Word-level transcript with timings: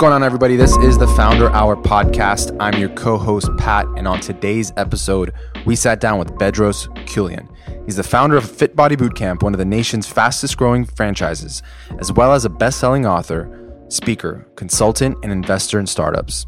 Going 0.00 0.14
on, 0.14 0.22
everybody? 0.22 0.56
This 0.56 0.74
is 0.78 0.96
the 0.96 1.06
Founder 1.08 1.50
Hour 1.50 1.76
podcast. 1.76 2.56
I'm 2.58 2.80
your 2.80 2.88
co 2.88 3.18
host, 3.18 3.50
Pat, 3.58 3.84
and 3.98 4.08
on 4.08 4.18
today's 4.18 4.72
episode, 4.78 5.34
we 5.66 5.76
sat 5.76 6.00
down 6.00 6.18
with 6.18 6.30
Bedros 6.38 6.88
Keuilian. 7.04 7.46
He's 7.84 7.96
the 7.96 8.02
founder 8.02 8.38
of 8.38 8.50
Fit 8.50 8.74
Body 8.74 8.96
Bootcamp, 8.96 9.42
one 9.42 9.52
of 9.52 9.58
the 9.58 9.66
nation's 9.66 10.06
fastest 10.06 10.56
growing 10.56 10.86
franchises, 10.86 11.62
as 11.98 12.10
well 12.10 12.32
as 12.32 12.46
a 12.46 12.48
best 12.48 12.80
selling 12.80 13.04
author, 13.04 13.84
speaker, 13.90 14.48
consultant, 14.56 15.18
and 15.22 15.30
investor 15.30 15.78
in 15.78 15.86
startups. 15.86 16.46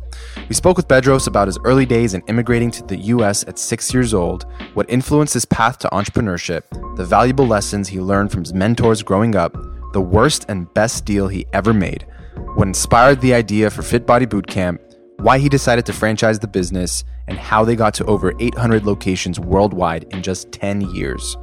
We 0.49 0.55
spoke 0.55 0.79
with 0.79 0.89
Bedros 0.89 1.27
about 1.27 1.49
his 1.49 1.59
early 1.63 1.85
days 1.85 2.15
in 2.15 2.23
immigrating 2.29 2.71
to 2.71 2.83
the 2.85 2.97
US 2.97 3.45
at 3.47 3.59
six 3.59 3.93
years 3.93 4.15
old, 4.15 4.47
what 4.73 4.89
influenced 4.89 5.35
his 5.35 5.45
path 5.45 5.77
to 5.81 5.91
entrepreneurship, 5.91 6.63
the 6.97 7.05
valuable 7.05 7.47
lessons 7.47 7.87
he 7.87 8.01
learned 8.01 8.33
from 8.33 8.45
his 8.45 8.55
mentors 8.55 9.03
growing 9.03 9.37
up, 9.37 9.55
the 9.93 10.01
worst 10.01 10.47
and 10.49 10.73
best 10.73 11.05
deal 11.05 11.29
he 11.29 11.45
ever 11.53 11.75
made, 11.75 12.07
what 12.55 12.69
inspired 12.69 13.21
the 13.21 13.35
idea 13.35 13.71
for 13.71 13.83
Fit 13.83 14.07
Body 14.07 14.27
Bootcamp, 14.27 14.79
why 15.19 15.39
he 15.39 15.49
decided 15.49 15.87
to 15.87 15.93
franchise 15.93 16.39
the 16.39 16.49
business, 16.49 17.05
and 17.29 17.39
how 17.39 17.65
they 17.65 17.77
got 17.77 17.95
to 17.95 18.05
over 18.07 18.33
800 18.41 18.85
locations 18.85 19.39
worldwide 19.39 20.05
in 20.13 20.23
just 20.23 20.51
10 20.53 20.81
years. 20.93 21.37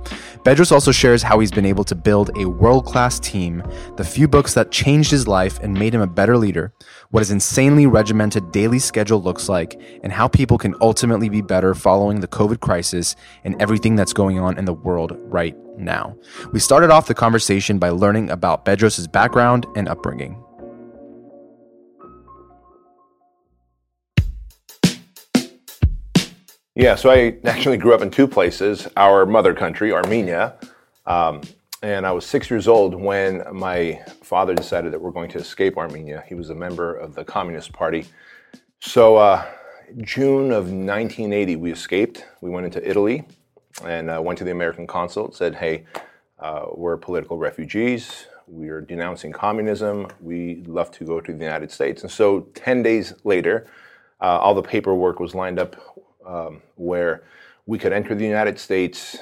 Bedros 0.44 0.72
also 0.72 0.92
shares 0.92 1.24
how 1.24 1.40
he's 1.40 1.52
been 1.52 1.66
able 1.66 1.84
to 1.86 1.96
build 1.96 2.32
a 2.38 2.46
world 2.46 2.86
class 2.86 3.20
team, 3.20 3.64
the 3.96 4.04
few 4.04 4.28
books 4.28 4.54
that 4.54 4.72
changed 4.72 5.12
his 5.12 5.28
life 5.28 5.60
and 5.60 5.74
made 5.74 5.94
him 5.94 6.02
a 6.02 6.08
better 6.08 6.38
leader, 6.38 6.74
what 7.12 7.22
his 7.22 7.32
insanely 7.32 7.88
regimented 7.88 8.52
daily 8.52 8.80
schedule 8.80 9.22
looks 9.22 9.50
like, 9.50 9.82
and 10.04 10.12
how 10.12 10.28
people 10.28 10.58
can 10.58 10.76
ultimately 10.82 11.30
be 11.30 11.42
better 11.42 11.74
following 11.74 12.20
the 12.20 12.28
COVID 12.28 12.60
crisis 12.60 13.16
and 13.44 13.60
everything 13.62 13.96
that's 13.96 14.14
going 14.14 14.40
on 14.40 14.58
in 14.58 14.66
the 14.66 14.74
world 14.74 15.18
right 15.22 15.56
now. 15.78 16.16
We 16.52 16.60
started 16.60 16.92
off 16.92 17.08
the 17.08 17.14
conversation 17.14 17.80
by 17.80 17.90
learning 17.90 18.30
about 18.30 18.66
Bedros' 18.66 19.10
background 19.12 19.66
and 19.76 19.88
upbringing. 19.88 20.44
Yeah, 26.76 26.96
so 26.96 27.10
I 27.10 27.38
actually 27.46 27.78
grew 27.78 27.94
up 27.94 28.02
in 28.02 28.12
two 28.12 28.28
places 28.28 28.88
our 28.96 29.26
mother 29.26 29.54
country, 29.54 29.92
Armenia. 29.92 30.56
Um, 31.06 31.42
and 31.82 32.06
I 32.06 32.12
was 32.12 32.26
six 32.26 32.50
years 32.50 32.68
old 32.68 32.94
when 32.94 33.44
my 33.52 34.02
father 34.22 34.54
decided 34.54 34.94
that 34.94 35.02
we're 35.02 35.12
going 35.12 35.30
to 35.32 35.40
escape 35.40 35.78
Armenia. 35.78 36.24
He 36.28 36.36
was 36.36 36.52
a 36.52 36.56
member 36.56 36.94
of 36.96 37.16
the 37.16 37.26
Communist 37.26 37.74
Party. 37.74 38.06
So, 38.80 39.18
uh, 39.18 39.46
June 39.98 40.52
of 40.52 40.66
1980, 40.66 41.56
we 41.56 41.72
escaped. 41.72 42.26
We 42.42 42.50
went 42.50 42.66
into 42.66 42.88
Italy 42.88 43.26
and 43.84 44.10
uh, 44.10 44.22
went 44.24 44.38
to 44.38 44.44
the 44.44 44.52
American 44.52 44.86
consulate, 44.86 45.34
said, 45.34 45.56
hey, 45.56 45.86
uh, 46.38 46.68
we're 46.74 46.98
political 46.98 47.38
refugees. 47.38 48.28
We 48.48 48.70
are 48.70 48.82
denouncing 48.82 49.32
communism. 49.32 50.08
We'd 50.22 50.68
love 50.68 50.92
to 50.92 51.04
go 51.04 51.20
to 51.20 51.34
the 51.34 51.44
United 51.44 51.72
States. 51.72 52.04
And 52.04 52.12
so, 52.12 52.42
10 52.54 52.84
days 52.84 53.14
later, 53.24 53.68
uh, 54.22 54.38
all 54.38 54.54
the 54.54 54.62
paperwork 54.62 55.20
was 55.20 55.34
lined 55.34 55.60
up 55.60 55.76
um, 56.30 56.62
where 56.76 57.24
we 57.66 57.78
could 57.78 57.92
enter 57.92 58.16
the 58.16 58.26
United 58.26 58.60
States 58.60 59.18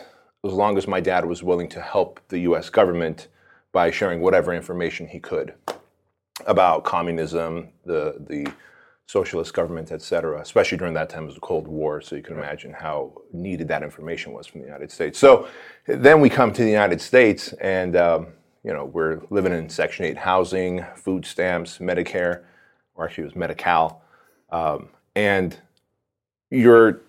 as 0.46 0.54
long 0.54 0.78
as 0.78 0.88
my 0.88 1.00
dad 1.00 1.26
was 1.26 1.42
willing 1.44 1.70
to 1.70 1.82
help 1.82 2.20
the 2.30 2.40
US 2.40 2.70
government 2.70 3.28
by 3.72 3.92
sharing 3.92 4.22
whatever 4.22 4.54
information 4.54 5.08
he 5.08 5.20
could 5.20 5.54
about 6.46 6.84
communism, 6.84 7.70
the, 7.86 8.16
the 8.30 8.52
socialist 9.08 9.54
government, 9.54 9.92
et 9.92 10.02
cetera, 10.02 10.42
especially 10.42 10.78
during 10.78 10.94
that 10.94 11.10
time 11.10 11.24
it 11.24 11.28
was 11.28 11.36
the 11.36 11.42
Cold 11.42 11.68
War, 11.68 12.02
so 12.02 12.16
you 12.16 12.22
can 12.22 12.38
imagine 12.38 12.74
how 12.74 13.14
needed 13.32 13.68
that 13.70 13.82
information 13.82 14.34
was 14.34 14.46
from 14.46 14.62
the 14.62 14.68
United 14.68 14.92
States. 14.92 15.18
So 15.18 15.48
then 15.86 16.20
we 16.20 16.30
come 16.30 16.52
to 16.54 16.64
the 16.64 16.70
United 16.70 17.02
States 17.02 17.54
and 17.54 17.96
um, 17.96 18.28
you 18.64 18.74
know, 18.74 18.86
we're 18.86 19.22
living 19.30 19.54
in 19.54 19.70
Section 19.70 20.06
8 20.06 20.18
housing, 20.18 20.86
food 20.96 21.26
stamps, 21.26 21.78
Medicare, 21.80 22.44
or 22.96 23.06
actually 23.06 23.24
it 23.24 23.28
was 23.28 23.36
Medi-Cal. 23.36 24.02
Um, 24.50 24.90
and 25.16 25.58
you're 26.50 27.02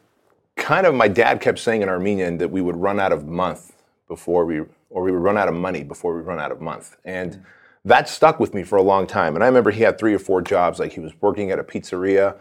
kind 0.56 0.86
of 0.86 0.94
my 0.94 1.08
dad 1.08 1.40
kept 1.40 1.58
saying 1.58 1.82
in 1.82 1.88
Armenian 1.88 2.38
that 2.38 2.50
we 2.50 2.60
would 2.60 2.76
run 2.76 2.98
out 2.98 3.12
of 3.12 3.26
month 3.26 3.72
before 4.08 4.44
we 4.44 4.62
or 4.90 5.02
we 5.02 5.12
would 5.12 5.20
run 5.20 5.36
out 5.36 5.48
of 5.48 5.54
money 5.54 5.82
before 5.82 6.14
we 6.14 6.22
run 6.22 6.40
out 6.40 6.50
of 6.50 6.60
month. 6.60 6.96
And 7.04 7.44
that 7.84 8.08
stuck 8.08 8.40
with 8.40 8.54
me 8.54 8.62
for 8.62 8.76
a 8.76 8.82
long 8.82 9.06
time. 9.06 9.34
And 9.34 9.44
I 9.44 9.46
remember 9.46 9.70
he 9.70 9.82
had 9.82 9.98
three 9.98 10.14
or 10.14 10.18
four 10.18 10.42
jobs. 10.42 10.78
Like 10.78 10.92
he 10.92 11.00
was 11.00 11.12
working 11.20 11.50
at 11.50 11.58
a 11.58 11.64
pizzeria, 11.64 12.36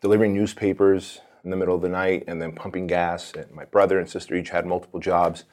delivering 0.00 0.34
newspapers 0.34 1.20
in 1.44 1.50
the 1.50 1.56
middle 1.56 1.74
of 1.74 1.82
the 1.82 1.88
night, 1.88 2.24
and 2.26 2.40
then 2.40 2.52
pumping 2.52 2.86
gas. 2.86 3.32
And 3.32 3.50
my 3.52 3.66
brother 3.66 3.98
and 3.98 4.08
sister 4.08 4.34
each 4.34 4.50
had 4.50 4.66
multiple 4.66 4.98
jobs. 4.98 5.44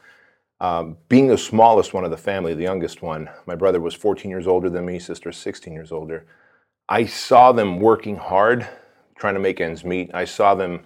Um, 0.62 0.98
being 1.10 1.28
the 1.28 1.38
smallest 1.38 1.94
one 1.94 2.06
of 2.06 2.12
the 2.12 2.18
family, 2.18 2.54
the 2.54 2.64
youngest 2.64 3.02
one, 3.02 3.30
my 3.46 3.56
brother 3.56 3.82
was 3.82 3.96
14 3.96 4.30
years 4.30 4.48
older 4.48 4.70
than 4.70 4.86
me, 4.86 5.00
sister 5.00 5.32
16 5.32 5.74
years 5.74 5.92
older. 5.92 6.26
I 6.88 7.06
saw 7.06 7.52
them 7.52 7.80
working 7.80 8.16
hard 8.16 8.68
trying 9.22 9.36
to 9.36 9.40
make 9.40 9.62
ends 9.62 9.86
meet. 9.86 10.10
I 10.14 10.26
saw 10.26 10.56
them 10.56 10.82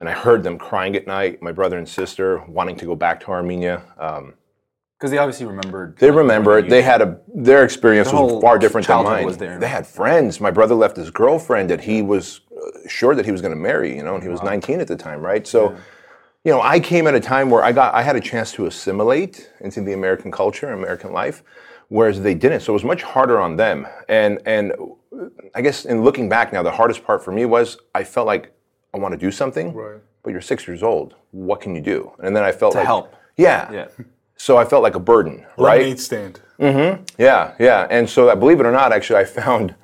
and 0.00 0.08
I 0.08 0.12
heard 0.12 0.44
them 0.44 0.58
crying 0.58 0.94
at 0.94 1.08
night, 1.08 1.42
my 1.42 1.50
brother 1.50 1.76
and 1.76 1.88
sister 1.88 2.38
wanting 2.46 2.76
to 2.76 2.86
go 2.86 2.94
back 2.94 3.18
to 3.20 3.26
Armenia. 3.32 3.82
Um, 3.98 4.34
because 4.96 5.12
they 5.12 5.18
obviously 5.18 5.46
remembered. 5.46 5.96
They 5.98 6.10
remembered. 6.10 6.68
They 6.68 6.82
had 6.82 7.02
a 7.02 7.20
their 7.32 7.62
experience 7.62 8.12
was 8.12 8.42
far 8.42 8.58
different 8.58 8.84
than 8.86 9.04
mine. 9.04 9.24
Was 9.24 9.38
there. 9.38 9.58
They 9.60 9.68
had 9.68 9.86
friends. 9.86 10.40
My 10.40 10.50
brother 10.50 10.74
left 10.74 10.96
his 10.96 11.08
girlfriend 11.10 11.70
that 11.70 11.80
he 11.80 12.02
was 12.02 12.40
uh, 12.50 12.88
sure 12.88 13.14
that 13.14 13.24
he 13.24 13.30
was 13.30 13.40
going 13.40 13.54
to 13.54 13.60
marry. 13.60 13.94
You 13.94 14.02
know, 14.02 14.14
and 14.14 14.24
he 14.24 14.28
was 14.28 14.40
wow. 14.40 14.50
19 14.50 14.80
at 14.80 14.88
the 14.88 14.96
time, 14.96 15.20
right? 15.20 15.46
So, 15.46 15.70
yeah. 15.70 15.78
you 16.44 16.52
know, 16.52 16.60
I 16.60 16.80
came 16.80 17.06
at 17.06 17.14
a 17.14 17.20
time 17.20 17.48
where 17.48 17.62
I 17.62 17.70
got 17.70 17.94
I 17.94 18.02
had 18.02 18.16
a 18.16 18.20
chance 18.20 18.50
to 18.54 18.66
assimilate 18.66 19.48
into 19.60 19.82
the 19.82 19.92
American 19.92 20.32
culture, 20.32 20.72
American 20.72 21.12
life, 21.12 21.44
whereas 21.88 22.20
they 22.20 22.34
didn't. 22.34 22.60
So 22.60 22.72
it 22.72 22.74
was 22.74 22.84
much 22.84 23.02
harder 23.02 23.40
on 23.40 23.56
them. 23.56 23.86
And 24.08 24.40
and 24.46 24.72
I 25.54 25.62
guess 25.62 25.84
in 25.84 26.02
looking 26.02 26.28
back 26.28 26.52
now, 26.52 26.62
the 26.62 26.70
hardest 26.70 27.04
part 27.04 27.24
for 27.24 27.32
me 27.32 27.44
was 27.44 27.78
I 27.94 28.04
felt 28.04 28.26
like 28.26 28.52
I 28.94 28.98
want 28.98 29.12
to 29.12 29.18
do 29.18 29.30
something, 29.30 29.74
right. 29.74 30.00
but 30.22 30.30
you're 30.30 30.40
six 30.40 30.66
years 30.66 30.82
old. 30.82 31.14
What 31.32 31.60
can 31.60 31.74
you 31.74 31.80
do? 31.80 32.12
And 32.22 32.34
then 32.34 32.44
I 32.44 32.52
felt 32.52 32.72
to 32.72 32.78
like 32.78 32.86
help. 32.86 33.14
Yeah. 33.36 33.70
Yeah. 33.72 33.88
So 34.36 34.56
I 34.56 34.64
felt 34.64 34.82
like 34.84 34.94
a 34.94 35.00
burden, 35.00 35.44
right? 35.56 35.80
Lemonade 35.80 36.00
stand. 36.00 36.40
Mm-hmm. 36.60 37.02
Yeah, 37.18 37.54
yeah. 37.58 37.86
And 37.90 38.08
so, 38.08 38.26
that, 38.26 38.38
believe 38.38 38.60
it 38.60 38.66
or 38.66 38.72
not, 38.72 38.92
actually, 38.92 39.20
I 39.20 39.24
found 39.24 39.74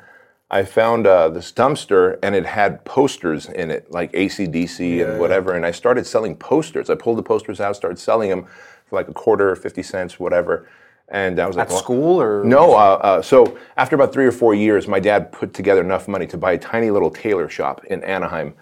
I 0.51 0.65
found 0.65 1.07
uh, 1.07 1.29
this 1.31 1.51
dumpster 1.51 2.19
and 2.23 2.35
it 2.35 2.47
had 2.47 2.85
posters 2.85 3.47
in 3.47 3.71
it, 3.71 3.91
like 3.91 4.13
ACDC 4.13 4.99
yeah, 4.99 5.11
and 5.11 5.21
whatever. 5.21 5.55
And 5.55 5.67
I 5.67 5.73
started 5.73 6.07
selling 6.07 6.37
posters. 6.37 6.89
I 6.89 6.95
pulled 6.95 7.19
the 7.19 7.23
posters 7.23 7.61
out, 7.61 7.75
started 7.75 7.99
selling 7.99 8.31
them 8.31 8.47
for 8.87 8.97
like 8.97 9.09
a 9.09 9.13
quarter, 9.13 9.57
fifty 9.57 9.83
cents, 9.83 10.21
whatever. 10.21 10.69
And 11.09 11.39
I 11.39 11.47
was 11.47 11.57
at 11.57 11.71
like, 11.71 11.79
school 11.79 12.21
or 12.21 12.43
no? 12.45 12.75
Uh, 12.75 12.99
uh, 13.03 13.23
so 13.23 13.59
after 13.77 13.95
about 13.95 14.13
three 14.13 14.27
or 14.27 14.33
four 14.33 14.55
years, 14.55 14.89
my 14.89 15.01
dad 15.01 15.33
put 15.33 15.53
together 15.53 15.83
enough 15.83 16.09
money 16.09 16.27
to 16.27 16.39
buy 16.39 16.53
a 16.53 16.59
tiny 16.59 16.91
little 16.91 17.11
tailor 17.11 17.49
shop 17.49 17.85
in 17.85 18.03
Anaheim. 18.05 18.55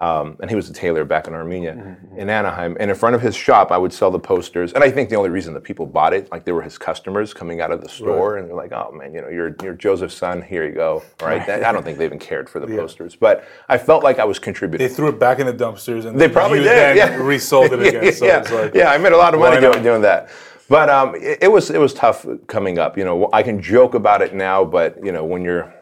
Um, 0.00 0.36
and 0.40 0.50
he 0.50 0.56
was 0.56 0.68
a 0.68 0.72
tailor 0.72 1.04
back 1.04 1.28
in 1.28 1.34
Armenia, 1.34 1.72
mm-hmm. 1.72 2.18
in 2.18 2.28
Anaheim. 2.28 2.76
And 2.80 2.90
in 2.90 2.96
front 2.96 3.14
of 3.14 3.22
his 3.22 3.34
shop, 3.34 3.70
I 3.70 3.78
would 3.78 3.92
sell 3.92 4.10
the 4.10 4.18
posters. 4.18 4.72
And 4.72 4.82
I 4.82 4.90
think 4.90 5.08
the 5.08 5.14
only 5.14 5.30
reason 5.30 5.54
that 5.54 5.62
people 5.62 5.86
bought 5.86 6.12
it, 6.12 6.30
like 6.32 6.44
they 6.44 6.50
were 6.50 6.62
his 6.62 6.76
customers 6.76 7.32
coming 7.32 7.60
out 7.60 7.70
of 7.70 7.80
the 7.80 7.88
store, 7.88 8.32
right. 8.34 8.40
and 8.40 8.48
they're 8.48 8.56
like, 8.56 8.72
"Oh 8.72 8.90
man, 8.92 9.14
you 9.14 9.22
know, 9.22 9.28
you're 9.28 9.54
you're 9.62 9.72
Joseph's 9.72 10.16
son. 10.16 10.42
Here 10.42 10.66
you 10.66 10.74
go." 10.74 11.02
Right? 11.22 11.48
I 11.48 11.70
don't 11.70 11.84
think 11.84 11.96
they 11.96 12.04
even 12.04 12.18
cared 12.18 12.50
for 12.50 12.58
the 12.58 12.66
yeah. 12.66 12.76
posters, 12.76 13.14
but 13.14 13.44
I 13.68 13.78
felt 13.78 14.02
like 14.02 14.18
I 14.18 14.24
was 14.24 14.40
contributing. 14.40 14.86
They 14.86 14.92
threw 14.92 15.08
it 15.08 15.20
back 15.20 15.38
in 15.38 15.46
the 15.46 15.54
dumpsters, 15.54 16.06
and 16.06 16.20
they 16.20 16.28
probably 16.28 16.58
did. 16.58 16.96
Yeah, 16.96 17.14
resold 17.14 17.72
it 17.72 17.80
again. 17.94 18.12
So 18.12 18.26
yeah, 18.26 18.40
like, 18.50 18.74
yeah. 18.74 18.90
I 18.90 18.98
made 18.98 19.12
a 19.12 19.16
lot 19.16 19.32
of 19.32 19.40
money 19.40 19.60
doing, 19.60 19.82
doing 19.82 20.02
that. 20.02 20.28
But 20.68 20.88
um, 20.88 21.14
it, 21.16 21.38
it, 21.42 21.52
was 21.52 21.70
it 21.70 21.78
was 21.78 21.94
tough 21.94 22.26
coming 22.46 22.78
up. 22.78 22.96
You 22.96 23.04
know, 23.04 23.28
I 23.32 23.42
can 23.42 23.60
joke 23.60 23.94
about 23.94 24.22
it 24.22 24.34
now, 24.34 24.64
but 24.64 25.02
you 25.04 25.12
know, 25.12 25.24
when 25.24 25.42
you're 25.42 25.74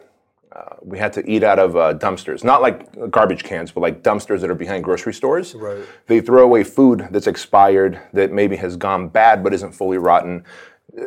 uh, 0.55 0.75
we 0.81 0.99
had 0.99 1.11
to 1.11 1.27
eat 1.27 1.43
out 1.43 1.57
of 1.57 1.75
uh, 1.75 1.95
dumpsters, 1.95 2.43
not 2.43 2.61
like 2.61 3.09
garbage 3.09 3.43
cans, 3.43 3.71
but 3.71 3.81
like 3.81 4.03
dumpsters 4.03 4.39
that 4.41 4.51
are 4.51 4.55
behind 4.55 4.83
grocery 4.83 5.13
stores. 5.13 5.55
Right. 5.55 5.83
They 6.05 6.21
throw 6.21 6.43
away 6.43 6.63
food 6.63 7.07
that's 7.09 7.25
expired, 7.25 7.99
that 8.13 8.31
maybe 8.31 8.55
has 8.57 8.77
gone 8.77 9.07
bad 9.07 9.43
but 9.43 9.53
isn't 9.53 9.71
fully 9.71 9.97
rotten 9.97 10.43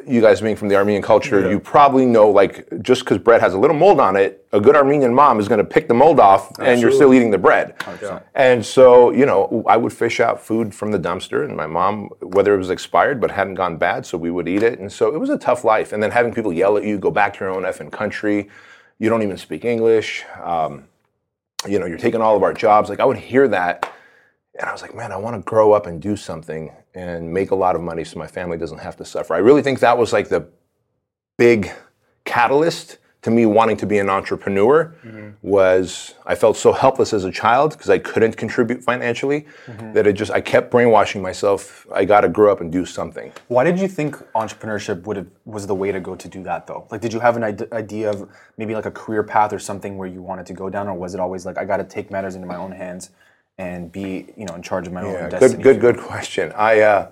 you 0.06 0.20
guys 0.20 0.40
being 0.40 0.56
from 0.56 0.68
the 0.68 0.74
Armenian 0.74 1.02
culture, 1.02 1.40
yeah. 1.40 1.50
you 1.50 1.60
probably 1.60 2.06
know 2.06 2.28
like 2.28 2.66
just 2.82 3.04
because 3.04 3.18
bread 3.18 3.40
has 3.40 3.54
a 3.54 3.58
little 3.58 3.76
mold 3.76 4.00
on 4.00 4.16
it, 4.16 4.44
a 4.52 4.60
good 4.60 4.74
Armenian 4.74 5.14
mom 5.14 5.38
is 5.38 5.46
going 5.46 5.58
to 5.58 5.64
pick 5.64 5.86
the 5.86 5.94
mold 5.94 6.18
off, 6.18 6.48
Absolutely. 6.48 6.72
and 6.72 6.82
you're 6.82 6.90
still 6.90 7.14
eating 7.14 7.30
the 7.30 7.38
bread. 7.38 7.74
Yeah. 8.02 8.20
And 8.34 8.64
so 8.64 9.10
you 9.10 9.26
know, 9.26 9.64
I 9.68 9.76
would 9.76 9.92
fish 9.92 10.18
out 10.18 10.40
food 10.40 10.74
from 10.74 10.90
the 10.90 10.98
dumpster, 10.98 11.44
and 11.44 11.56
my 11.56 11.66
mom, 11.66 12.10
whether 12.20 12.54
it 12.54 12.58
was 12.58 12.70
expired 12.70 13.20
but 13.20 13.30
hadn't 13.30 13.54
gone 13.54 13.76
bad, 13.76 14.04
so 14.04 14.18
we 14.18 14.30
would 14.30 14.48
eat 14.48 14.62
it. 14.62 14.80
And 14.80 14.92
so 14.92 15.14
it 15.14 15.18
was 15.18 15.30
a 15.30 15.38
tough 15.38 15.62
life. 15.62 15.92
And 15.92 16.02
then 16.02 16.10
having 16.10 16.34
people 16.34 16.52
yell 16.52 16.76
at 16.76 16.84
you, 16.84 16.98
go 16.98 17.12
back 17.12 17.34
to 17.34 17.44
your 17.44 17.54
own 17.54 17.62
effing 17.62 17.92
country, 17.92 18.48
you 18.98 19.08
don't 19.08 19.22
even 19.22 19.36
speak 19.36 19.64
English. 19.64 20.24
Um, 20.42 20.88
you 21.68 21.78
know, 21.78 21.86
you're 21.86 21.98
taking 21.98 22.20
all 22.20 22.36
of 22.36 22.42
our 22.42 22.52
jobs. 22.52 22.88
Like 22.88 23.00
I 23.00 23.04
would 23.04 23.18
hear 23.18 23.46
that 23.48 23.92
and 24.58 24.68
I 24.68 24.72
was 24.72 24.82
like, 24.82 24.94
man, 24.94 25.12
I 25.12 25.16
want 25.16 25.36
to 25.36 25.42
grow 25.42 25.72
up 25.72 25.86
and 25.86 26.00
do 26.00 26.16
something 26.16 26.72
and 26.94 27.32
make 27.32 27.50
a 27.50 27.54
lot 27.54 27.76
of 27.76 27.82
money 27.82 28.04
so 28.04 28.18
my 28.18 28.26
family 28.26 28.56
doesn't 28.56 28.78
have 28.78 28.96
to 28.96 29.04
suffer. 29.04 29.34
I 29.34 29.38
really 29.38 29.62
think 29.62 29.80
that 29.80 29.98
was 29.98 30.12
like 30.12 30.28
the 30.28 30.48
big 31.36 31.70
catalyst 32.24 32.98
to 33.22 33.30
me 33.32 33.44
wanting 33.44 33.76
to 33.76 33.86
be 33.86 33.98
an 33.98 34.08
entrepreneur 34.08 34.94
mm-hmm. 35.04 35.30
was 35.42 36.14
I 36.24 36.36
felt 36.36 36.56
so 36.56 36.72
helpless 36.72 37.12
as 37.12 37.24
a 37.24 37.32
child 37.32 37.72
because 37.72 37.90
I 37.90 37.98
couldn't 37.98 38.36
contribute 38.36 38.84
financially 38.84 39.46
mm-hmm. 39.66 39.92
that 39.94 40.06
it 40.06 40.12
just 40.12 40.30
I 40.30 40.40
kept 40.40 40.70
brainwashing 40.70 41.20
myself. 41.20 41.86
I 41.92 42.04
got 42.04 42.20
to 42.20 42.28
grow 42.28 42.52
up 42.52 42.60
and 42.60 42.70
do 42.70 42.86
something. 42.86 43.32
Why 43.48 43.64
did 43.64 43.80
you 43.80 43.88
think 43.88 44.16
entrepreneurship 44.34 45.02
would 45.06 45.16
have 45.16 45.26
was 45.44 45.66
the 45.66 45.74
way 45.74 45.90
to 45.90 45.98
go 45.98 46.14
to 46.14 46.28
do 46.28 46.44
that 46.44 46.68
though? 46.68 46.86
Like, 46.90 47.00
did 47.00 47.12
you 47.12 47.18
have 47.18 47.36
an 47.36 47.42
ide- 47.42 47.72
idea 47.72 48.10
of 48.10 48.30
maybe 48.58 48.76
like 48.76 48.86
a 48.86 48.92
career 48.92 49.24
path 49.24 49.52
or 49.52 49.58
something 49.58 49.98
where 49.98 50.08
you 50.08 50.22
wanted 50.22 50.46
to 50.46 50.52
go 50.52 50.70
down, 50.70 50.86
or 50.86 50.94
was 50.94 51.12
it 51.12 51.20
always 51.20 51.44
like 51.44 51.58
I 51.58 51.64
got 51.64 51.78
to 51.78 51.84
take 51.84 52.12
matters 52.12 52.36
into 52.36 52.46
my 52.46 52.56
own 52.56 52.70
hands 52.70 53.10
and 53.58 53.90
be 53.90 54.26
you 54.36 54.44
know 54.44 54.54
in 54.54 54.62
charge 54.62 54.86
of 54.86 54.92
my 54.92 55.02
own 55.02 55.12
Yeah, 55.12 55.28
destiny? 55.28 55.62
good, 55.62 55.80
good, 55.80 55.94
good 55.96 56.04
question. 56.04 56.52
I 56.52 56.80
uh, 56.80 57.10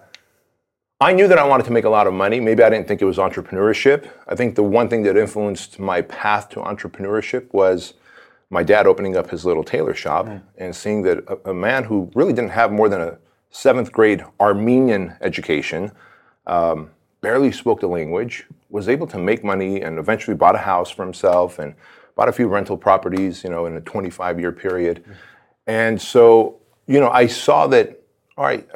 I 1.00 1.12
knew 1.12 1.28
that 1.28 1.38
I 1.38 1.44
wanted 1.44 1.64
to 1.64 1.72
make 1.72 1.84
a 1.84 1.88
lot 1.88 2.06
of 2.06 2.14
money. 2.14 2.40
Maybe 2.40 2.62
I 2.62 2.70
didn't 2.70 2.86
think 2.86 3.02
it 3.02 3.04
was 3.04 3.18
entrepreneurship. 3.18 4.08
I 4.28 4.34
think 4.34 4.54
the 4.54 4.62
one 4.62 4.88
thing 4.88 5.02
that 5.04 5.16
influenced 5.16 5.78
my 5.78 6.02
path 6.02 6.48
to 6.50 6.60
entrepreneurship 6.60 7.52
was 7.52 7.94
my 8.50 8.62
dad 8.62 8.86
opening 8.86 9.16
up 9.16 9.30
his 9.30 9.44
little 9.44 9.64
tailor 9.64 9.94
shop 9.94 10.28
and 10.58 10.74
seeing 10.74 11.02
that 11.02 11.18
a, 11.26 11.50
a 11.50 11.54
man 11.54 11.84
who 11.84 12.10
really 12.14 12.32
didn't 12.32 12.50
have 12.52 12.70
more 12.72 12.88
than 12.88 13.00
a 13.00 13.18
seventh 13.50 13.90
grade 13.92 14.24
Armenian 14.40 15.16
education, 15.20 15.90
um, 16.46 16.90
barely 17.20 17.50
spoke 17.50 17.80
the 17.80 17.86
language, 17.88 18.46
was 18.68 18.88
able 18.88 19.06
to 19.06 19.18
make 19.18 19.42
money 19.42 19.80
and 19.82 19.98
eventually 19.98 20.36
bought 20.36 20.54
a 20.54 20.58
house 20.58 20.90
for 20.90 21.04
himself 21.04 21.58
and 21.58 21.74
bought 22.16 22.28
a 22.28 22.32
few 22.32 22.46
rental 22.48 22.76
properties, 22.76 23.42
you 23.42 23.50
know, 23.50 23.66
in 23.66 23.76
a 23.76 23.80
25 23.80 24.38
year 24.38 24.52
period. 24.52 25.04
And 25.66 26.00
so, 26.00 26.60
you 26.86 27.00
know, 27.00 27.10
I 27.10 27.26
saw 27.26 27.66
that, 27.68 28.00
all 28.36 28.44
right, 28.44 28.68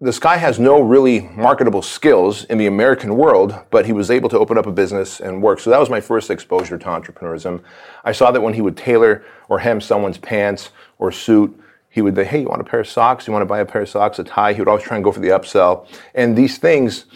this 0.00 0.18
guy 0.18 0.36
has 0.36 0.58
no 0.58 0.80
really 0.80 1.20
marketable 1.20 1.82
skills 1.82 2.44
in 2.44 2.58
the 2.58 2.66
American 2.66 3.16
world, 3.16 3.54
but 3.70 3.84
he 3.86 3.92
was 3.92 4.10
able 4.10 4.28
to 4.30 4.38
open 4.38 4.56
up 4.56 4.66
a 4.66 4.72
business 4.72 5.20
and 5.20 5.42
work. 5.42 5.60
So 5.60 5.70
that 5.70 5.78
was 5.78 5.90
my 5.90 6.00
first 6.00 6.30
exposure 6.30 6.78
to 6.78 6.86
entrepreneurism. 6.86 7.62
I 8.04 8.12
saw 8.12 8.30
that 8.30 8.40
when 8.40 8.54
he 8.54 8.62
would 8.62 8.76
tailor 8.76 9.22
or 9.48 9.58
hem 9.58 9.80
someone's 9.80 10.18
pants 10.18 10.70
or 10.98 11.12
suit, 11.12 11.58
he 11.90 12.00
would 12.00 12.14
say, 12.14 12.24
hey, 12.24 12.40
you 12.42 12.48
want 12.48 12.60
a 12.60 12.64
pair 12.64 12.80
of 12.80 12.88
socks? 12.88 13.26
You 13.26 13.32
want 13.32 13.42
to 13.42 13.46
buy 13.46 13.60
a 13.60 13.66
pair 13.66 13.82
of 13.82 13.88
socks, 13.88 14.18
a 14.18 14.24
tie? 14.24 14.52
He 14.52 14.60
would 14.60 14.68
always 14.68 14.84
try 14.84 14.96
and 14.96 15.04
go 15.04 15.12
for 15.12 15.20
the 15.20 15.28
upsell. 15.28 15.86
And 16.14 16.36
these 16.36 16.56
things, 16.56 17.06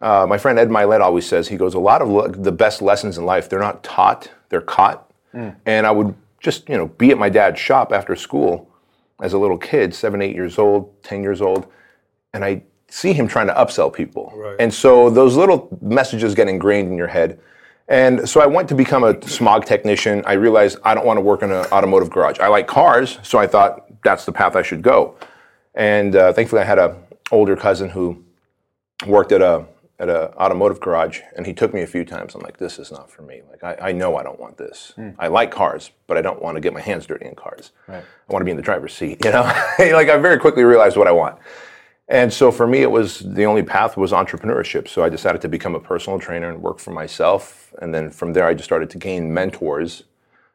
uh, 0.00 0.24
my 0.26 0.38
friend 0.38 0.58
Ed 0.58 0.68
Mylett 0.68 1.00
always 1.00 1.26
says, 1.26 1.48
he 1.48 1.56
goes, 1.56 1.74
a 1.74 1.78
lot 1.78 2.00
of 2.00 2.08
le- 2.08 2.30
the 2.30 2.52
best 2.52 2.80
lessons 2.80 3.18
in 3.18 3.26
life, 3.26 3.48
they're 3.48 3.58
not 3.58 3.82
taught, 3.82 4.30
they're 4.48 4.60
caught. 4.60 5.10
And 5.66 5.86
I 5.86 5.90
would 5.90 6.14
just, 6.40 6.68
you 6.68 6.76
know, 6.76 6.88
be 6.88 7.10
at 7.10 7.18
my 7.18 7.28
dad's 7.28 7.60
shop 7.60 7.92
after 7.92 8.16
school 8.16 8.68
as 9.22 9.34
a 9.34 9.38
little 9.38 9.58
kid, 9.58 9.94
seven, 9.94 10.22
eight 10.22 10.34
years 10.34 10.58
old, 10.58 11.02
10 11.02 11.22
years 11.22 11.40
old, 11.40 11.66
and 12.32 12.44
I 12.44 12.62
see 12.88 13.12
him 13.12 13.28
trying 13.28 13.46
to 13.46 13.54
upsell 13.54 13.92
people. 13.92 14.32
Right. 14.34 14.56
And 14.58 14.72
so 14.72 15.10
those 15.10 15.36
little 15.36 15.76
messages 15.80 16.34
get 16.34 16.48
ingrained 16.48 16.88
in 16.88 16.96
your 16.96 17.06
head. 17.06 17.38
And 17.88 18.28
so 18.28 18.40
I 18.40 18.46
went 18.46 18.68
to 18.68 18.74
become 18.74 19.04
a 19.04 19.20
smog 19.26 19.64
technician. 19.64 20.22
I 20.24 20.34
realized 20.34 20.78
I 20.84 20.94
don't 20.94 21.04
want 21.04 21.16
to 21.18 21.22
work 21.22 21.42
in 21.42 21.50
an 21.50 21.66
automotive 21.66 22.08
garage. 22.08 22.38
I 22.38 22.48
like 22.48 22.66
cars, 22.66 23.18
so 23.22 23.38
I 23.38 23.46
thought 23.46 23.86
that's 24.02 24.24
the 24.24 24.32
path 24.32 24.56
I 24.56 24.62
should 24.62 24.82
go. 24.82 25.16
And 25.74 26.16
uh, 26.16 26.32
thankfully, 26.32 26.62
I 26.62 26.64
had 26.64 26.78
an 26.78 26.94
older 27.30 27.56
cousin 27.56 27.90
who 27.90 28.24
worked 29.06 29.32
at 29.32 29.42
a 29.42 29.66
at 30.00 30.08
an 30.08 30.16
automotive 30.38 30.80
garage, 30.80 31.20
and 31.36 31.46
he 31.46 31.52
took 31.52 31.74
me 31.74 31.82
a 31.82 31.86
few 31.86 32.06
times. 32.06 32.34
I'm 32.34 32.40
like, 32.40 32.56
this 32.56 32.78
is 32.78 32.90
not 32.90 33.10
for 33.10 33.20
me. 33.20 33.42
Like, 33.50 33.62
I, 33.62 33.90
I 33.90 33.92
know 33.92 34.16
I 34.16 34.22
don't 34.22 34.40
want 34.40 34.56
this. 34.56 34.94
I 35.18 35.28
like 35.28 35.50
cars, 35.50 35.90
but 36.06 36.16
I 36.16 36.22
don't 36.22 36.40
want 36.40 36.56
to 36.56 36.60
get 36.60 36.72
my 36.72 36.80
hands 36.80 37.06
dirty 37.06 37.26
in 37.26 37.34
cars. 37.34 37.72
I 38.28 38.32
want 38.32 38.40
to 38.40 38.44
be 38.46 38.50
in 38.50 38.56
the 38.56 38.62
driver's 38.62 38.94
seat. 38.94 39.18
You 39.24 39.32
know, 39.32 39.42
like 39.78 40.08
I 40.08 40.16
very 40.16 40.38
quickly 40.38 40.64
realized 40.64 40.96
what 40.96 41.06
I 41.06 41.12
want. 41.12 41.38
And 42.08 42.32
so 42.32 42.50
for 42.50 42.66
me, 42.66 42.82
it 42.82 42.90
was 42.90 43.20
the 43.20 43.44
only 43.44 43.62
path 43.62 43.96
was 43.96 44.10
entrepreneurship. 44.10 44.88
So 44.88 45.04
I 45.04 45.08
decided 45.08 45.40
to 45.42 45.48
become 45.48 45.76
a 45.76 45.80
personal 45.80 46.18
trainer 46.18 46.50
and 46.50 46.60
work 46.60 46.80
for 46.80 46.90
myself. 46.90 47.72
And 47.80 47.94
then 47.94 48.10
from 48.10 48.32
there, 48.32 48.46
I 48.46 48.54
just 48.54 48.64
started 48.64 48.90
to 48.90 48.98
gain 48.98 49.32
mentors. 49.32 50.04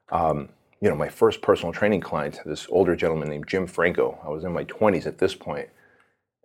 Um, 0.10 0.50
you 0.82 0.90
know, 0.90 0.96
my 0.96 1.08
first 1.08 1.42
personal 1.42 1.72
training 1.72 2.02
client, 2.02 2.40
this 2.46 2.68
older 2.70 2.96
gentleman 2.96 3.30
named 3.30 3.48
Jim 3.48 3.68
Franco. 3.68 4.20
I 4.26 4.30
was 4.30 4.44
in 4.44 4.52
my 4.52 4.66
20s 4.66 5.06
at 5.06 5.20
this 5.20 5.34
point, 5.34 5.70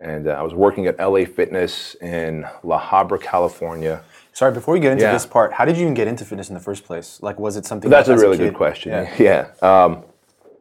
and 0.01 0.27
uh, 0.29 0.33
I 0.33 0.43
was 0.43 0.55
working 0.55 0.87
at 0.87 0.99
LA 0.99 1.25
Fitness 1.25 1.95
in 2.01 2.47
La 2.63 2.81
Habra, 2.81 3.21
California. 3.21 4.03
Sorry, 4.33 4.53
before 4.53 4.75
we 4.75 4.81
get 4.81 4.93
into 4.93 5.05
Yeah. 5.05 5.13
this 5.13 5.27
part, 5.27 5.53
how 5.53 5.65
did 5.65 5.77
you 5.77 5.83
even 5.83 5.95
get 5.95 6.09
into 6.09 6.25
fitness 6.25 6.49
in 6.49 6.55
the 6.55 6.61
first 6.61 6.85
place? 6.85 7.19
Like, 7.23 7.39
was 7.39 7.57
it 7.57 7.67
something? 7.67 7.91
That's 7.91 8.09
that 8.09 8.15
a 8.19 8.21
really 8.21 8.39
kid- 8.39 8.45
good 8.51 8.55
question. 8.55 8.93
Yeah. 8.93 9.15
Yeah. 9.63 9.85
Um, 9.85 10.05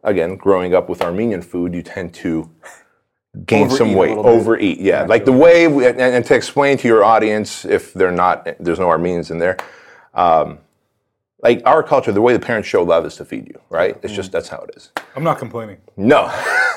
again, 0.04 0.36
growing 0.36 0.74
up 0.74 0.90
with 0.90 1.02
Armenian 1.02 1.42
food, 1.42 1.74
you 1.74 1.82
tend 1.82 2.14
to 2.16 2.50
gain 3.46 3.64
Overeat 3.66 3.78
some 3.78 3.94
weight, 3.94 4.10
little 4.10 4.24
bit. 4.24 4.30
overeat. 4.32 4.80
Yeah, 4.80 5.04
like 5.04 5.24
the 5.26 5.32
way, 5.32 5.68
we, 5.68 5.86
and, 5.88 6.00
and 6.02 6.26
to 6.26 6.36
explain 6.36 6.78
to 6.80 6.88
your 6.88 7.04
audience, 7.04 7.64
if 7.64 7.94
they're 7.94 8.12
not, 8.12 8.48
there's 8.60 8.80
no 8.80 8.90
Armenians 8.90 9.30
in 9.32 9.38
there. 9.38 9.56
Um, 10.16 10.58
like 11.42 11.62
our 11.66 11.84
culture, 11.84 12.12
the 12.12 12.22
way 12.22 12.34
the 12.34 12.40
parents 12.40 12.68
show 12.68 12.84
love 12.84 13.06
is 13.06 13.16
to 13.18 13.24
feed 13.26 13.48
you, 13.48 13.62
right? 13.70 13.98
It's 14.04 14.12
Mm. 14.12 14.16
just 14.16 14.32
that's 14.32 14.50
how 14.50 14.60
it 14.68 14.72
is. 14.76 14.92
I'm 15.16 15.24
not 15.24 15.38
complaining. 15.38 15.78
No, 15.96 16.26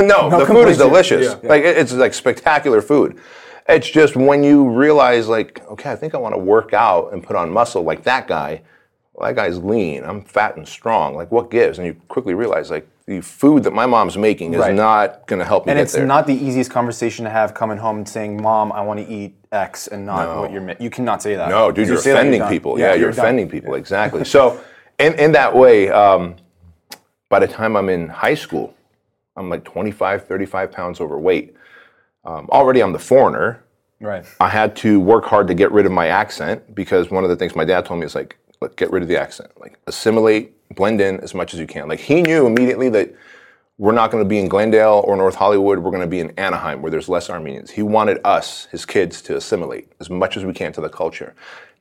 no, 0.30 0.38
the 0.38 0.46
food 0.46 0.68
is 0.68 0.78
delicious. 0.78 1.36
Yeah. 1.42 1.48
Like 1.48 1.62
it's 1.64 1.92
like 1.92 2.14
spectacular 2.14 2.82
food. 2.82 3.18
It's 3.68 3.88
just 3.88 4.16
when 4.16 4.42
you 4.42 4.68
realize, 4.68 5.28
like, 5.28 5.64
okay, 5.70 5.92
I 5.92 5.96
think 5.96 6.14
I 6.14 6.18
want 6.18 6.34
to 6.34 6.38
work 6.38 6.72
out 6.72 7.12
and 7.12 7.22
put 7.22 7.36
on 7.36 7.50
muscle 7.50 7.82
like 7.82 8.02
that 8.04 8.26
guy. 8.26 8.62
Well, 9.14 9.28
that 9.28 9.36
guy's 9.36 9.58
lean. 9.58 10.02
I'm 10.04 10.22
fat 10.24 10.56
and 10.56 10.66
strong. 10.66 11.14
Like, 11.14 11.30
what 11.30 11.50
gives? 11.50 11.78
And 11.78 11.86
you 11.86 11.94
quickly 12.08 12.34
realize, 12.34 12.70
like, 12.70 12.88
the 13.06 13.20
food 13.20 13.62
that 13.64 13.72
my 13.72 13.86
mom's 13.86 14.16
making 14.16 14.54
is 14.54 14.60
Right. 14.60 14.74
not 14.74 15.26
going 15.26 15.38
to 15.38 15.44
help 15.44 15.64
me 15.64 15.70
get 15.70 15.74
there. 15.74 15.80
And 15.80 15.84
it's 15.84 15.92
there. 15.92 16.06
not 16.06 16.26
the 16.26 16.34
easiest 16.34 16.70
conversation 16.72 17.24
to 17.24 17.30
have 17.30 17.52
coming 17.54 17.78
home 17.78 17.98
and 17.98 18.08
saying, 18.08 18.40
"Mom, 18.42 18.72
I 18.72 18.80
want 18.80 18.98
to 19.00 19.06
eat 19.12 19.34
X," 19.52 19.86
and 19.86 20.06
not 20.06 20.38
what 20.38 20.50
you're. 20.52 20.60
mi- 20.60 20.76
You 20.80 20.88
cannot 20.90 21.22
say 21.22 21.34
that. 21.36 21.48
No, 21.48 21.70
dude, 21.70 21.86
you 21.86 21.94
you're 21.94 22.02
that, 22.02 22.10
offending 22.16 22.42
people. 22.48 22.78
Yeah, 22.78 22.94
you're, 22.94 23.10
done. 23.10 23.18
offending 23.24 23.48
people. 23.48 23.74
Exactly. 23.74 24.24
So, 24.24 24.60
in, 24.98 25.14
in 25.14 25.32
that 25.32 25.54
way, 25.54 25.88
um, 25.90 26.36
by 27.28 27.38
the 27.38 27.48
time 27.48 27.76
I'm 27.76 27.88
in 27.88 28.08
high 28.08 28.34
school, 28.34 28.74
I'm 29.36 29.48
like 29.48 29.64
25, 29.64 30.26
35 30.26 30.72
pounds 30.72 31.00
overweight. 31.00 31.54
Um, 32.24 32.48
already, 32.50 32.82
I'm 32.82 32.92
the 32.92 32.98
foreigner. 32.98 33.64
Right. 34.00 34.24
I 34.40 34.48
had 34.48 34.74
to 34.76 35.00
work 35.00 35.24
hard 35.24 35.46
to 35.48 35.54
get 35.54 35.70
rid 35.72 35.86
of 35.86 35.92
my 35.92 36.08
accent 36.08 36.74
because 36.74 37.10
one 37.10 37.24
of 37.24 37.30
the 37.30 37.36
things 37.36 37.54
my 37.54 37.64
dad 37.64 37.86
told 37.86 38.00
me 38.00 38.06
is 38.06 38.14
like, 38.14 38.36
look, 38.60 38.76
get 38.76 38.90
rid 38.90 39.02
of 39.02 39.08
the 39.08 39.20
accent, 39.20 39.50
like 39.60 39.78
assimilate, 39.86 40.52
blend 40.74 41.00
in 41.00 41.20
as 41.20 41.34
much 41.34 41.54
as 41.54 41.60
you 41.60 41.66
can. 41.66 41.88
Like 41.88 42.00
he 42.00 42.22
knew 42.22 42.46
immediately 42.46 42.88
that 42.90 43.14
we're 43.78 43.92
not 43.92 44.10
going 44.10 44.22
to 44.22 44.28
be 44.28 44.38
in 44.38 44.48
Glendale 44.48 45.02
or 45.06 45.16
North 45.16 45.34
Hollywood. 45.34 45.78
We're 45.78 45.90
going 45.90 46.02
to 46.02 46.06
be 46.06 46.20
in 46.20 46.30
Anaheim 46.38 46.82
where 46.82 46.90
there's 46.90 47.08
less 47.08 47.30
Armenians. 47.30 47.70
He 47.70 47.82
wanted 47.82 48.20
us, 48.24 48.66
his 48.66 48.84
kids, 48.84 49.22
to 49.22 49.36
assimilate 49.36 49.92
as 49.98 50.10
much 50.10 50.36
as 50.36 50.44
we 50.44 50.52
can 50.52 50.72
to 50.74 50.80
the 50.80 50.88
culture. 50.88 51.34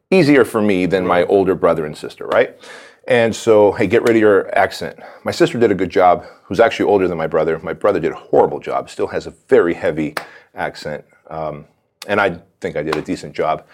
Easier 0.09 0.43
for 0.43 0.61
me 0.61 0.85
than 0.85 1.05
my 1.05 1.23
older 1.25 1.55
brother 1.55 1.85
and 1.85 1.95
sister, 1.95 2.25
right? 2.27 2.57
And 3.07 3.35
so, 3.35 3.71
hey, 3.71 3.87
get 3.87 4.03
rid 4.03 4.11
of 4.11 4.21
your 4.21 4.55
accent. 4.57 4.99
My 5.23 5.31
sister 5.31 5.57
did 5.57 5.71
a 5.71 5.75
good 5.75 5.89
job, 5.89 6.25
who's 6.43 6.59
actually 6.59 6.85
older 6.85 7.07
than 7.07 7.17
my 7.17 7.27
brother. 7.27 7.57
My 7.59 7.73
brother 7.73 7.99
did 7.99 8.11
a 8.11 8.15
horrible 8.15 8.59
job, 8.59 8.89
still 8.89 9.07
has 9.07 9.25
a 9.25 9.31
very 9.47 9.73
heavy 9.73 10.15
accent. 10.53 11.03
Um, 11.29 11.65
and 12.07 12.21
I 12.21 12.39
think 12.59 12.75
I 12.75 12.83
did 12.83 12.95
a 12.95 13.01
decent 13.01 13.35
job. 13.35 13.65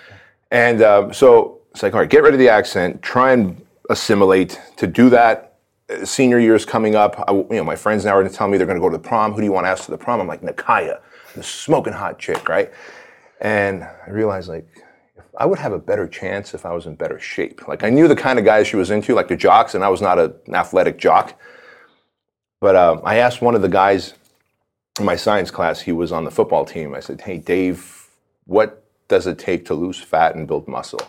And 0.51 0.81
um, 0.81 1.13
so 1.13 1.59
it's 1.71 1.83
like, 1.83 1.93
all 1.93 1.99
right, 1.99 2.09
get 2.09 2.23
rid 2.23 2.33
of 2.33 2.39
the 2.39 2.49
accent, 2.49 3.01
try 3.01 3.33
and 3.33 3.65
assimilate. 3.89 4.59
To 4.77 4.87
do 4.87 5.09
that, 5.09 5.55
senior 6.03 6.39
year 6.39 6.55
is 6.55 6.65
coming 6.65 6.95
up. 6.95 7.23
I, 7.27 7.33
you 7.33 7.47
know, 7.51 7.63
my 7.63 7.75
friends 7.75 8.05
now 8.05 8.15
are 8.17 8.27
telling 8.29 8.51
me 8.51 8.57
they're 8.57 8.67
going 8.67 8.77
to 8.77 8.81
go 8.81 8.89
to 8.89 8.97
the 8.97 9.07
prom. 9.07 9.33
Who 9.33 9.39
do 9.39 9.45
you 9.45 9.51
want 9.51 9.65
to 9.65 9.69
ask 9.69 9.85
to 9.85 9.91
the 9.91 9.97
prom? 9.97 10.21
I'm 10.21 10.27
like, 10.27 10.41
Nakaya, 10.41 10.99
the 11.35 11.43
smoking 11.43 11.93
hot 11.93 12.17
chick, 12.17 12.47
right? 12.47 12.71
And 13.41 13.83
I 13.83 14.09
realized, 14.09 14.49
like, 14.49 14.67
I 15.37 15.45
would 15.45 15.59
have 15.59 15.71
a 15.71 15.79
better 15.79 16.07
chance 16.07 16.53
if 16.55 16.65
I 16.65 16.73
was 16.73 16.87
in 16.87 16.95
better 16.95 17.19
shape. 17.19 17.67
Like, 17.67 17.83
I 17.83 17.89
knew 17.89 18.07
the 18.07 18.15
kind 18.15 18.39
of 18.39 18.45
guys 18.45 18.67
she 18.67 18.75
was 18.75 18.89
into, 18.89 19.13
like 19.13 19.27
the 19.27 19.35
jocks, 19.35 19.75
and 19.75 19.83
I 19.83 19.89
was 19.89 20.01
not 20.01 20.17
a, 20.17 20.35
an 20.47 20.55
athletic 20.55 20.97
jock. 20.97 21.39
But 22.59 22.75
um, 22.75 23.01
I 23.03 23.17
asked 23.17 23.41
one 23.41 23.53
of 23.53 23.61
the 23.61 23.69
guys 23.69 24.15
in 24.99 25.05
my 25.05 25.15
science 25.15 25.51
class, 25.51 25.81
he 25.81 25.91
was 25.91 26.11
on 26.11 26.23
the 26.23 26.31
football 26.31 26.65
team. 26.65 26.95
I 26.95 26.99
said, 26.99 27.21
Hey, 27.21 27.37
Dave, 27.37 28.07
what 28.45 28.83
does 29.07 29.27
it 29.27 29.37
take 29.37 29.65
to 29.65 29.75
lose 29.75 29.99
fat 29.99 30.35
and 30.35 30.47
build 30.47 30.67
muscle? 30.67 31.01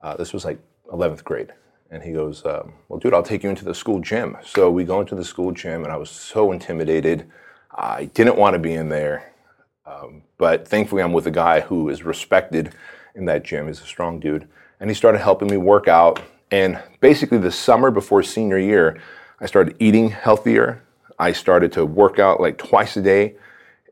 Uh, 0.00 0.16
this 0.16 0.32
was 0.32 0.44
like 0.44 0.58
11th 0.90 1.22
grade. 1.22 1.52
And 1.90 2.02
he 2.02 2.12
goes, 2.12 2.44
um, 2.46 2.72
Well, 2.88 2.98
dude, 2.98 3.12
I'll 3.12 3.22
take 3.22 3.42
you 3.42 3.50
into 3.50 3.64
the 3.64 3.74
school 3.74 4.00
gym. 4.00 4.38
So 4.42 4.70
we 4.70 4.84
go 4.84 5.00
into 5.00 5.14
the 5.14 5.24
school 5.24 5.52
gym, 5.52 5.84
and 5.84 5.92
I 5.92 5.96
was 5.96 6.10
so 6.10 6.52
intimidated. 6.52 7.30
I 7.74 8.06
didn't 8.06 8.38
want 8.38 8.54
to 8.54 8.58
be 8.58 8.72
in 8.72 8.88
there. 8.88 9.32
Um, 9.84 10.22
but 10.38 10.66
thankfully, 10.66 11.02
I'm 11.02 11.12
with 11.12 11.26
a 11.26 11.32
guy 11.32 11.60
who 11.60 11.88
is 11.88 12.04
respected 12.04 12.72
in 13.14 13.24
that 13.26 13.44
gym. 13.44 13.66
He's 13.66 13.80
a 13.80 13.84
strong 13.84 14.20
dude. 14.20 14.48
And 14.80 14.88
he 14.88 14.94
started 14.94 15.18
helping 15.18 15.48
me 15.48 15.56
work 15.56 15.88
out. 15.88 16.22
And 16.50 16.80
basically, 17.00 17.38
the 17.38 17.52
summer 17.52 17.90
before 17.90 18.22
senior 18.22 18.58
year, 18.58 19.00
I 19.40 19.46
started 19.46 19.76
eating 19.78 20.10
healthier. 20.10 20.82
I 21.18 21.32
started 21.32 21.72
to 21.72 21.84
work 21.84 22.18
out 22.18 22.40
like 22.40 22.58
twice 22.58 22.96
a 22.96 23.02
day. 23.02 23.36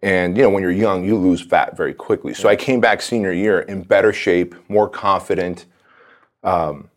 And 0.03 0.37
you 0.37 0.43
know, 0.43 0.51
when 0.51 0.63
you're 0.63 0.73
young, 0.73 1.05
you 1.05 1.17
lose 1.17 1.41
fat 1.41 1.77
very 1.77 1.95
quickly. 1.95 2.33
So 2.35 2.49
I 2.49 2.57
came 2.57 2.81
back 2.81 3.03
senior 3.03 3.33
year 3.33 3.61
in 3.61 3.83
better 3.83 4.13
shape, 4.13 4.55
more 4.69 4.89
confident, 4.89 5.67
um, 6.45 6.89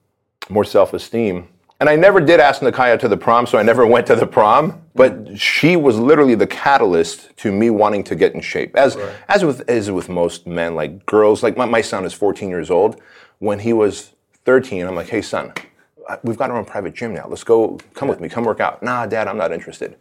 more 0.49 0.63
self-esteem. 0.63 1.47
And 1.81 1.89
I 1.89 1.95
never 1.95 2.21
did 2.21 2.39
ask 2.39 2.61
Nakaya 2.61 3.00
to 3.00 3.07
the 3.07 3.17
prom, 3.17 3.47
so 3.47 3.57
I 3.57 3.63
never 3.63 3.88
went 3.88 4.05
to 4.05 4.15
the 4.15 4.27
prom. 4.27 4.83
But 4.93 5.39
she 5.39 5.75
was 5.75 5.97
literally 5.97 6.35
the 6.35 6.45
catalyst 6.45 7.35
to 7.38 7.51
me 7.51 7.71
wanting 7.71 8.03
to 8.03 8.15
get 8.15 8.35
in 8.35 8.41
shape. 8.41 8.75
As 8.75 8.95
as 9.27 9.43
with 9.43 9.67
as 9.67 9.89
with 9.89 10.07
most 10.07 10.45
men, 10.45 10.75
like 10.75 11.03
girls, 11.07 11.41
like 11.41 11.57
my, 11.57 11.65
my 11.65 11.81
son 11.81 12.05
is 12.05 12.13
14 12.13 12.50
years 12.50 12.69
old. 12.69 13.01
When 13.39 13.57
he 13.57 13.73
was 13.73 14.13
13, 14.45 14.85
I'm 14.85 14.95
like, 14.95 15.09
hey 15.09 15.23
son, 15.23 15.53
we've 16.21 16.38
got 16.38 16.51
our 16.51 16.57
own 16.57 16.65
private 16.65 16.93
gym 16.93 17.15
now. 17.15 17.25
Let's 17.27 17.43
go. 17.43 17.79
Come 17.95 18.07
with 18.07 18.19
me. 18.19 18.29
Come 18.29 18.43
work 18.43 18.59
out. 18.59 18.83
Nah, 18.83 19.07
Dad, 19.07 19.27
I'm 19.27 19.38
not 19.38 19.51
interested. 19.51 19.97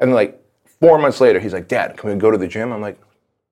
And 0.00 0.14
like 0.14 0.42
four 0.80 0.96
months 0.96 1.20
later, 1.20 1.40
he's 1.40 1.52
like, 1.52 1.68
Dad, 1.68 1.98
can 1.98 2.08
we 2.08 2.16
go 2.16 2.30
to 2.30 2.38
the 2.38 2.48
gym? 2.48 2.72
I'm 2.72 2.80
like, 2.80 2.98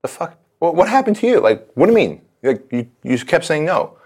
the 0.00 0.09
fuck? 0.09 0.38
What, 0.61 0.76
what 0.76 0.88
happened 0.88 1.17
to 1.17 1.26
you? 1.26 1.40
Like, 1.40 1.69
what 1.75 1.87
do 1.87 1.93
you 1.93 1.97
mean? 1.97 2.23
Like, 2.43 2.64
you, 2.73 2.90
you 3.02 3.12
just 3.12 3.26
kept 3.26 3.45
saying 3.45 3.67
no. 3.67 3.99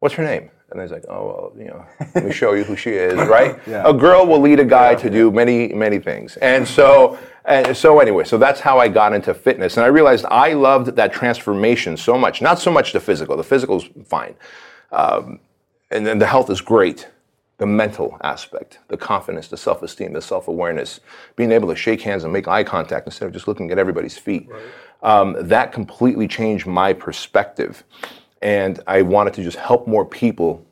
What's 0.00 0.14
her 0.14 0.24
name? 0.24 0.50
And 0.70 0.80
he's 0.80 0.90
like, 0.90 1.04
oh, 1.08 1.26
well, 1.26 1.52
you 1.56 1.64
know, 1.64 1.84
let 2.14 2.24
me 2.24 2.32
show 2.32 2.52
you 2.52 2.62
who 2.62 2.76
she 2.76 2.90
is, 2.90 3.14
right? 3.28 3.58
yeah. 3.66 3.88
A 3.88 3.92
girl 3.92 4.26
will 4.26 4.40
lead 4.40 4.60
a 4.60 4.64
guy 4.64 4.94
to 4.94 5.08
do 5.08 5.30
many, 5.30 5.68
many 5.68 5.98
things. 5.98 6.36
And 6.36 6.68
so, 6.68 7.18
and 7.46 7.74
so 7.74 8.00
anyway, 8.00 8.24
so 8.24 8.36
that's 8.36 8.60
how 8.60 8.78
I 8.78 8.88
got 8.88 9.14
into 9.14 9.32
fitness. 9.32 9.78
And 9.78 9.84
I 9.84 9.88
realized 9.88 10.26
I 10.30 10.52
loved 10.52 10.94
that 10.96 11.12
transformation 11.12 11.96
so 11.96 12.18
much. 12.18 12.42
Not 12.42 12.58
so 12.58 12.70
much 12.70 12.92
the 12.92 13.00
physical. 13.00 13.36
The 13.36 13.44
physical's 13.44 13.88
fine. 14.04 14.34
Um, 14.92 15.40
and 15.90 16.06
then 16.06 16.18
the 16.18 16.26
health 16.26 16.50
is 16.50 16.60
great. 16.60 17.08
The 17.56 17.66
mental 17.66 18.16
aspect, 18.22 18.78
the 18.86 18.96
confidence, 18.96 19.48
the 19.48 19.56
self 19.56 19.82
esteem, 19.82 20.12
the 20.12 20.22
self 20.22 20.46
awareness, 20.46 21.00
being 21.34 21.50
able 21.50 21.68
to 21.70 21.74
shake 21.74 22.02
hands 22.02 22.22
and 22.22 22.32
make 22.32 22.46
eye 22.46 22.62
contact 22.62 23.06
instead 23.06 23.26
of 23.26 23.32
just 23.32 23.48
looking 23.48 23.72
at 23.72 23.78
everybody's 23.78 24.16
feet. 24.16 24.48
Um, 25.02 25.34
that 25.40 25.72
completely 25.72 26.28
changed 26.28 26.66
my 26.66 26.92
perspective. 26.92 27.82
And 28.42 28.80
I 28.86 29.02
wanted 29.02 29.34
to 29.34 29.42
just 29.42 29.58
help 29.58 29.86
more 29.86 30.04
people 30.04 30.64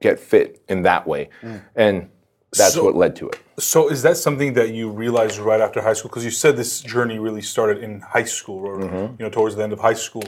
get 0.00 0.18
fit 0.20 0.60
in 0.68 0.82
that 0.82 1.06
way. 1.06 1.30
And 1.74 2.08
that's 2.52 2.74
So- 2.74 2.84
what 2.84 2.94
led 2.94 3.16
to 3.16 3.28
it. 3.28 3.38
So 3.58 3.88
is 3.88 4.02
that 4.02 4.16
something 4.16 4.54
that 4.54 4.70
you 4.70 4.90
realized 4.90 5.38
right 5.38 5.60
after 5.60 5.80
high 5.80 5.92
school? 5.92 6.08
Because 6.08 6.24
you 6.24 6.30
said 6.32 6.56
this 6.56 6.80
journey 6.80 7.18
really 7.20 7.40
started 7.42 7.82
in 7.84 8.00
high 8.00 8.24
school, 8.24 8.66
or 8.66 8.78
Mm-hmm. 8.80 8.96
you 9.18 9.24
know, 9.24 9.30
towards 9.30 9.54
the 9.56 9.62
end 9.62 9.72
of 9.72 9.78
high 9.78 9.94
school. 9.94 10.24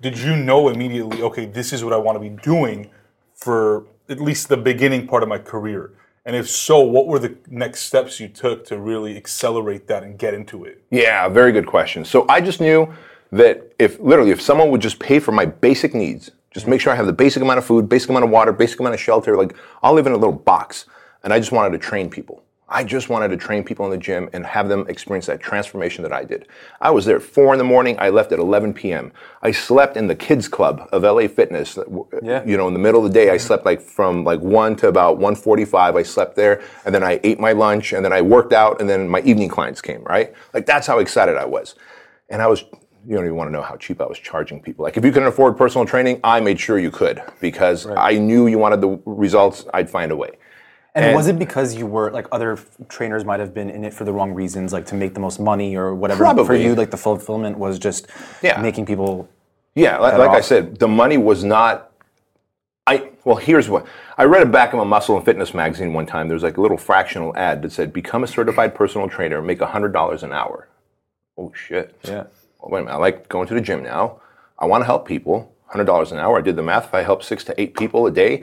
Did 0.00 0.18
you 0.18 0.34
know 0.34 0.68
immediately? 0.70 1.22
Okay, 1.22 1.44
this 1.44 1.72
is 1.74 1.84
what 1.84 1.92
I 1.92 1.98
want 1.98 2.16
to 2.16 2.20
be 2.20 2.30
doing 2.42 2.88
for 3.34 3.84
at 4.08 4.18
least 4.20 4.48
the 4.48 4.56
beginning 4.56 5.06
part 5.06 5.22
of 5.22 5.28
my 5.28 5.38
career. 5.38 5.90
And 6.24 6.34
if 6.36 6.48
so, 6.48 6.80
what 6.80 7.06
were 7.06 7.18
the 7.18 7.36
next 7.50 7.80
steps 7.82 8.18
you 8.18 8.28
took 8.28 8.64
to 8.66 8.78
really 8.78 9.16
accelerate 9.16 9.86
that 9.88 10.02
and 10.02 10.18
get 10.18 10.32
into 10.34 10.64
it? 10.64 10.82
Yeah, 10.90 11.28
very 11.28 11.52
good 11.52 11.66
question. 11.66 12.04
So 12.04 12.24
I 12.28 12.40
just 12.40 12.60
knew 12.60 12.88
that 13.32 13.72
if 13.78 14.00
literally 14.00 14.30
if 14.30 14.40
someone 14.40 14.70
would 14.70 14.80
just 14.80 14.98
pay 14.98 15.18
for 15.18 15.32
my 15.32 15.44
basic 15.44 15.94
needs, 15.94 16.30
just 16.50 16.66
make 16.66 16.80
sure 16.80 16.92
I 16.92 16.96
have 16.96 17.06
the 17.06 17.12
basic 17.12 17.42
amount 17.42 17.58
of 17.58 17.64
food, 17.64 17.88
basic 17.88 18.10
amount 18.10 18.24
of 18.24 18.30
water, 18.30 18.52
basic 18.52 18.80
amount 18.80 18.94
of 18.94 19.00
shelter, 19.00 19.36
like 19.36 19.56
I'll 19.82 19.94
live 19.94 20.06
in 20.06 20.12
a 20.12 20.16
little 20.16 20.32
box. 20.32 20.86
And 21.22 21.32
I 21.32 21.38
just 21.38 21.52
wanted 21.52 21.72
to 21.72 21.78
train 21.78 22.08
people. 22.08 22.42
I 22.72 22.84
just 22.84 23.08
wanted 23.08 23.28
to 23.28 23.36
train 23.36 23.64
people 23.64 23.84
in 23.86 23.90
the 23.90 23.98
gym 23.98 24.30
and 24.32 24.46
have 24.46 24.68
them 24.68 24.86
experience 24.88 25.26
that 25.26 25.40
transformation 25.40 26.04
that 26.04 26.12
I 26.12 26.22
did. 26.22 26.46
I 26.80 26.90
was 26.90 27.04
there 27.04 27.16
at 27.16 27.22
four 27.22 27.52
in 27.52 27.58
the 27.58 27.64
morning. 27.64 27.96
I 27.98 28.10
left 28.10 28.30
at 28.30 28.38
11 28.38 28.74
p.m. 28.74 29.12
I 29.42 29.50
slept 29.50 29.96
in 29.96 30.06
the 30.06 30.14
kids 30.14 30.46
club 30.46 30.88
of 30.92 31.02
LA 31.02 31.26
Fitness. 31.26 31.76
Uh, 31.76 31.82
uh, 31.82 32.20
yeah. 32.22 32.44
You 32.44 32.56
know, 32.56 32.68
in 32.68 32.72
the 32.72 32.78
middle 32.78 33.04
of 33.04 33.12
the 33.12 33.18
day, 33.18 33.30
I 33.30 33.38
slept 33.38 33.66
like 33.66 33.80
from 33.80 34.22
like 34.22 34.38
one 34.38 34.76
to 34.76 34.88
about 34.88 35.18
1:45. 35.18 35.96
I 35.96 36.02
slept 36.04 36.36
there, 36.36 36.62
and 36.84 36.94
then 36.94 37.02
I 37.02 37.18
ate 37.24 37.40
my 37.40 37.52
lunch, 37.52 37.92
and 37.92 38.04
then 38.04 38.12
I 38.12 38.22
worked 38.22 38.52
out, 38.52 38.80
and 38.80 38.88
then 38.88 39.08
my 39.08 39.20
evening 39.22 39.48
clients 39.48 39.82
came. 39.82 40.04
Right, 40.04 40.32
like 40.54 40.64
that's 40.64 40.86
how 40.86 41.00
excited 41.00 41.36
I 41.36 41.46
was, 41.46 41.74
and 42.28 42.40
I 42.40 42.46
was. 42.46 42.64
You 43.10 43.16
don't 43.16 43.24
even 43.24 43.36
want 43.36 43.48
to 43.48 43.52
know 43.52 43.62
how 43.62 43.74
cheap 43.76 44.00
I 44.00 44.06
was 44.06 44.20
charging 44.20 44.62
people. 44.62 44.84
Like 44.84 44.96
if 44.96 45.04
you 45.04 45.10
couldn't 45.10 45.26
afford 45.26 45.56
personal 45.56 45.84
training, 45.84 46.20
I 46.22 46.38
made 46.38 46.60
sure 46.60 46.78
you 46.78 46.92
could 46.92 47.20
because 47.40 47.84
I 47.96 48.12
knew 48.14 48.46
you 48.46 48.56
wanted 48.56 48.80
the 48.80 49.00
results. 49.04 49.64
I'd 49.74 49.90
find 49.90 50.12
a 50.12 50.16
way. 50.16 50.30
And, 50.94 51.04
And- 51.04 51.16
was 51.16 51.26
it 51.26 51.36
because 51.36 51.74
you 51.74 51.86
were 51.86 52.12
like 52.12 52.28
other 52.30 52.56
trainers 52.88 53.24
might 53.24 53.40
have 53.40 53.52
been 53.52 53.68
in 53.68 53.82
it 53.82 53.92
for 53.92 54.04
the 54.04 54.12
wrong 54.12 54.32
reasons, 54.32 54.72
like 54.72 54.86
to 54.86 54.94
make 54.94 55.14
the 55.14 55.18
most 55.18 55.40
money 55.40 55.76
or 55.76 55.92
whatever? 55.92 56.22
Probably. 56.22 56.44
For 56.46 56.54
you, 56.54 56.76
like 56.76 56.92
the 56.92 56.96
fulfillment 56.96 57.58
was 57.58 57.80
just 57.80 58.06
Yeah. 58.42 58.60
making 58.62 58.86
people. 58.86 59.28
Yeah, 59.74 59.98
like, 59.98 60.16
like 60.16 60.30
I 60.30 60.40
said, 60.40 60.78
the 60.78 60.86
money 60.88 61.18
was 61.18 61.42
not. 61.42 61.90
I 62.86 63.10
well, 63.24 63.36
here's 63.36 63.68
what 63.68 63.86
I 64.18 64.24
read 64.24 64.42
a 64.42 64.46
back 64.46 64.72
of 64.72 64.78
a 64.78 64.84
Muscle 64.84 65.16
and 65.16 65.24
Fitness 65.24 65.52
magazine 65.52 65.92
one 65.92 66.06
time. 66.06 66.28
There 66.28 66.34
was 66.36 66.44
like 66.44 66.58
a 66.58 66.60
little 66.60 66.76
fractional 66.78 67.36
ad 67.36 67.62
that 67.62 67.72
said, 67.72 67.92
"Become 67.92 68.22
a 68.22 68.28
certified 68.28 68.72
personal 68.72 69.08
trainer, 69.08 69.42
make 69.42 69.60
hundred 69.60 69.92
dollars 69.92 70.22
an 70.22 70.32
hour." 70.32 70.68
Oh 71.36 71.52
shit! 71.54 71.96
Yeah. 72.04 72.24
Wait 72.62 72.80
a 72.80 72.84
minute. 72.84 72.94
I 72.94 72.98
like 72.98 73.28
going 73.28 73.48
to 73.48 73.54
the 73.54 73.60
gym 73.60 73.82
now. 73.82 74.20
I 74.58 74.66
want 74.66 74.82
to 74.82 74.86
help 74.86 75.06
people. 75.06 75.54
Hundred 75.66 75.84
dollars 75.84 76.10
an 76.12 76.18
hour. 76.18 76.38
I 76.38 76.40
did 76.40 76.56
the 76.56 76.62
math. 76.62 76.86
If 76.86 76.94
I 76.94 77.02
help 77.02 77.22
six 77.22 77.44
to 77.44 77.60
eight 77.60 77.76
people 77.76 78.06
a 78.06 78.10
day, 78.10 78.42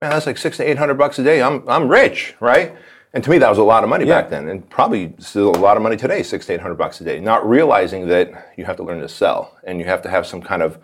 man, 0.00 0.10
that's 0.10 0.26
like 0.26 0.36
six 0.36 0.56
to 0.56 0.68
eight 0.68 0.76
hundred 0.76 0.94
bucks 0.94 1.18
a 1.18 1.24
day. 1.24 1.40
I'm 1.40 1.66
I'm 1.68 1.88
rich, 1.88 2.34
right? 2.40 2.74
And 3.14 3.22
to 3.22 3.30
me, 3.30 3.38
that 3.38 3.48
was 3.48 3.58
a 3.58 3.62
lot 3.62 3.84
of 3.84 3.90
money 3.90 4.06
back 4.06 4.30
then, 4.30 4.48
and 4.48 4.68
probably 4.70 5.14
still 5.18 5.50
a 5.50 5.58
lot 5.58 5.76
of 5.76 5.82
money 5.82 5.96
today. 5.96 6.22
Six 6.22 6.46
to 6.46 6.54
eight 6.54 6.60
hundred 6.60 6.76
bucks 6.76 7.00
a 7.00 7.04
day. 7.04 7.20
Not 7.20 7.48
realizing 7.48 8.08
that 8.08 8.52
you 8.56 8.64
have 8.64 8.76
to 8.76 8.82
learn 8.82 9.00
to 9.00 9.08
sell, 9.08 9.56
and 9.64 9.78
you 9.78 9.84
have 9.84 10.02
to 10.02 10.08
have 10.08 10.26
some 10.26 10.40
kind 10.40 10.62
of 10.62 10.78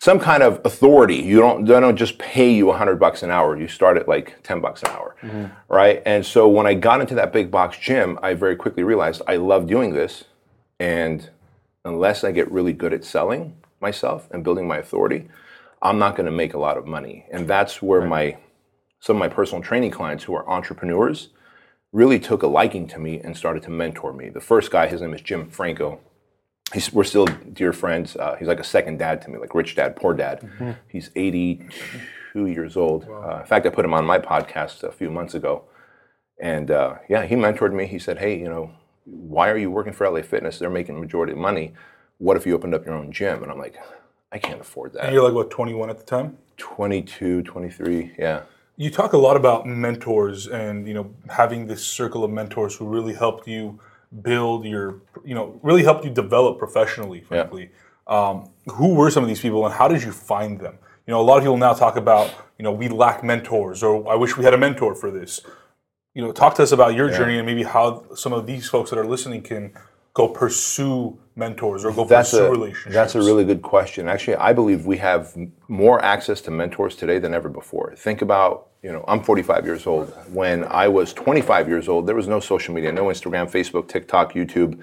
some 0.00 0.18
kind 0.18 0.42
of 0.42 0.60
authority. 0.64 1.16
You 1.16 1.38
don't 1.38 1.64
they 1.64 1.78
don't 1.78 1.96
just 1.96 2.18
pay 2.18 2.52
you 2.52 2.72
hundred 2.72 2.96
bucks 2.96 3.22
an 3.22 3.30
hour. 3.30 3.56
You 3.56 3.68
start 3.68 3.96
at 3.96 4.08
like 4.08 4.42
ten 4.42 4.60
bucks 4.60 4.82
an 4.82 4.90
hour, 4.90 5.16
mm-hmm. 5.22 5.46
right? 5.72 6.02
And 6.04 6.26
so 6.26 6.48
when 6.48 6.66
I 6.66 6.74
got 6.74 7.00
into 7.00 7.14
that 7.14 7.32
big 7.32 7.50
box 7.50 7.78
gym, 7.78 8.18
I 8.22 8.34
very 8.34 8.56
quickly 8.56 8.82
realized 8.82 9.22
I 9.28 9.36
love 9.36 9.66
doing 9.66 9.94
this, 9.94 10.24
and 10.80 11.30
unless 11.84 12.24
I 12.24 12.32
get 12.32 12.50
really 12.50 12.72
good 12.72 12.92
at 12.92 13.04
selling 13.04 13.56
myself 13.80 14.28
and 14.30 14.44
building 14.44 14.68
my 14.68 14.78
authority, 14.78 15.28
I'm 15.82 15.98
not 15.98 16.16
going 16.16 16.26
to 16.26 16.32
make 16.32 16.54
a 16.54 16.58
lot 16.58 16.76
of 16.76 16.86
money. 16.86 17.26
And 17.32 17.48
that's 17.48 17.80
where 17.80 18.02
my 18.02 18.36
some 19.02 19.16
of 19.16 19.20
my 19.20 19.28
personal 19.28 19.62
training 19.62 19.90
clients 19.90 20.24
who 20.24 20.34
are 20.34 20.48
entrepreneurs 20.48 21.30
really 21.92 22.18
took 22.20 22.42
a 22.42 22.46
liking 22.46 22.86
to 22.86 22.98
me 22.98 23.18
and 23.18 23.34
started 23.36 23.62
to 23.62 23.70
mentor 23.70 24.12
me. 24.12 24.28
The 24.28 24.40
first 24.42 24.70
guy, 24.70 24.88
his 24.88 25.00
name 25.00 25.14
is 25.14 25.22
Jim 25.22 25.48
Franco. 25.48 26.00
He's, 26.74 26.92
we're 26.92 27.04
still 27.04 27.24
dear 27.24 27.72
friends. 27.72 28.14
Uh, 28.14 28.36
he's 28.38 28.46
like 28.46 28.60
a 28.60 28.64
second 28.64 28.98
dad 28.98 29.22
to 29.22 29.30
me, 29.30 29.38
like 29.38 29.54
rich 29.54 29.74
dad, 29.74 29.96
poor 29.96 30.12
dad. 30.14 30.46
He's 30.86 31.10
82 31.16 32.46
years 32.46 32.76
old. 32.76 33.08
Uh, 33.08 33.38
in 33.40 33.46
fact, 33.46 33.66
I 33.66 33.70
put 33.70 33.84
him 33.84 33.94
on 33.94 34.04
my 34.04 34.18
podcast 34.18 34.82
a 34.84 34.92
few 34.92 35.10
months 35.10 35.34
ago. 35.34 35.64
And 36.40 36.70
uh, 36.70 36.96
yeah, 37.08 37.24
he 37.26 37.34
mentored 37.34 37.72
me. 37.72 37.86
He 37.86 37.98
said, 37.98 38.18
hey, 38.18 38.38
you 38.38 38.48
know, 38.48 38.70
why 39.10 39.48
are 39.48 39.58
you 39.58 39.70
working 39.70 39.92
for 39.92 40.08
LA 40.08 40.22
Fitness? 40.22 40.58
They're 40.58 40.70
making 40.70 40.94
the 40.94 41.00
majority 41.00 41.32
of 41.32 41.38
money. 41.38 41.72
What 42.18 42.36
if 42.36 42.46
you 42.46 42.54
opened 42.54 42.74
up 42.74 42.84
your 42.84 42.94
own 42.94 43.12
gym? 43.12 43.42
And 43.42 43.50
I'm 43.50 43.58
like, 43.58 43.78
I 44.32 44.38
can't 44.38 44.60
afford 44.60 44.92
that. 44.92 45.04
And 45.04 45.14
you're 45.14 45.24
like 45.24 45.34
what 45.34 45.50
21 45.50 45.90
at 45.90 45.98
the 45.98 46.04
time. 46.04 46.38
22, 46.58 47.42
23, 47.42 48.12
yeah. 48.18 48.42
You 48.76 48.90
talk 48.90 49.12
a 49.12 49.18
lot 49.18 49.36
about 49.36 49.66
mentors 49.66 50.46
and 50.46 50.86
you 50.86 50.94
know 50.94 51.12
having 51.28 51.66
this 51.66 51.84
circle 51.84 52.24
of 52.24 52.30
mentors 52.30 52.76
who 52.76 52.86
really 52.86 53.12
helped 53.12 53.46
you 53.46 53.78
build 54.22 54.64
your 54.64 55.02
you 55.24 55.34
know 55.34 55.60
really 55.62 55.82
helped 55.82 56.04
you 56.04 56.10
develop 56.10 56.58
professionally. 56.58 57.20
Frankly, 57.20 57.70
um, 58.06 58.50
who 58.72 58.94
were 58.94 59.10
some 59.10 59.22
of 59.22 59.28
these 59.28 59.40
people 59.40 59.66
and 59.66 59.74
how 59.74 59.86
did 59.88 60.02
you 60.02 60.12
find 60.12 60.60
them? 60.60 60.78
You 61.06 61.12
know, 61.12 61.20
a 61.20 61.22
lot 61.22 61.38
of 61.38 61.42
people 61.42 61.58
now 61.58 61.74
talk 61.74 61.96
about 61.96 62.30
you 62.58 62.62
know 62.62 62.72
we 62.72 62.88
lack 62.88 63.22
mentors 63.22 63.82
or 63.82 64.08
I 64.10 64.14
wish 64.14 64.36
we 64.38 64.44
had 64.44 64.54
a 64.54 64.58
mentor 64.58 64.94
for 64.94 65.10
this. 65.10 65.40
You 66.14 66.22
know, 66.22 66.32
talk 66.32 66.56
to 66.56 66.62
us 66.62 66.72
about 66.72 66.94
your 66.94 67.08
journey 67.08 67.38
and 67.38 67.46
maybe 67.46 67.62
how 67.62 68.04
some 68.14 68.32
of 68.32 68.46
these 68.46 68.68
folks 68.68 68.90
that 68.90 68.98
are 68.98 69.06
listening 69.06 69.42
can 69.42 69.72
go 70.12 70.26
pursue 70.26 71.16
mentors 71.36 71.84
or 71.84 71.92
go 71.92 72.04
That's 72.04 72.32
pursue 72.32 72.46
a, 72.46 72.50
relationships. 72.50 72.94
that's 72.94 73.14
a 73.14 73.20
really 73.20 73.44
good 73.44 73.62
question. 73.62 74.08
Actually, 74.08 74.36
I 74.36 74.52
believe 74.52 74.86
we 74.86 74.98
have 74.98 75.36
more 75.68 76.04
access 76.04 76.40
to 76.42 76.50
mentors 76.50 76.96
today 76.96 77.20
than 77.20 77.32
ever 77.32 77.48
before. 77.48 77.94
Think 77.96 78.22
about, 78.22 78.70
you 78.82 78.90
know, 78.90 79.04
I'm 79.06 79.22
45 79.22 79.64
years 79.64 79.86
old. 79.86 80.12
When 80.32 80.64
I 80.64 80.88
was 80.88 81.12
25 81.12 81.68
years 81.68 81.88
old, 81.88 82.08
there 82.08 82.16
was 82.16 82.26
no 82.26 82.40
social 82.40 82.74
media, 82.74 82.90
no 82.90 83.04
Instagram, 83.04 83.48
Facebook, 83.48 83.86
TikTok, 83.86 84.32
YouTube. 84.32 84.82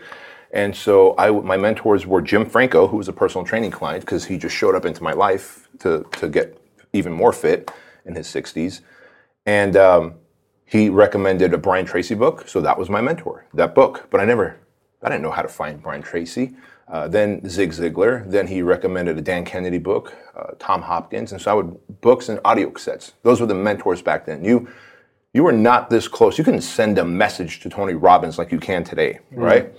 And 0.52 0.74
so 0.74 1.14
I, 1.18 1.30
my 1.30 1.58
mentors 1.58 2.08
were 2.08 2.22
Jim 2.22 2.46
Franco, 2.46 2.88
who 2.88 2.96
was 2.96 3.10
a 3.10 3.14
personal 3.14 3.46
training 3.46 3.72
client 3.72 4.06
because 4.06 4.24
he 4.24 4.38
just 4.38 4.56
showed 4.56 4.76
up 4.76 4.86
into 4.86 5.04
my 5.04 5.12
life 5.12 5.68
to, 5.80 6.06
to 6.20 6.30
get 6.30 6.58
even 6.94 7.12
more 7.12 7.34
fit 7.34 7.70
in 8.06 8.16
his 8.16 8.28
60s. 8.28 8.80
And 9.46 9.76
um, 9.76 10.16
he 10.68 10.90
recommended 10.90 11.54
a 11.54 11.58
Brian 11.58 11.86
Tracy 11.86 12.14
book, 12.14 12.48
so 12.48 12.60
that 12.62 12.78
was 12.78 12.90
my 12.90 13.02
mentor, 13.02 13.46
that 13.54 13.74
book. 13.74 14.08
But 14.12 14.20
I 14.20 14.26
never, 14.26 14.58
I 15.02 15.10
didn't 15.10 15.24
know 15.24 15.32
how 15.32 15.42
to 15.42 15.48
find 15.48 15.82
Brian 15.82 16.02
Tracy. 16.04 16.54
Uh, 16.90 17.08
then 17.08 17.48
Zig 17.50 17.72
Ziglar. 17.72 18.30
Then 18.30 18.48
he 18.48 18.62
recommended 18.62 19.18
a 19.18 19.22
Dan 19.22 19.44
Kennedy 19.44 19.78
book, 19.78 20.14
uh, 20.38 20.52
Tom 20.60 20.82
Hopkins, 20.82 21.32
and 21.32 21.42
so 21.42 21.52
I 21.52 21.54
would 21.54 22.02
books 22.02 22.30
and 22.30 22.40
audio 22.46 22.70
cassettes. 22.70 23.14
Those 23.24 23.42
were 23.42 23.48
the 23.48 23.56
mentors 23.56 24.02
back 24.02 24.26
then. 24.26 24.44
You, 24.44 24.68
you 25.34 25.44
were 25.44 25.52
not 25.52 25.90
this 25.90 26.08
close. 26.08 26.38
You 26.38 26.44
couldn't 26.44 26.62
send 26.62 26.98
a 26.98 27.06
message 27.06 27.60
to 27.62 27.70
Tony 27.70 27.94
Robbins 27.94 28.38
like 28.38 28.52
you 28.52 28.60
can 28.60 28.84
today, 28.84 29.20
right? 29.32 29.74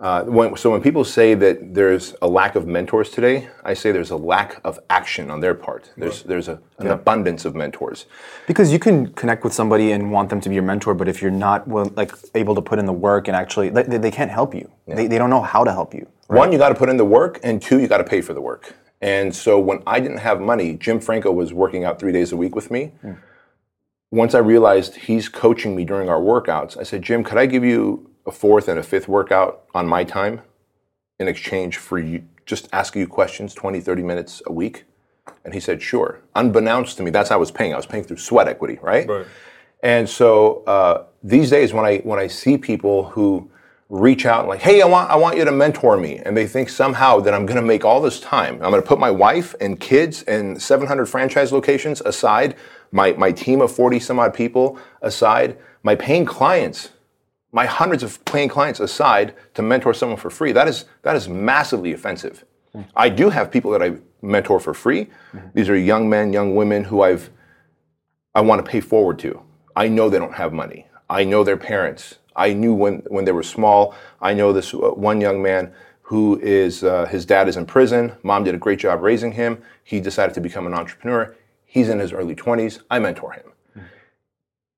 Uh, 0.00 0.22
when, 0.24 0.56
so 0.56 0.70
when 0.70 0.80
people 0.80 1.02
say 1.04 1.34
that 1.34 1.74
there's 1.74 2.14
a 2.22 2.28
lack 2.28 2.54
of 2.54 2.68
mentors 2.68 3.10
today, 3.10 3.48
I 3.64 3.74
say 3.74 3.90
there's 3.90 4.12
a 4.12 4.16
lack 4.16 4.60
of 4.64 4.78
action 4.88 5.28
on 5.28 5.40
their 5.40 5.54
part. 5.54 5.90
There's 5.96 6.22
there's 6.22 6.46
a, 6.46 6.60
an 6.78 6.86
abundance 6.86 7.44
of 7.44 7.56
mentors. 7.56 8.06
Because 8.46 8.72
you 8.72 8.78
can 8.78 9.12
connect 9.14 9.42
with 9.42 9.52
somebody 9.52 9.90
and 9.90 10.12
want 10.12 10.30
them 10.30 10.40
to 10.42 10.48
be 10.48 10.54
your 10.54 10.62
mentor, 10.62 10.94
but 10.94 11.08
if 11.08 11.20
you're 11.20 11.32
not 11.32 11.66
well, 11.66 11.90
like 11.96 12.12
able 12.36 12.54
to 12.54 12.62
put 12.62 12.78
in 12.78 12.86
the 12.86 12.92
work 12.92 13.26
and 13.26 13.36
actually, 13.36 13.70
they, 13.70 13.82
they 13.82 14.10
can't 14.12 14.30
help 14.30 14.54
you. 14.54 14.70
They, 14.86 15.08
they 15.08 15.18
don't 15.18 15.30
know 15.30 15.42
how 15.42 15.64
to 15.64 15.72
help 15.72 15.92
you. 15.92 16.06
One, 16.28 16.52
you 16.52 16.58
got 16.58 16.68
to 16.68 16.74
put 16.76 16.88
in 16.88 16.96
the 16.96 17.04
work, 17.04 17.40
and 17.42 17.60
two, 17.60 17.80
you 17.80 17.88
got 17.88 17.98
to 17.98 18.04
pay 18.04 18.20
for 18.20 18.34
the 18.34 18.40
work. 18.40 18.76
And 19.00 19.34
so 19.34 19.58
when 19.58 19.82
I 19.86 19.98
didn't 19.98 20.18
have 20.18 20.40
money, 20.40 20.74
Jim 20.74 21.00
Franco 21.00 21.32
was 21.32 21.52
working 21.52 21.84
out 21.84 21.98
three 21.98 22.12
days 22.12 22.30
a 22.30 22.36
week 22.36 22.54
with 22.54 22.70
me. 22.70 22.92
Once 24.10 24.34
I 24.34 24.38
realized 24.38 24.94
he's 24.94 25.28
coaching 25.28 25.74
me 25.74 25.84
during 25.84 26.08
our 26.08 26.20
workouts, 26.20 26.78
I 26.78 26.82
said, 26.82 27.02
Jim, 27.02 27.24
could 27.24 27.38
I 27.38 27.46
give 27.46 27.64
you 27.64 28.07
a 28.28 28.32
fourth 28.32 28.68
and 28.68 28.78
a 28.78 28.82
fifth 28.82 29.08
workout 29.08 29.64
on 29.74 29.86
my 29.86 30.04
time 30.04 30.42
in 31.18 31.28
exchange 31.28 31.76
for 31.76 31.98
you 31.98 32.24
just 32.46 32.68
asking 32.72 33.00
you 33.00 33.08
questions 33.08 33.54
20, 33.54 33.80
30 33.80 34.02
minutes 34.02 34.42
a 34.46 34.52
week? 34.52 34.84
And 35.44 35.52
he 35.52 35.60
said, 35.60 35.82
sure. 35.82 36.20
Unbeknownst 36.34 36.96
to 36.98 37.02
me, 37.02 37.10
that's 37.10 37.28
how 37.28 37.36
I 37.36 37.38
was 37.38 37.50
paying. 37.50 37.74
I 37.74 37.76
was 37.76 37.86
paying 37.86 38.04
through 38.04 38.16
sweat 38.18 38.48
equity, 38.48 38.78
right? 38.80 39.08
Right. 39.08 39.26
And 39.82 40.08
so 40.08 40.64
uh, 40.64 41.04
these 41.22 41.50
days, 41.50 41.72
when 41.72 41.84
I 41.84 41.98
when 41.98 42.18
I 42.18 42.26
see 42.26 42.58
people 42.58 43.04
who 43.10 43.50
reach 43.88 44.26
out 44.26 44.40
and 44.40 44.48
like, 44.48 44.60
hey, 44.60 44.82
I 44.82 44.86
want 44.86 45.10
I 45.10 45.16
want 45.16 45.36
you 45.36 45.44
to 45.44 45.52
mentor 45.52 45.96
me, 45.96 46.18
and 46.18 46.36
they 46.36 46.46
think 46.46 46.68
somehow 46.68 47.20
that 47.20 47.32
I'm 47.32 47.46
going 47.46 47.60
to 47.60 47.66
make 47.66 47.84
all 47.84 48.00
this 48.00 48.20
time. 48.20 48.54
I'm 48.54 48.70
going 48.70 48.82
to 48.82 48.86
put 48.86 48.98
my 48.98 49.10
wife 49.10 49.54
and 49.60 49.78
kids 49.78 50.22
and 50.24 50.60
700 50.60 51.06
franchise 51.06 51.52
locations 51.52 52.00
aside, 52.02 52.56
my 52.90 53.12
my 53.12 53.32
team 53.32 53.60
of 53.60 53.72
40 53.72 54.00
some 54.00 54.18
odd 54.18 54.34
people 54.34 54.78
aside, 55.02 55.56
my 55.82 55.94
paying 55.94 56.24
clients, 56.24 56.90
my 57.52 57.66
hundreds 57.66 58.02
of 58.02 58.22
paying 58.24 58.48
clients 58.48 58.80
aside 58.80 59.34
to 59.54 59.62
mentor 59.62 59.94
someone 59.94 60.18
for 60.18 60.30
free. 60.30 60.52
That 60.52 60.68
is 60.68 60.84
that 61.02 61.16
is 61.16 61.28
massively 61.28 61.92
offensive. 61.92 62.44
I 62.94 63.08
do 63.08 63.30
have 63.30 63.50
people 63.50 63.70
that 63.72 63.82
I 63.82 63.94
mentor 64.20 64.60
for 64.60 64.74
free. 64.74 65.08
These 65.54 65.68
are 65.68 65.76
young 65.76 66.08
men, 66.08 66.32
young 66.32 66.54
women 66.54 66.84
who 66.84 67.02
I've 67.02 67.30
I 68.34 68.40
want 68.40 68.64
to 68.64 68.70
pay 68.70 68.80
forward 68.80 69.18
to. 69.20 69.42
I 69.74 69.88
know 69.88 70.08
they 70.08 70.18
don't 70.18 70.34
have 70.34 70.52
money. 70.52 70.86
I 71.08 71.24
know 71.24 71.42
their 71.42 71.56
parents. 71.56 72.16
I 72.36 72.52
knew 72.52 72.74
when, 72.74 72.98
when 73.08 73.24
they 73.24 73.32
were 73.32 73.42
small. 73.42 73.94
I 74.20 74.34
know 74.34 74.52
this 74.52 74.72
uh, 74.74 74.78
one 74.78 75.20
young 75.20 75.42
man 75.42 75.72
who 76.02 76.38
is, 76.40 76.84
uh, 76.84 77.06
his 77.06 77.26
dad 77.26 77.48
is 77.48 77.56
in 77.56 77.66
prison. 77.66 78.12
Mom 78.22 78.44
did 78.44 78.54
a 78.54 78.58
great 78.58 78.78
job 78.78 79.02
raising 79.02 79.32
him. 79.32 79.62
He 79.82 80.00
decided 80.00 80.34
to 80.34 80.40
become 80.40 80.66
an 80.66 80.74
entrepreneur. 80.74 81.36
He's 81.64 81.88
in 81.88 81.98
his 81.98 82.12
early 82.12 82.34
20s. 82.34 82.80
I 82.90 82.98
mentor 82.98 83.32
him. 83.32 83.52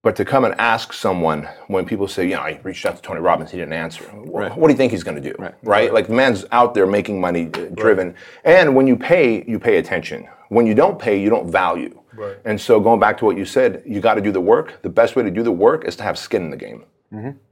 But 0.02 0.16
to 0.16 0.24
come 0.24 0.46
and 0.46 0.54
ask 0.58 0.94
someone 0.94 1.46
when 1.66 1.84
people 1.84 2.08
say, 2.08 2.24
you 2.24 2.34
know, 2.34 2.40
I 2.40 2.58
reached 2.62 2.86
out 2.86 2.96
to 2.96 3.02
Tony 3.02 3.20
Robbins, 3.20 3.50
he 3.50 3.58
didn't 3.58 3.74
answer. 3.74 4.04
What, 4.04 4.56
what 4.56 4.68
do 4.68 4.72
you 4.72 4.76
think 4.78 4.92
he's 4.92 5.02
going 5.02 5.22
to 5.22 5.32
do? 5.32 5.34
Right. 5.62 5.92
Like 5.92 6.06
the 6.06 6.14
man's 6.14 6.46
out 6.52 6.72
there 6.72 6.86
making 6.86 7.20
money, 7.20 7.50
uh, 7.52 7.66
driven. 7.74 8.14
And 8.44 8.74
when 8.74 8.86
you 8.86 8.96
pay, 8.96 9.44
you 9.46 9.58
pay 9.58 9.76
attention. 9.76 10.26
When 10.48 10.66
you 10.66 10.74
don't 10.74 10.98
pay, 10.98 11.20
you 11.20 11.28
don't 11.28 11.50
value. 11.50 12.00
Right. 12.14 12.36
And 12.46 12.58
so 12.58 12.80
going 12.80 12.98
back 12.98 13.18
to 13.18 13.26
what 13.26 13.36
you 13.36 13.44
said, 13.44 13.82
you 13.84 14.00
got 14.00 14.14
to 14.14 14.22
do 14.22 14.32
the 14.32 14.40
work. 14.40 14.80
The 14.80 14.88
best 14.88 15.16
way 15.16 15.22
to 15.22 15.30
do 15.30 15.42
the 15.42 15.52
work 15.52 15.84
is 15.84 15.96
to 15.96 16.02
have 16.02 16.18
skin 16.18 16.44
in 16.44 16.50
the 16.50 16.56
game. 16.56 16.84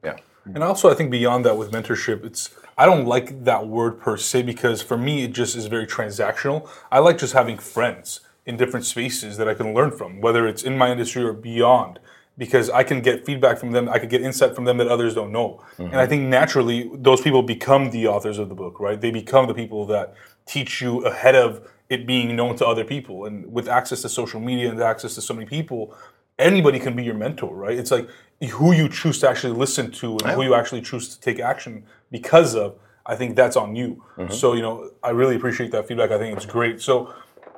Yeah. 0.02 0.16
And 0.46 0.64
also, 0.64 0.90
I 0.90 0.94
think 0.94 1.10
beyond 1.10 1.44
that, 1.44 1.58
with 1.58 1.70
mentorship, 1.72 2.24
it's 2.24 2.54
I 2.78 2.86
don't 2.86 3.06
like 3.06 3.44
that 3.44 3.66
word 3.66 4.00
per 4.00 4.16
se 4.16 4.42
because 4.42 4.80
for 4.80 4.96
me, 4.96 5.24
it 5.24 5.32
just 5.32 5.54
is 5.54 5.66
very 5.66 5.86
transactional. 5.86 6.66
I 6.90 7.00
like 7.00 7.18
just 7.18 7.34
having 7.34 7.58
friends 7.58 8.20
in 8.46 8.56
different 8.56 8.86
spaces 8.86 9.36
that 9.36 9.48
I 9.48 9.52
can 9.52 9.74
learn 9.74 9.90
from, 9.90 10.22
whether 10.22 10.46
it's 10.46 10.62
in 10.62 10.78
my 10.78 10.90
industry 10.90 11.22
or 11.22 11.34
beyond, 11.34 11.98
because 12.38 12.70
I 12.70 12.84
can 12.84 13.02
get 13.02 13.26
feedback 13.26 13.58
from 13.58 13.72
them. 13.72 13.88
I 13.88 13.98
can 13.98 14.08
get 14.08 14.22
insight 14.22 14.54
from 14.54 14.64
them 14.64 14.78
that 14.78 14.86
others 14.86 15.14
don't 15.14 15.32
know. 15.32 15.62
And 15.76 15.88
I 15.88 15.90
mm-hmm. 15.90 16.08
think 16.08 16.22
naturally, 16.28 16.88
those 16.94 17.20
people 17.20 17.42
become 17.42 17.90
the 17.90 18.06
authors 18.06 18.38
of 18.38 18.48
the 18.48 18.54
book, 18.54 18.78
right? 18.78 18.98
They 18.98 19.10
become 19.10 19.48
the 19.48 19.54
people 19.54 19.84
that 19.86 20.14
teach 20.46 20.80
you 20.80 21.04
ahead 21.04 21.34
of 21.34 21.68
it 21.90 22.06
being 22.06 22.36
known 22.36 22.56
to 22.56 22.66
other 22.66 22.84
people. 22.84 23.24
And 23.24 23.52
with 23.52 23.68
access 23.68 24.02
to 24.02 24.08
social 24.08 24.40
media 24.40 24.70
and 24.70 24.80
access 24.80 25.16
to 25.16 25.20
so 25.20 25.34
many 25.34 25.46
people, 25.46 25.96
anybody 26.38 26.78
can 26.78 26.94
be 26.94 27.02
your 27.02 27.14
mentor, 27.14 27.54
right? 27.54 27.76
It's 27.76 27.90
like 27.90 28.08
who 28.52 28.72
you 28.72 28.88
choose 28.88 29.18
to 29.20 29.28
actually 29.28 29.54
listen 29.54 29.90
to 29.90 30.16
and 30.18 30.30
who 30.30 30.42
you 30.42 30.54
actually 30.54 30.82
choose 30.82 31.08
to 31.08 31.20
take 31.20 31.40
action 31.40 31.84
because 32.10 32.54
of. 32.54 32.78
I 33.10 33.16
think 33.16 33.36
that's 33.36 33.56
on 33.56 33.74
you. 33.74 34.04
Mm-hmm. 34.18 34.34
So 34.34 34.52
you 34.52 34.60
know, 34.60 34.90
I 35.02 35.10
really 35.10 35.34
appreciate 35.34 35.70
that 35.72 35.88
feedback. 35.88 36.10
I 36.10 36.18
think 36.18 36.36
it's 36.36 36.44
great. 36.44 36.82
So 36.82 37.12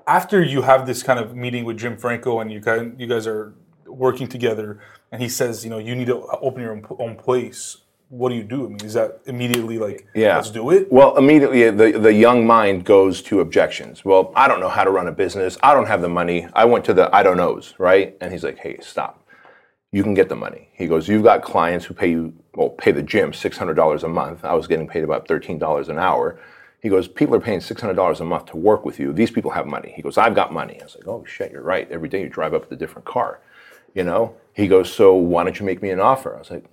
after 0.07 0.41
you 0.41 0.63
have 0.63 0.87
this 0.87 1.03
kind 1.03 1.19
of 1.19 1.35
meeting 1.35 1.65
with 1.65 1.77
Jim 1.77 1.97
Franco 1.97 2.39
and 2.39 2.53
you 2.53 2.61
guys, 2.61 2.87
you 2.97 3.09
guys 3.09 3.27
are 3.27 3.53
working 3.91 4.29
together, 4.29 4.81
and 5.13 5.21
he 5.23 5.29
says, 5.29 5.65
you 5.65 5.71
know, 5.71 5.79
you 5.79 5.95
need 5.95 6.07
to 6.07 6.17
open 6.41 6.63
your 6.63 6.73
own, 6.73 6.87
own 6.99 7.17
place. 7.17 7.79
What 8.09 8.31
do 8.31 8.35
you 8.35 8.43
do? 8.43 8.67
I 8.67 8.69
mean, 8.71 8.85
is 8.85 8.95
that 8.95 9.21
immediately 9.27 9.79
like, 9.79 10.07
Yeah. 10.15 10.35
let's 10.37 10.51
do 10.51 10.71
it? 10.71 10.91
Well, 10.91 11.17
immediately 11.17 11.71
the, 11.71 11.97
the 11.99 12.13
young 12.13 12.45
mind 12.47 12.85
goes 12.85 13.23
to 13.23 13.39
objections. 13.41 14.05
Well, 14.05 14.33
I 14.35 14.49
don't 14.49 14.59
know 14.59 14.69
how 14.69 14.83
to 14.83 14.91
run 14.91 15.07
a 15.07 15.13
business. 15.13 15.57
I 15.63 15.75
don't 15.75 15.87
have 15.87 16.03
the 16.03 16.09
money. 16.09 16.49
I 16.53 16.65
went 16.65 16.85
to 16.87 16.95
the 16.95 17.15
I 17.15 17.23
don't 17.23 17.37
knows, 17.37 17.75
right? 17.79 18.17
And 18.21 18.33
he's 18.33 18.43
like, 18.43 18.59
hey, 18.59 18.79
stop. 18.81 19.25
You 19.93 20.03
can 20.03 20.15
get 20.15 20.29
the 20.29 20.37
money. 20.37 20.69
He 20.73 20.87
goes, 20.89 21.07
you've 21.09 21.23
got 21.23 21.43
clients 21.43 21.85
who 21.85 21.95
pay 21.95 22.11
you, 22.11 22.33
well, 22.55 22.71
pay 22.71 22.91
the 22.91 23.03
gym 23.03 23.31
$600 23.33 24.03
a 24.03 24.09
month. 24.09 24.45
I 24.45 24.55
was 24.55 24.67
getting 24.67 24.89
paid 24.89 25.05
about 25.05 25.29
$13 25.29 25.89
an 25.89 25.99
hour. 25.99 26.39
He 26.83 26.89
goes, 26.89 27.07
people 27.07 27.35
are 27.37 27.41
paying 27.41 27.61
$600 27.61 28.21
a 28.21 28.25
month 28.25 28.47
to 28.47 28.57
work 28.57 28.85
with 28.85 28.99
you. 28.99 29.13
These 29.13 29.31
people 29.31 29.51
have 29.53 29.67
money. 29.67 29.93
He 29.95 30.03
goes, 30.03 30.17
I've 30.17 30.35
got 30.35 30.53
money. 30.53 30.81
I 30.81 30.85
was 30.85 30.97
like, 30.97 31.07
oh 31.07 31.25
shit, 31.27 31.53
you're 31.53 31.63
right. 31.63 31.89
Every 31.93 32.09
day 32.09 32.23
you 32.23 32.29
drive 32.29 32.55
up 32.55 32.63
with 32.63 32.73
a 32.73 32.77
different 32.77 33.05
car, 33.05 33.41
you 33.95 34.05
know? 34.05 34.35
He 34.53 34.69
goes, 34.69 34.93
so 34.93 35.15
why 35.15 35.45
don't 35.45 35.59
you 35.59 35.67
make 35.67 35.83
me 35.83 35.91
an 35.91 36.01
offer? 36.01 36.35
I 36.35 36.39
was 36.39 36.51
like, 36.51 36.65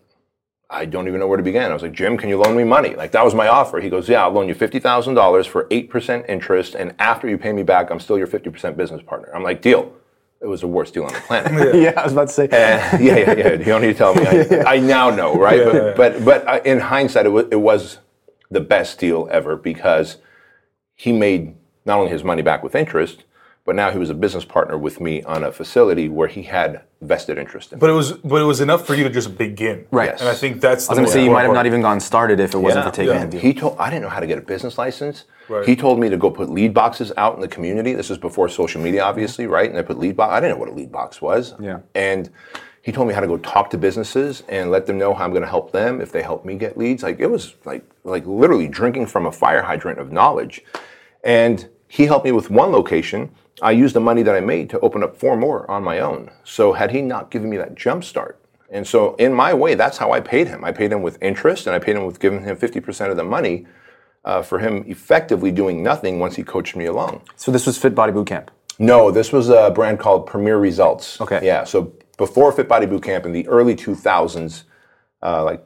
I 0.69 0.85
don't 0.85 1.07
even 1.07 1.19
know 1.19 1.27
where 1.27 1.37
to 1.37 1.43
begin. 1.43 1.63
I 1.71 1.73
was 1.73 1.81
like, 1.81 1.93
Jim, 1.93 2.17
can 2.17 2.27
you 2.27 2.37
loan 2.37 2.55
me 2.55 2.63
money? 2.63 2.95
Like 2.95 3.11
that 3.13 3.23
was 3.23 3.33
my 3.33 3.47
offer. 3.47 3.79
He 3.79 3.89
goes, 3.89 4.09
Yeah, 4.09 4.23
I'll 4.23 4.31
loan 4.31 4.49
you 4.49 4.53
fifty 4.53 4.79
thousand 4.79 5.13
dollars 5.13 5.47
for 5.47 5.65
eight 5.71 5.89
percent 5.89 6.25
interest, 6.27 6.75
and 6.75 6.93
after 6.99 7.29
you 7.29 7.37
pay 7.37 7.53
me 7.53 7.63
back, 7.63 7.89
I'm 7.89 7.99
still 8.01 8.17
your 8.17 8.27
fifty 8.27 8.49
percent 8.49 8.75
business 8.75 9.01
partner. 9.01 9.33
I'm 9.33 9.43
like, 9.43 9.61
deal. 9.61 9.93
It 10.39 10.45
was 10.45 10.61
the 10.61 10.67
worst 10.67 10.93
deal 10.93 11.03
on 11.03 11.13
the 11.13 11.19
planet. 11.21 11.75
yeah, 11.81 11.93
I 11.97 12.03
was 12.03 12.11
about 12.11 12.27
to 12.27 12.33
say. 12.33 12.45
Uh, 12.45 12.47
yeah, 12.47 12.99
yeah, 12.99 13.33
yeah. 13.33 13.51
You 13.53 13.65
don't 13.65 13.81
need 13.81 13.93
to 13.93 13.93
tell 13.95 14.13
me. 14.13 14.23
I, 14.27 14.63
I 14.75 14.79
now 14.79 15.09
know, 15.09 15.35
right? 15.35 15.65
but, 15.65 15.95
but 15.95 16.23
but 16.25 16.47
uh, 16.47 16.59
in 16.63 16.79
hindsight, 16.79 17.25
it 17.25 17.29
was, 17.29 17.45
it 17.49 17.55
was 17.55 17.99
the 18.51 18.61
best 18.61 18.99
deal 18.99 19.27
ever 19.31 19.55
because 19.55 20.17
he 20.93 21.11
made 21.11 21.55
not 21.85 21.97
only 21.97 22.11
his 22.11 22.23
money 22.23 22.43
back 22.43 22.61
with 22.61 22.75
interest, 22.75 23.23
but 23.65 23.75
now 23.75 23.89
he 23.89 23.97
was 23.97 24.11
a 24.11 24.13
business 24.13 24.45
partner 24.45 24.77
with 24.77 25.01
me 25.01 25.23
on 25.23 25.43
a 25.43 25.51
facility 25.51 26.07
where 26.07 26.27
he 26.27 26.43
had 26.43 26.83
vested 27.01 27.37
interest 27.37 27.73
in. 27.73 27.79
But 27.79 27.89
it 27.89 27.93
was, 27.93 28.13
but 28.13 28.41
it 28.41 28.45
was 28.45 28.59
enough 28.59 28.87
for 28.87 28.95
you 28.95 29.03
to 29.03 29.09
just 29.09 29.37
begin, 29.37 29.85
Right. 29.91 30.09
Yes. 30.09 30.21
And 30.21 30.29
I 30.29 30.33
think 30.33 30.61
that's 30.61 30.89
I 30.89 30.93
was 30.93 30.97
going 30.97 31.05
to 31.07 31.11
say 31.13 31.23
you 31.23 31.29
might 31.29 31.41
have 31.41 31.51
important 31.51 31.55
not 31.59 31.65
even 31.67 31.81
gone 31.81 31.99
started 31.99 32.39
if 32.39 32.53
it 32.55 32.57
wasn't 32.57 32.85
Yeah. 32.85 32.89
for 32.89 32.95
taking 32.95 33.13
Yeah. 33.15 33.37
a. 33.39 33.41
He 33.41 33.53
told 33.53 33.77
I 33.77 33.89
didn't 33.89 34.01
know 34.01 34.09
how 34.09 34.19
to 34.19 34.27
get 34.27 34.37
a 34.37 34.41
business 34.41 34.77
license. 34.77 35.25
Right. 35.47 35.65
He 35.65 35.75
told 35.75 35.99
me 35.99 36.09
to 36.09 36.17
go 36.17 36.31
put 36.31 36.49
lead 36.49 36.73
boxes 36.73 37.11
out 37.15 37.35
in 37.35 37.41
the 37.41 37.47
community. 37.47 37.93
This 37.93 38.09
was 38.09 38.17
before 38.17 38.49
social 38.49 38.81
media, 38.81 39.03
obviously, 39.03 39.45
right? 39.47 39.69
And 39.69 39.77
I 39.77 39.83
put 39.83 39.99
lead 39.99 40.17
box. 40.17 40.31
I 40.33 40.39
didn't 40.39 40.55
know 40.55 40.59
what 40.59 40.69
a 40.69 40.73
lead 40.73 40.91
box 40.91 41.21
was. 41.21 41.53
Yeah. 41.59 41.79
And 41.93 42.29
he 42.81 42.91
told 42.91 43.07
me 43.07 43.13
how 43.13 43.19
to 43.21 43.27
go 43.27 43.37
talk 43.37 43.69
to 43.71 43.77
businesses 43.77 44.43
and 44.49 44.71
let 44.71 44.87
them 44.87 44.97
know 44.97 45.13
how 45.13 45.23
I'm 45.25 45.31
going 45.31 45.43
to 45.43 45.47
help 45.49 45.71
them 45.71 46.01
if 46.01 46.11
they 46.11 46.23
help 46.23 46.45
me 46.45 46.55
get 46.55 46.77
leads. 46.77 47.03
Like 47.03 47.19
it 47.19 47.27
was 47.27 47.53
like 47.63 47.83
like 48.05 48.25
literally 48.25 48.67
drinking 48.67 49.05
from 49.05 49.25
a 49.27 49.31
fire 49.31 49.61
hydrant 49.61 49.99
of 49.99 50.11
knowledge. 50.11 50.63
And 51.23 51.67
he 51.87 52.05
helped 52.07 52.25
me 52.25 52.31
with 52.31 52.49
one 52.49 52.71
location. 52.71 53.29
I 53.61 53.71
used 53.71 53.95
the 53.95 53.99
money 53.99 54.23
that 54.23 54.35
I 54.35 54.39
made 54.39 54.69
to 54.71 54.79
open 54.81 55.03
up 55.03 55.17
four 55.17 55.35
more 55.35 55.69
on 55.69 55.83
my 55.83 55.99
own. 55.99 56.29
So 56.43 56.73
had 56.73 56.91
he 56.91 57.01
not 57.01 57.31
given 57.31 57.49
me 57.49 57.57
that 57.57 57.75
jump 57.75 58.03
start, 58.03 58.39
and 58.69 58.85
so 58.85 59.15
in 59.15 59.33
my 59.33 59.53
way, 59.53 59.75
that's 59.75 59.97
how 59.97 60.11
I 60.11 60.19
paid 60.19 60.47
him. 60.47 60.63
I 60.63 60.71
paid 60.71 60.91
him 60.91 61.01
with 61.01 61.21
interest, 61.21 61.67
and 61.67 61.75
I 61.75 61.79
paid 61.79 61.95
him 61.95 62.05
with 62.05 62.19
giving 62.19 62.43
him 62.43 62.57
50% 62.57 63.09
of 63.09 63.17
the 63.17 63.23
money 63.23 63.65
uh, 64.25 64.41
for 64.41 64.59
him 64.59 64.83
effectively 64.87 65.51
doing 65.51 65.81
nothing 65.81 66.19
once 66.19 66.35
he 66.35 66.43
coached 66.43 66.75
me 66.75 66.85
along. 66.85 67.21
So 67.35 67.51
this 67.51 67.65
was 67.65 67.77
Fit 67.77 67.95
Body 67.95 68.11
Bootcamp. 68.11 68.49
No, 68.77 69.09
this 69.09 69.31
was 69.31 69.49
a 69.49 69.71
brand 69.71 69.99
called 69.99 70.27
Premier 70.27 70.57
Results. 70.57 71.19
Okay. 71.21 71.39
Yeah. 71.43 71.63
So 71.63 71.93
before 72.17 72.51
Fit 72.51 72.67
Body 72.67 72.85
Bootcamp 72.85 73.25
in 73.25 73.31
the 73.31 73.47
early 73.47 73.75
2000s, 73.75 74.63
uh, 75.23 75.43
like 75.43 75.65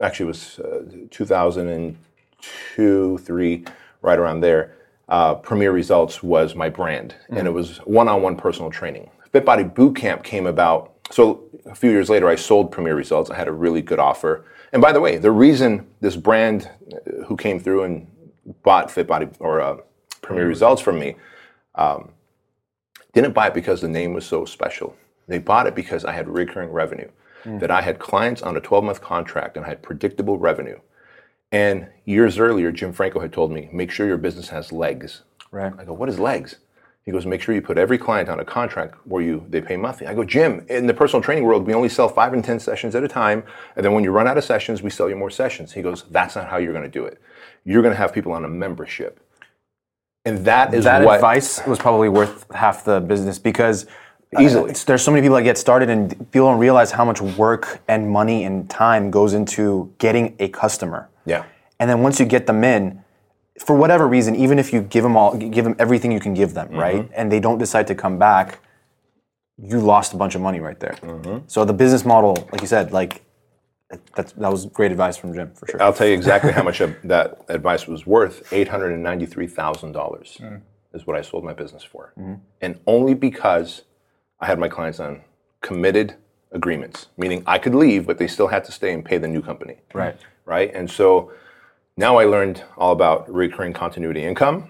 actually 0.00 0.24
it 0.24 0.28
was 0.28 0.58
uh, 0.60 0.84
2002, 1.10 3.18
three, 3.18 3.64
right 4.02 4.18
around 4.18 4.40
there. 4.40 4.76
Uh, 5.08 5.34
Premier 5.34 5.72
Results 5.72 6.22
was 6.22 6.54
my 6.54 6.68
brand, 6.68 7.14
and 7.28 7.46
it 7.46 7.50
was 7.50 7.78
one-on-one 7.78 8.36
personal 8.36 8.70
training. 8.70 9.10
Fit 9.32 9.44
Body 9.44 9.64
Bootcamp 9.64 10.22
came 10.22 10.46
about. 10.46 10.94
So 11.10 11.44
a 11.66 11.74
few 11.74 11.90
years 11.90 12.08
later, 12.08 12.28
I 12.28 12.36
sold 12.36 12.70
Premier 12.70 12.94
Results. 12.94 13.30
I 13.30 13.36
had 13.36 13.48
a 13.48 13.52
really 13.52 13.82
good 13.82 13.98
offer. 13.98 14.46
And 14.72 14.80
by 14.80 14.92
the 14.92 15.00
way, 15.00 15.18
the 15.18 15.30
reason 15.30 15.86
this 16.00 16.16
brand, 16.16 16.70
uh, 16.92 17.24
who 17.24 17.36
came 17.36 17.60
through 17.60 17.84
and 17.84 18.06
bought 18.62 18.90
Fit 18.90 19.06
Body 19.06 19.28
or 19.40 19.60
uh, 19.60 19.76
Premier 20.22 20.46
Results 20.46 20.80
from 20.80 20.98
me, 20.98 21.16
um, 21.74 22.12
didn't 23.12 23.32
buy 23.32 23.48
it 23.48 23.54
because 23.54 23.80
the 23.80 23.88
name 23.88 24.14
was 24.14 24.24
so 24.26 24.44
special. 24.44 24.96
They 25.28 25.38
bought 25.38 25.66
it 25.66 25.74
because 25.74 26.04
I 26.04 26.12
had 26.12 26.28
recurring 26.28 26.70
revenue, 26.70 27.10
that 27.44 27.70
I 27.70 27.82
had 27.82 27.98
clients 27.98 28.42
on 28.42 28.56
a 28.56 28.60
12 28.60 28.84
month 28.84 29.00
contract 29.00 29.56
and 29.56 29.66
I 29.66 29.68
had 29.68 29.82
predictable 29.82 30.38
revenue. 30.38 30.78
And 31.54 31.86
years 32.04 32.36
earlier, 32.40 32.72
Jim 32.72 32.92
Franco 32.92 33.20
had 33.20 33.32
told 33.32 33.52
me, 33.52 33.68
make 33.72 33.92
sure 33.92 34.08
your 34.08 34.18
business 34.18 34.48
has 34.48 34.72
legs. 34.72 35.22
Right. 35.52 35.72
I 35.78 35.84
go, 35.84 35.92
what 35.92 36.08
is 36.08 36.18
legs? 36.18 36.56
He 37.04 37.12
goes, 37.12 37.26
make 37.26 37.40
sure 37.42 37.54
you 37.54 37.62
put 37.62 37.78
every 37.78 37.96
client 37.96 38.28
on 38.28 38.40
a 38.40 38.44
contract 38.44 38.96
where 39.06 39.22
you 39.22 39.46
they 39.48 39.60
pay 39.60 39.76
monthly. 39.76 40.08
I 40.08 40.14
go, 40.14 40.24
Jim, 40.24 40.66
in 40.68 40.88
the 40.88 40.94
personal 40.94 41.22
training 41.22 41.44
world, 41.44 41.64
we 41.64 41.72
only 41.72 41.88
sell 41.88 42.08
five 42.08 42.32
and 42.32 42.42
ten 42.42 42.58
sessions 42.58 42.96
at 42.96 43.04
a 43.04 43.08
time, 43.08 43.44
and 43.76 43.84
then 43.84 43.92
when 43.92 44.02
you 44.02 44.10
run 44.10 44.26
out 44.26 44.36
of 44.36 44.42
sessions, 44.42 44.82
we 44.82 44.90
sell 44.90 45.08
you 45.08 45.14
more 45.14 45.30
sessions. 45.30 45.70
He 45.72 45.80
goes, 45.80 46.04
that's 46.10 46.34
not 46.34 46.48
how 46.48 46.56
you're 46.56 46.72
going 46.72 46.90
to 46.90 46.98
do 47.00 47.04
it. 47.04 47.20
You're 47.64 47.82
going 47.82 47.94
to 47.94 47.98
have 47.98 48.12
people 48.12 48.32
on 48.32 48.44
a 48.44 48.48
membership, 48.48 49.20
and 50.24 50.44
that 50.46 50.74
is 50.74 50.84
That 50.84 51.04
what 51.04 51.16
advice 51.16 51.64
was 51.66 51.78
probably 51.78 52.08
worth 52.08 52.50
half 52.52 52.84
the 52.84 53.00
business 53.00 53.38
because 53.38 53.86
uh, 54.34 54.40
Easily. 54.40 54.70
it's- 54.70 54.82
there's 54.84 55.02
so 55.02 55.12
many 55.12 55.22
people 55.22 55.36
that 55.36 55.42
get 55.44 55.58
started 55.58 55.88
and 55.90 56.10
people 56.32 56.48
don't 56.50 56.58
realize 56.58 56.90
how 56.90 57.04
much 57.04 57.20
work 57.20 57.80
and 57.86 58.10
money 58.10 58.44
and 58.44 58.68
time 58.68 59.10
goes 59.12 59.34
into 59.34 59.92
getting 59.98 60.34
a 60.40 60.48
customer. 60.48 61.10
Yeah. 61.24 61.44
And 61.78 61.90
then 61.90 62.00
once 62.00 62.20
you 62.20 62.26
get 62.26 62.46
them 62.46 62.64
in, 62.64 63.02
for 63.64 63.76
whatever 63.76 64.08
reason, 64.08 64.34
even 64.34 64.58
if 64.58 64.72
you 64.72 64.82
give 64.82 65.02
them 65.02 65.16
all, 65.16 65.36
give 65.36 65.64
them 65.64 65.76
everything 65.78 66.10
you 66.10 66.20
can 66.20 66.34
give 66.34 66.54
them, 66.54 66.68
mm-hmm. 66.68 66.78
right, 66.78 67.10
and 67.14 67.30
they 67.30 67.40
don't 67.40 67.58
decide 67.58 67.86
to 67.86 67.94
come 67.94 68.18
back, 68.18 68.58
you 69.56 69.78
lost 69.78 70.12
a 70.12 70.16
bunch 70.16 70.34
of 70.34 70.40
money 70.40 70.60
right 70.60 70.78
there. 70.80 70.96
Mm-hmm. 71.02 71.44
So 71.46 71.64
the 71.64 71.72
business 71.72 72.04
model, 72.04 72.48
like 72.50 72.60
you 72.60 72.66
said, 72.66 72.92
like 72.92 73.22
that's 74.16 74.32
that 74.32 74.50
was 74.50 74.66
great 74.66 74.90
advice 74.90 75.16
from 75.16 75.34
Jim 75.34 75.52
for 75.54 75.68
sure. 75.68 75.80
I'll 75.82 75.92
tell 75.92 76.06
you 76.06 76.14
exactly 76.14 76.50
how 76.52 76.62
much 76.70 76.78
that 76.78 77.44
advice 77.48 77.86
was 77.86 78.06
worth: 78.06 78.52
eight 78.52 78.68
hundred 78.68 78.92
and 78.92 79.02
ninety-three 79.02 79.46
thousand 79.46 79.92
dollars. 79.92 80.38
Mm-hmm. 80.40 80.56
is 80.96 81.06
what 81.06 81.16
I 81.16 81.22
sold 81.22 81.44
my 81.44 81.52
business 81.52 81.84
for. 81.84 82.12
And 82.60 82.80
only 82.86 83.14
because 83.14 83.82
I 84.40 84.46
had 84.46 84.58
my 84.58 84.68
clients 84.68 84.98
on 85.00 85.22
committed 85.60 86.16
agreements, 86.50 87.08
meaning 87.16 87.42
I 87.46 87.58
could 87.58 87.74
leave, 87.74 88.06
but 88.06 88.18
they 88.18 88.26
still 88.26 88.48
had 88.48 88.64
to 88.64 88.72
stay 88.72 88.92
and 88.92 89.04
pay 89.04 89.18
the 89.18 89.28
new 89.28 89.42
company. 89.42 89.76
Right. 89.92 90.16
Right. 90.44 90.72
And 90.74 90.90
so 90.90 91.32
now 91.96 92.16
I 92.16 92.24
learned 92.24 92.62
all 92.76 92.92
about 92.92 93.32
recurring 93.32 93.72
continuity 93.72 94.24
income. 94.24 94.68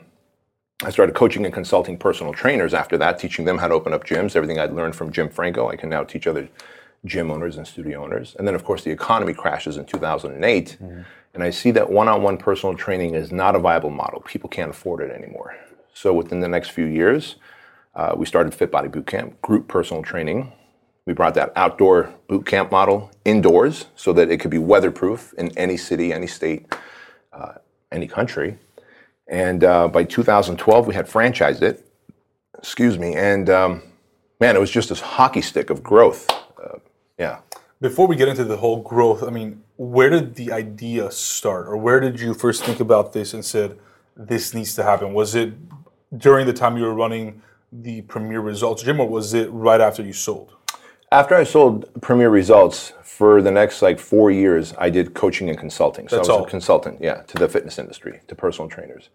I 0.82 0.90
started 0.90 1.14
coaching 1.14 1.44
and 1.44 1.54
consulting 1.54 1.96
personal 1.96 2.32
trainers 2.32 2.74
after 2.74 2.98
that, 2.98 3.18
teaching 3.18 3.44
them 3.44 3.58
how 3.58 3.68
to 3.68 3.74
open 3.74 3.92
up 3.94 4.04
gyms. 4.04 4.36
Everything 4.36 4.58
I'd 4.58 4.72
learned 4.72 4.94
from 4.94 5.12
Jim 5.12 5.30
Franco, 5.30 5.68
I 5.68 5.76
can 5.76 5.88
now 5.88 6.04
teach 6.04 6.26
other 6.26 6.48
gym 7.04 7.30
owners 7.30 7.56
and 7.56 7.66
studio 7.66 8.02
owners. 8.02 8.34
And 8.38 8.46
then, 8.46 8.54
of 8.54 8.64
course, 8.64 8.82
the 8.84 8.90
economy 8.90 9.34
crashes 9.34 9.76
in 9.76 9.84
2008. 9.86 10.78
And 11.34 11.42
I 11.42 11.50
see 11.50 11.70
that 11.72 11.90
one 11.90 12.08
on 12.08 12.22
one 12.22 12.36
personal 12.36 12.76
training 12.76 13.14
is 13.14 13.32
not 13.32 13.56
a 13.56 13.58
viable 13.58 13.90
model. 13.90 14.20
People 14.20 14.48
can't 14.48 14.70
afford 14.70 15.00
it 15.00 15.10
anymore. 15.10 15.56
So 15.92 16.12
within 16.12 16.40
the 16.40 16.48
next 16.48 16.70
few 16.70 16.86
years, 16.86 17.36
uh, 17.94 18.14
we 18.16 18.26
started 18.26 18.54
Fit 18.54 18.70
Body 18.70 18.88
Bootcamp, 18.88 19.40
group 19.42 19.68
personal 19.68 20.02
training. 20.02 20.52
We 21.06 21.12
brought 21.12 21.34
that 21.34 21.52
outdoor 21.54 22.14
boot 22.28 22.46
camp 22.46 22.70
model 22.70 23.10
indoors 23.24 23.86
so 23.94 24.12
that 24.14 24.30
it 24.30 24.38
could 24.38 24.50
be 24.50 24.58
weatherproof 24.58 25.34
in 25.36 25.56
any 25.56 25.76
city, 25.76 26.12
any 26.12 26.26
state, 26.26 26.72
uh, 27.32 27.54
any 27.92 28.06
country. 28.06 28.58
And 29.28 29.64
uh, 29.64 29.88
by 29.88 30.04
2012, 30.04 30.86
we 30.86 30.94
had 30.94 31.06
franchised 31.06 31.62
it. 31.62 31.86
Excuse 32.56 32.98
me. 32.98 33.14
And 33.14 33.50
um, 33.50 33.82
man, 34.40 34.56
it 34.56 34.60
was 34.60 34.70
just 34.70 34.88
this 34.88 35.00
hockey 35.00 35.42
stick 35.42 35.68
of 35.68 35.82
growth. 35.82 36.30
Uh, 36.62 36.78
yeah. 37.18 37.40
Before 37.80 38.06
we 38.06 38.16
get 38.16 38.28
into 38.28 38.44
the 38.44 38.56
whole 38.56 38.82
growth, 38.82 39.22
I 39.22 39.28
mean, 39.28 39.62
where 39.76 40.08
did 40.08 40.36
the 40.36 40.52
idea 40.52 41.10
start, 41.10 41.66
or 41.66 41.76
where 41.76 42.00
did 42.00 42.20
you 42.20 42.32
first 42.32 42.64
think 42.64 42.80
about 42.80 43.12
this 43.12 43.34
and 43.34 43.44
said, 43.44 43.78
"This 44.16 44.54
needs 44.54 44.74
to 44.76 44.84
happen"? 44.84 45.12
Was 45.12 45.34
it 45.34 45.52
during 46.16 46.46
the 46.46 46.52
time 46.52 46.76
you 46.76 46.84
were 46.84 46.94
running 46.94 47.42
the 47.72 48.02
Premier 48.02 48.40
Results 48.40 48.82
Gym, 48.84 49.00
or 49.00 49.08
was 49.08 49.34
it 49.34 49.50
right 49.50 49.80
after 49.80 50.02
you 50.02 50.12
sold? 50.12 50.54
After 51.14 51.36
I 51.36 51.44
sold 51.44 51.88
Premier 52.02 52.28
Results 52.28 52.92
for 53.04 53.40
the 53.40 53.52
next 53.52 53.82
like 53.82 54.00
four 54.00 54.32
years, 54.32 54.74
I 54.78 54.90
did 54.90 55.14
coaching 55.14 55.48
and 55.48 55.56
consulting. 55.56 56.08
So 56.08 56.16
That's 56.16 56.28
I 56.28 56.32
was 56.32 56.40
all. 56.40 56.44
a 56.44 56.50
consultant, 56.50 56.98
yeah, 57.00 57.22
to 57.28 57.38
the 57.38 57.48
fitness 57.48 57.78
industry, 57.78 58.18
to 58.26 58.34
personal 58.34 58.68
trainers. 58.68 59.10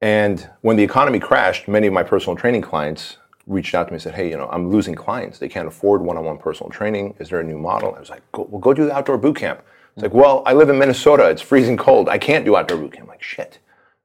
And 0.00 0.50
when 0.62 0.74
the 0.76 0.82
economy 0.82 1.20
crashed, 1.20 1.68
many 1.68 1.86
of 1.86 1.92
my 1.92 2.02
personal 2.02 2.34
training 2.34 2.62
clients 2.62 3.18
reached 3.46 3.72
out 3.76 3.84
to 3.84 3.92
me 3.92 3.94
and 3.94 4.02
said, 4.02 4.14
"Hey, 4.16 4.28
you 4.28 4.36
know, 4.36 4.48
I'm 4.50 4.68
losing 4.68 4.96
clients. 4.96 5.38
They 5.38 5.48
can't 5.48 5.68
afford 5.68 6.02
one-on-one 6.02 6.38
personal 6.38 6.70
training. 6.70 7.14
Is 7.20 7.28
there 7.28 7.38
a 7.38 7.44
new 7.44 7.56
model?" 7.56 7.94
I 7.94 8.00
was 8.00 8.10
like, 8.10 8.22
go, 8.32 8.48
"Well, 8.50 8.60
go 8.60 8.74
do 8.74 8.86
the 8.86 8.92
outdoor 8.92 9.16
boot 9.16 9.36
camp." 9.36 9.62
It's 9.94 10.02
like, 10.02 10.14
"Well, 10.14 10.42
I 10.44 10.54
live 10.54 10.70
in 10.70 10.76
Minnesota. 10.76 11.30
It's 11.30 11.40
freezing 11.40 11.76
cold. 11.76 12.08
I 12.08 12.18
can't 12.18 12.44
do 12.44 12.56
outdoor 12.56 12.78
boot 12.78 12.94
camp." 12.94 13.04
I'm 13.04 13.10
like, 13.10 13.22
"Shit. 13.22 13.60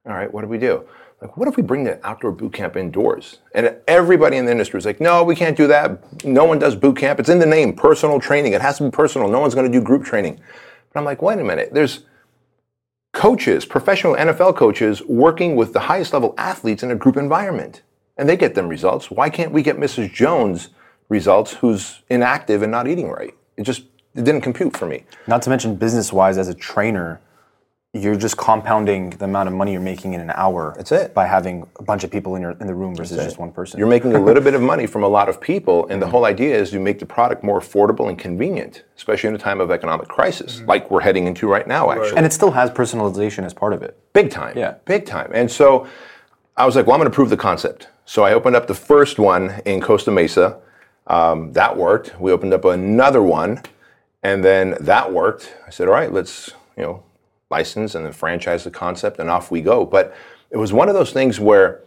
All 0.06 0.14
right, 0.14 0.32
what 0.32 0.42
do 0.42 0.48
we 0.48 0.60
do?" 0.60 0.84
Like, 1.24 1.38
what 1.38 1.48
if 1.48 1.56
we 1.56 1.64
bring 1.64 1.86
the 1.86 2.06
outdoor 2.06 2.34
boot 2.34 2.52
camp 2.52 2.76
indoors? 2.76 3.40
And 3.56 3.78
everybody 3.88 4.36
in 4.36 4.44
the 4.44 4.52
industry 4.52 4.78
was 4.78 4.86
like, 4.86 5.00
"No, 5.00 5.24
we 5.24 5.38
can't 5.38 5.56
do 5.56 5.68
that. 5.68 6.26
No 6.26 6.44
one 6.44 6.60
does 6.60 6.76
boot 6.76 6.98
camp. 6.98 7.18
It's 7.18 7.30
in 7.30 7.40
the 7.40 7.46
name, 7.46 7.74
personal 7.74 8.20
training. 8.20 8.52
It 8.52 8.62
has 8.62 8.78
to 8.80 8.84
be 8.84 8.92
personal. 8.92 9.30
No 9.30 9.40
one's 9.40 9.56
going 9.56 9.72
to 9.72 9.80
do 9.80 9.82
group 9.82 10.04
training." 10.04 10.42
But 10.92 11.00
I'm 11.00 11.06
like, 11.06 11.22
"Wait 11.22 11.40
a 11.40 11.44
minute. 11.46 11.70
There's 11.72 12.02
coaches, 13.14 13.64
professional 13.64 14.16
NFL 14.16 14.58
coaches, 14.58 15.02
working 15.04 15.56
with 15.56 15.72
the 15.72 15.80
highest 15.80 16.12
level 16.12 16.34
athletes 16.38 16.84
in 16.84 16.92
a 16.92 16.96
group 16.96 17.16
environment. 17.16 17.84
And 18.18 18.28
they 18.28 18.36
get 18.36 18.54
them 18.54 18.68
results. 18.68 19.10
Why 19.10 19.30
can't 19.30 19.54
we 19.54 19.64
get 19.64 19.78
Mrs. 19.78 20.14
Jones 20.14 20.70
results 21.08 21.54
who's 21.54 22.02
inactive 22.10 22.62
and 22.64 22.72
not 22.72 22.88
eating 22.88 23.10
right? 23.10 23.34
It 23.56 23.64
just 23.64 23.84
it 24.14 24.26
didn't 24.26 24.42
compute 24.42 24.76
for 24.76 24.86
me. 24.86 25.06
Not 25.26 25.42
to 25.44 25.50
mention 25.50 25.76
business 25.76 26.12
wise, 26.12 26.38
as 26.38 26.48
a 26.48 26.54
trainer, 26.54 27.22
you're 27.96 28.16
just 28.16 28.38
compounding 28.38 29.12
the 29.12 29.26
amount 29.26 29.48
of 29.48 29.54
money 29.54 29.72
you're 29.72 29.80
making 29.82 30.14
in 30.14 30.20
an 30.20 30.32
hour. 30.32 30.74
That's 30.76 30.92
it. 30.92 31.14
By 31.14 31.28
having 31.28 31.68
a 31.78 31.84
bunch 31.84 32.04
of 32.04 32.10
people 32.10 32.36
in 32.36 32.42
your 32.42 32.52
in 32.60 32.66
the 32.66 32.74
room 32.74 32.96
versus 32.96 33.18
just 33.24 33.38
one 33.38 33.52
person. 33.52 33.78
You're 33.78 33.88
making 33.88 34.16
a 34.16 34.20
little 34.28 34.42
bit 34.42 34.56
of 34.56 34.64
money 34.64 34.88
from 34.88 35.04
a 35.04 35.08
lot 35.08 35.30
of 35.30 35.40
people, 35.40 35.88
and 35.90 36.02
the 36.02 36.08
whole 36.08 36.26
idea 36.26 36.56
is 36.60 36.74
you 36.74 36.80
make 36.80 36.98
the 36.98 37.06
product 37.06 37.44
more 37.44 37.60
affordable 37.60 38.10
and 38.10 38.18
convenient, 38.18 38.84
especially 38.98 39.30
in 39.30 39.36
a 39.36 39.40
time 39.40 39.62
of 39.62 39.70
economic 39.70 40.08
crisis, 40.08 40.62
like 40.62 40.90
we're 40.90 41.02
heading 41.02 41.28
into 41.28 41.48
right 41.48 41.68
now, 41.68 41.92
actually. 41.92 42.18
and 42.18 42.26
it 42.26 42.34
still 42.34 42.50
has 42.50 42.72
personalization 42.72 43.44
as 43.44 43.54
part 43.54 43.74
of 43.74 43.84
it. 43.84 43.96
Big 44.14 44.32
time. 44.32 44.58
Yeah. 44.58 44.76
Big 44.86 45.06
time. 45.06 45.30
And 45.32 45.52
so 45.52 45.88
I 46.58 46.66
was 46.66 46.76
like, 46.76 46.88
well, 46.88 46.96
I'm 46.96 47.00
going 47.00 47.12
to 47.12 47.16
prove 47.16 47.30
the 47.30 47.38
concept. 47.38 47.90
So 48.06 48.24
I 48.24 48.34
opened 48.34 48.56
up 48.56 48.66
the 48.66 48.74
first 48.74 49.20
one 49.20 49.62
in 49.66 49.82
Costa 49.82 50.10
Mesa. 50.10 50.60
Um, 51.06 51.54
that 51.54 51.78
worked. 51.78 52.20
We 52.20 52.32
opened 52.32 52.54
up 52.54 52.66
another 52.66 53.22
one, 53.22 53.62
and 54.24 54.44
then 54.44 54.78
that 54.80 55.14
worked. 55.14 55.54
I 55.68 55.70
said, 55.70 55.88
all 55.88 55.94
right, 55.94 56.12
let's, 56.12 56.50
you 56.76 56.84
know, 56.84 57.04
license 57.50 57.96
and 57.96 58.06
then 58.06 58.14
franchise 58.14 58.64
the 58.64 58.72
concept, 58.72 59.20
and 59.20 59.30
off 59.30 59.52
we 59.52 59.62
go. 59.62 59.86
But 59.86 60.16
it 60.50 60.58
was 60.58 60.74
one 60.74 60.90
of 60.90 60.96
those 60.96 61.12
things 61.12 61.40
where 61.40 61.84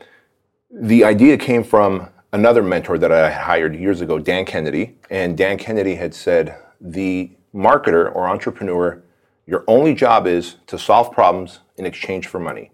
the 0.70 1.04
idea 1.04 1.36
came 1.38 1.64
from 1.64 2.08
another 2.32 2.62
mentor 2.62 2.98
that 2.98 3.12
I 3.12 3.30
hired 3.30 3.74
years 3.76 4.00
ago, 4.00 4.18
Dan 4.18 4.44
Kennedy. 4.44 4.96
And 5.10 5.36
Dan 5.36 5.58
Kennedy 5.58 5.94
had 5.94 6.14
said, 6.14 6.56
the 6.80 7.30
marketer 7.54 8.14
or 8.14 8.28
entrepreneur, 8.28 9.02
your 9.46 9.64
only 9.66 9.94
job 9.94 10.26
is 10.26 10.56
to 10.66 10.78
solve 10.78 11.12
problems 11.12 11.60
in 11.76 11.86
exchange 11.86 12.26
for 12.26 12.38
money. 12.38 12.72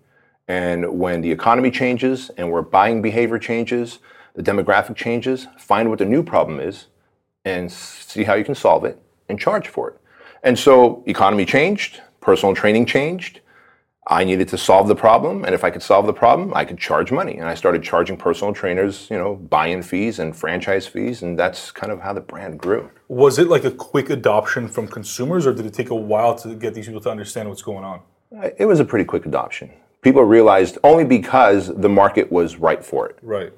And 0.48 0.98
when 0.98 1.20
the 1.20 1.30
economy 1.30 1.70
changes 1.70 2.30
and 2.36 2.50
where 2.50 2.62
buying 2.62 3.02
behavior 3.02 3.38
changes, 3.38 4.00
the 4.34 4.42
demographic 4.42 4.96
changes, 4.96 5.46
find 5.58 5.88
what 5.90 5.98
the 5.98 6.04
new 6.04 6.22
problem 6.22 6.58
is 6.58 6.86
and 7.44 7.70
see 7.70 8.24
how 8.24 8.34
you 8.34 8.44
can 8.44 8.54
solve 8.54 8.84
it 8.84 9.00
and 9.28 9.38
charge 9.38 9.68
for 9.68 9.90
it. 9.90 10.00
And 10.42 10.58
so 10.58 11.04
economy 11.06 11.44
changed, 11.44 12.00
personal 12.22 12.54
training 12.54 12.86
changed. 12.86 13.40
I 14.06 14.24
needed 14.24 14.48
to 14.48 14.58
solve 14.58 14.88
the 14.88 14.96
problem, 14.96 15.44
and 15.44 15.54
if 15.54 15.62
I 15.62 15.70
could 15.70 15.82
solve 15.82 16.06
the 16.06 16.12
problem, 16.12 16.52
I 16.56 16.64
could 16.64 16.78
charge 16.78 17.12
money. 17.12 17.36
And 17.36 17.46
I 17.48 17.54
started 17.54 17.84
charging 17.84 18.16
personal 18.16 18.52
trainers, 18.52 19.06
you 19.10 19.16
know, 19.16 19.36
buy-in 19.36 19.82
fees 19.82 20.18
and 20.18 20.34
franchise 20.34 20.88
fees, 20.88 21.22
and 21.22 21.38
that's 21.38 21.70
kind 21.70 21.92
of 21.92 22.00
how 22.00 22.12
the 22.12 22.20
brand 22.20 22.58
grew. 22.58 22.90
Was 23.06 23.38
it 23.38 23.46
like 23.46 23.64
a 23.64 23.70
quick 23.70 24.10
adoption 24.10 24.66
from 24.66 24.88
consumers, 24.88 25.46
or 25.46 25.52
did 25.52 25.66
it 25.66 25.74
take 25.74 25.90
a 25.90 25.94
while 25.94 26.34
to 26.36 26.54
get 26.56 26.74
these 26.74 26.86
people 26.86 27.00
to 27.02 27.10
understand 27.10 27.48
what's 27.48 27.62
going 27.62 27.84
on? 27.84 28.00
Uh, 28.36 28.48
it 28.58 28.66
was 28.66 28.80
a 28.80 28.84
pretty 28.84 29.04
quick 29.04 29.24
adoption. 29.26 29.70
People 30.00 30.24
realized 30.24 30.78
only 30.82 31.04
because 31.04 31.68
the 31.68 31.88
market 31.88 32.32
was 32.32 32.56
right 32.56 32.84
for 32.84 33.08
it, 33.08 33.18
Right. 33.22 33.52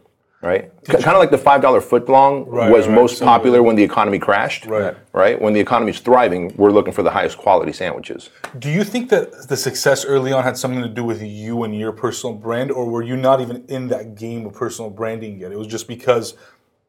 Right? 0.45 0.71
kind 0.85 1.17
of 1.17 1.19
like 1.19 1.31
the 1.31 1.39
five 1.39 1.63
dollar 1.63 1.81
footlong 1.81 2.45
Right, 2.47 2.71
was 2.71 2.87
right, 2.87 2.95
most 2.95 3.23
popular 3.23 3.63
when 3.63 3.77
the 3.77 3.83
economy 3.83 4.19
crashed, 4.19 4.67
Right. 4.67 4.97
Right. 5.13 5.41
When 5.41 5.55
the 5.55 5.61
economy's 5.61 6.01
thriving, 6.01 6.55
we're 6.57 6.71
looking 6.71 6.93
for 6.93 7.03
the 7.03 7.11
highest 7.11 7.39
quality 7.39 7.73
sandwiches. 7.73 8.31
Do 8.59 8.71
you 8.71 8.85
think 8.85 9.11
that 9.11 9.49
the 9.49 9.57
success 9.57 10.05
early 10.05 10.33
on 10.33 10.45
had 10.45 10.57
something 10.57 10.83
to 10.83 10.89
do 10.89 11.05
with 11.05 11.23
you 11.23 11.63
and 11.65 11.77
your 11.79 11.93
personal 11.93 12.35
brand, 12.35 12.71
or 12.71 12.85
were 12.89 13.03
you 13.03 13.17
not 13.17 13.41
even 13.41 13.65
in 13.69 13.89
that 13.89 14.15
game 14.17 14.45
of 14.47 14.53
personal 14.55 14.91
branding 14.91 15.39
yet? 15.41 15.53
It 15.53 15.59
was 15.59 15.67
just 15.69 15.89
because 15.89 16.35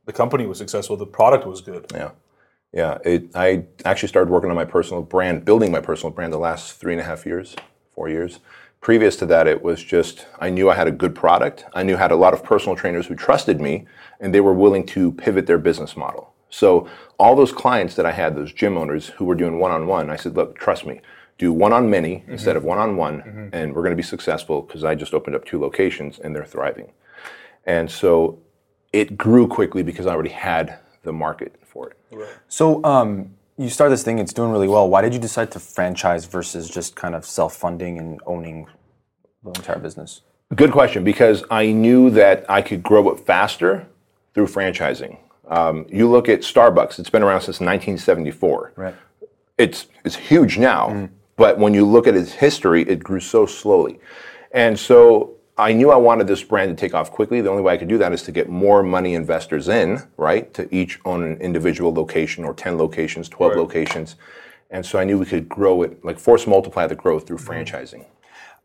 the 0.05 0.13
company 0.13 0.45
was 0.45 0.57
successful, 0.57 0.97
the 0.97 1.05
product 1.05 1.45
was 1.45 1.61
good. 1.61 1.85
Yeah. 1.93 2.11
Yeah. 2.73 2.97
It, 3.05 3.29
I 3.35 3.65
actually 3.85 4.09
started 4.09 4.29
working 4.29 4.49
on 4.49 4.55
my 4.55 4.65
personal 4.65 5.01
brand, 5.01 5.45
building 5.45 5.71
my 5.71 5.81
personal 5.81 6.11
brand 6.11 6.33
the 6.33 6.37
last 6.37 6.73
three 6.73 6.93
and 6.93 7.01
a 7.01 7.05
half 7.05 7.25
years, 7.25 7.55
four 7.93 8.09
years. 8.09 8.39
Previous 8.85 9.15
to 9.15 9.25
that, 9.25 9.47
it 9.47 9.63
was 9.63 9.83
just 9.83 10.27
I 10.39 10.51
knew 10.51 10.69
I 10.69 10.75
had 10.75 10.87
a 10.87 10.91
good 10.91 11.15
product. 11.15 11.65
I 11.73 11.81
knew 11.81 11.95
I 11.95 11.97
had 11.97 12.11
a 12.11 12.15
lot 12.15 12.35
of 12.35 12.43
personal 12.43 12.75
trainers 12.75 13.07
who 13.07 13.15
trusted 13.15 13.59
me 13.59 13.87
and 14.19 14.31
they 14.31 14.41
were 14.41 14.53
willing 14.53 14.85
to 14.85 15.11
pivot 15.13 15.47
their 15.47 15.57
business 15.57 15.97
model. 15.97 16.35
So, 16.51 16.87
all 17.17 17.35
those 17.35 17.51
clients 17.51 17.95
that 17.95 18.05
I 18.05 18.11
had, 18.11 18.35
those 18.35 18.53
gym 18.53 18.77
owners 18.77 19.07
who 19.07 19.25
were 19.25 19.33
doing 19.33 19.57
one 19.57 19.71
on 19.71 19.87
one, 19.87 20.11
I 20.11 20.17
said, 20.17 20.35
look, 20.35 20.59
trust 20.59 20.85
me, 20.85 21.01
do 21.39 21.51
one 21.51 21.73
on 21.73 21.89
many 21.89 22.25
instead 22.27 22.55
of 22.55 22.63
one 22.63 22.77
on 22.77 22.95
one, 22.95 23.21
and 23.53 23.73
we're 23.73 23.81
going 23.81 23.89
to 23.89 23.95
be 23.95 24.03
successful 24.03 24.61
because 24.61 24.83
I 24.83 24.93
just 24.93 25.15
opened 25.15 25.35
up 25.35 25.45
two 25.45 25.59
locations 25.59 26.19
and 26.19 26.35
they're 26.35 26.45
thriving. 26.45 26.91
And 27.65 27.89
so 27.89 28.37
it 28.93 29.17
grew 29.17 29.47
quickly 29.47 29.81
because 29.81 30.05
I 30.05 30.11
already 30.11 30.29
had 30.29 30.77
the 31.01 31.11
market 31.11 31.55
for 31.63 31.89
it. 31.89 31.97
So 32.49 32.83
um, 32.83 33.31
you 33.57 33.69
start 33.69 33.89
this 33.89 34.03
thing, 34.03 34.19
it's 34.19 34.33
doing 34.33 34.51
really 34.51 34.67
well. 34.67 34.87
Why 34.89 35.01
did 35.01 35.13
you 35.13 35.19
decide 35.19 35.49
to 35.51 35.59
franchise 35.59 36.25
versus 36.25 36.69
just 36.69 36.95
kind 36.95 37.15
of 37.15 37.25
self-funding 37.25 37.97
and 37.97 38.19
owning 38.25 38.67
the 39.53 39.59
entire 39.59 39.79
business? 39.79 40.21
Good 40.55 40.71
question, 40.71 41.03
because 41.03 41.43
I 41.49 41.71
knew 41.71 42.09
that 42.11 42.45
I 42.49 42.61
could 42.61 42.83
grow 42.83 43.09
it 43.09 43.19
faster 43.19 43.87
through 44.33 44.47
franchising. 44.47 45.17
Um, 45.47 45.85
you 45.89 46.09
look 46.09 46.29
at 46.29 46.41
Starbucks; 46.41 46.99
it's 46.99 47.09
been 47.09 47.23
around 47.23 47.41
since 47.41 47.59
1974. 47.59 48.73
Right. 48.75 48.95
It's 49.57 49.87
it's 50.03 50.15
huge 50.15 50.57
now, 50.57 51.09
but 51.35 51.57
when 51.57 51.73
you 51.73 51.85
look 51.85 52.07
at 52.07 52.15
its 52.15 52.33
history, 52.33 52.83
it 52.83 53.03
grew 53.03 53.19
so 53.19 53.45
slowly, 53.45 53.99
and 54.51 54.77
so 54.77 55.31
I 55.57 55.71
knew 55.71 55.89
I 55.91 55.95
wanted 55.95 56.27
this 56.27 56.43
brand 56.43 56.75
to 56.75 56.79
take 56.79 56.93
off 56.93 57.11
quickly. 57.11 57.39
The 57.41 57.49
only 57.49 57.63
way 57.63 57.73
I 57.73 57.77
could 57.77 57.87
do 57.87 57.97
that 57.99 58.11
is 58.11 58.23
to 58.23 58.31
get 58.31 58.49
more 58.49 58.83
money 58.83 59.13
investors 59.13 59.69
in, 59.69 60.03
right, 60.17 60.53
to 60.53 60.67
each 60.75 60.99
own 61.05 61.23
an 61.23 61.37
individual 61.37 61.93
location 61.93 62.43
or 62.43 62.53
10 62.53 62.77
locations, 62.77 63.29
12 63.29 63.51
Right. 63.51 63.59
locations, 63.59 64.17
and 64.69 64.85
so 64.85 64.99
I 64.99 65.05
knew 65.05 65.17
we 65.17 65.25
could 65.25 65.47
grow 65.47 65.81
it, 65.83 66.03
like 66.03 66.19
force 66.19 66.45
multiply 66.45 66.87
the 66.87 66.95
growth 66.95 67.25
through 67.25 67.37
franchising. 67.37 68.03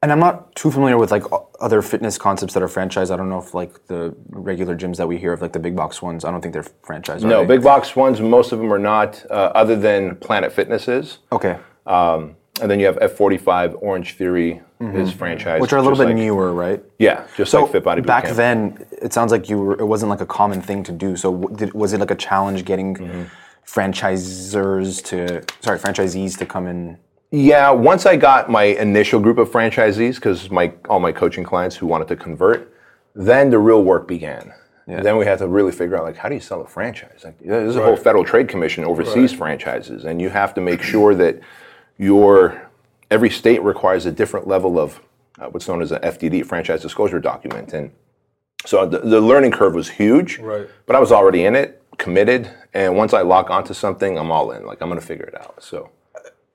And 0.02 0.10
I'm 0.10 0.18
not 0.18 0.54
too 0.56 0.70
familiar 0.70 0.96
with 0.96 1.10
like 1.10 1.24
other 1.60 1.82
fitness 1.82 2.16
concepts 2.16 2.54
that 2.54 2.62
are 2.62 2.68
franchised. 2.68 3.10
I 3.10 3.16
don't 3.18 3.28
know 3.28 3.38
if 3.38 3.52
like 3.52 3.86
the 3.86 4.14
regular 4.30 4.74
gyms 4.74 4.96
that 4.96 5.06
we 5.06 5.18
hear 5.18 5.34
of, 5.34 5.42
like 5.42 5.52
the 5.52 5.58
big 5.58 5.76
box 5.76 6.00
ones. 6.00 6.24
I 6.24 6.30
don't 6.30 6.40
think 6.40 6.54
they're 6.54 6.62
franchised. 6.62 7.22
No, 7.22 7.40
they? 7.42 7.56
big 7.56 7.62
box 7.62 7.94
ones, 7.94 8.18
most 8.18 8.52
of 8.52 8.58
them 8.60 8.72
are 8.72 8.78
not, 8.78 9.22
uh, 9.28 9.34
other 9.54 9.76
than 9.76 10.16
Planet 10.16 10.52
Fitness 10.52 10.88
is. 10.88 11.18
Okay. 11.32 11.58
And 11.86 12.70
then 12.70 12.78
you 12.80 12.84
have 12.86 12.96
F45, 12.96 13.76
Orange 13.82 14.14
Theory 14.16 14.60
is 14.80 15.12
franchise, 15.12 15.60
Which 15.62 15.72
are 15.74 15.78
a 15.78 15.82
little 15.82 15.96
bit 15.98 16.06
like- 16.08 16.16
newer, 16.16 16.52
right? 16.54 16.82
Yeah, 16.98 17.24
just 17.36 17.52
like 17.52 17.70
Fit 17.72 17.84
Body 17.84 18.00
back 18.02 18.24
Bootcamp. 18.24 18.36
then, 18.36 18.86
it 19.02 19.12
sounds 19.14 19.32
like 19.32 19.48
you 19.50 19.58
were. 19.58 19.78
It 19.80 19.86
wasn't 19.86 20.08
like 20.10 20.20
a 20.22 20.26
common 20.26 20.60
thing 20.62 20.82
to 20.84 20.92
do. 20.92 21.16
So, 21.16 21.32
w- 21.36 21.56
did, 21.56 21.72
was 21.74 21.92
it 21.94 22.00
like 22.00 22.10
a 22.10 22.14
challenge 22.14 22.64
getting 22.66 22.94
Mm-hmm. 22.96 23.22
franchisors 23.66 25.02
to, 25.04 25.42
sorry, 25.62 25.78
franchisees 25.78 26.36
to 26.38 26.46
come 26.46 26.66
in? 26.66 26.98
Yeah, 27.30 27.70
once 27.70 28.06
I 28.06 28.16
got 28.16 28.50
my 28.50 28.64
initial 28.64 29.20
group 29.20 29.38
of 29.38 29.48
franchisees, 29.50 30.16
because 30.16 30.50
my 30.50 30.72
all 30.88 30.98
my 30.98 31.12
coaching 31.12 31.44
clients 31.44 31.76
who 31.76 31.86
wanted 31.86 32.08
to 32.08 32.16
convert, 32.16 32.74
then 33.14 33.50
the 33.50 33.58
real 33.58 33.82
work 33.84 34.08
began. 34.08 34.52
Then 34.86 35.16
we 35.16 35.24
had 35.24 35.38
to 35.38 35.46
really 35.46 35.70
figure 35.70 35.96
out 35.96 36.02
like 36.02 36.16
how 36.16 36.28
do 36.28 36.34
you 36.34 36.40
sell 36.40 36.60
a 36.62 36.66
franchise? 36.66 37.20
Like 37.22 37.38
there's 37.38 37.76
a 37.76 37.82
whole 37.82 37.96
Federal 37.96 38.24
Trade 38.24 38.48
Commission 38.48 38.84
oversees 38.84 39.32
franchises, 39.32 40.04
and 40.04 40.20
you 40.20 40.30
have 40.30 40.52
to 40.54 40.60
make 40.60 40.82
sure 40.82 41.14
that 41.14 41.40
your 41.98 42.68
every 43.10 43.30
state 43.30 43.62
requires 43.62 44.06
a 44.06 44.10
different 44.12 44.48
level 44.48 44.80
of 44.80 45.00
uh, 45.38 45.46
what's 45.46 45.68
known 45.68 45.80
as 45.80 45.92
an 45.92 46.00
FDD, 46.00 46.44
franchise 46.44 46.82
disclosure 46.82 47.20
document, 47.20 47.72
and 47.72 47.92
so 48.66 48.84
the, 48.84 48.98
the 48.98 49.20
learning 49.20 49.52
curve 49.52 49.74
was 49.74 49.88
huge. 49.88 50.38
Right. 50.38 50.68
But 50.86 50.96
I 50.96 50.98
was 50.98 51.12
already 51.12 51.44
in 51.44 51.54
it, 51.54 51.80
committed, 51.98 52.50
and 52.74 52.96
once 52.96 53.14
I 53.14 53.22
lock 53.22 53.48
onto 53.50 53.74
something, 53.74 54.18
I'm 54.18 54.32
all 54.32 54.50
in. 54.50 54.66
Like 54.66 54.82
I'm 54.82 54.88
gonna 54.88 55.00
figure 55.00 55.26
it 55.26 55.40
out. 55.40 55.62
So. 55.62 55.90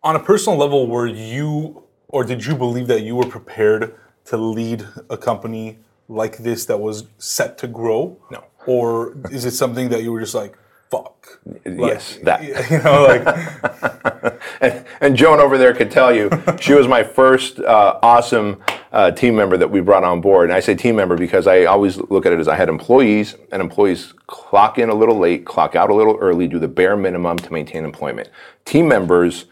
On 0.05 0.15
a 0.15 0.19
personal 0.19 0.59
level, 0.59 0.85
were 0.85 1.07
you 1.07 1.81
or 2.09 2.23
did 2.23 2.45
you 2.45 2.55
believe 2.55 2.85
that 2.87 3.01
you 3.01 3.15
were 3.15 3.25
prepared 3.25 3.95
to 4.25 4.37
lead 4.37 4.85
a 5.09 5.17
company 5.17 5.79
like 6.07 6.37
this 6.37 6.65
that 6.65 6.79
was 6.79 7.05
set 7.17 7.57
to 7.57 7.67
grow? 7.67 8.17
No. 8.29 8.43
Or 8.67 9.17
is 9.31 9.45
it 9.45 9.51
something 9.51 9.89
that 9.89 10.03
you 10.03 10.11
were 10.11 10.19
just 10.19 10.35
like, 10.35 10.55
fuck? 10.91 11.39
Like, 11.43 11.63
Yes, 11.65 12.19
that. 12.21 12.43
You 12.71 12.83
know, 12.83 13.03
like, 13.03 14.41
and, 14.61 14.85
and 15.01 15.15
Joan 15.17 15.39
over 15.39 15.57
there 15.57 15.73
could 15.73 15.89
tell 15.89 16.13
you, 16.13 16.29
she 16.61 16.75
was 16.75 16.87
my 16.87 17.03
first 17.03 17.59
uh, 17.59 17.99
awesome 18.03 18.61
uh, 18.91 19.09
team 19.09 19.35
member 19.35 19.57
that 19.57 19.71
we 19.71 19.81
brought 19.81 20.03
on 20.03 20.21
board. 20.21 20.49
And 20.49 20.55
I 20.55 20.59
say 20.59 20.75
team 20.75 20.95
member 20.95 21.17
because 21.17 21.47
I 21.47 21.65
always 21.65 21.97
look 21.97 22.27
at 22.27 22.31
it 22.31 22.39
as 22.39 22.47
I 22.47 22.55
had 22.55 22.69
employees, 22.69 23.35
and 23.51 23.59
employees 23.59 24.13
clock 24.27 24.77
in 24.77 24.89
a 24.89 24.95
little 24.95 25.17
late, 25.17 25.45
clock 25.45 25.75
out 25.75 25.89
a 25.89 25.95
little 25.95 26.15
early, 26.21 26.47
do 26.47 26.59
the 26.59 26.67
bare 26.67 26.95
minimum 26.95 27.37
to 27.37 27.51
maintain 27.51 27.83
employment. 27.83 28.29
Team 28.65 28.87
members 28.87 29.45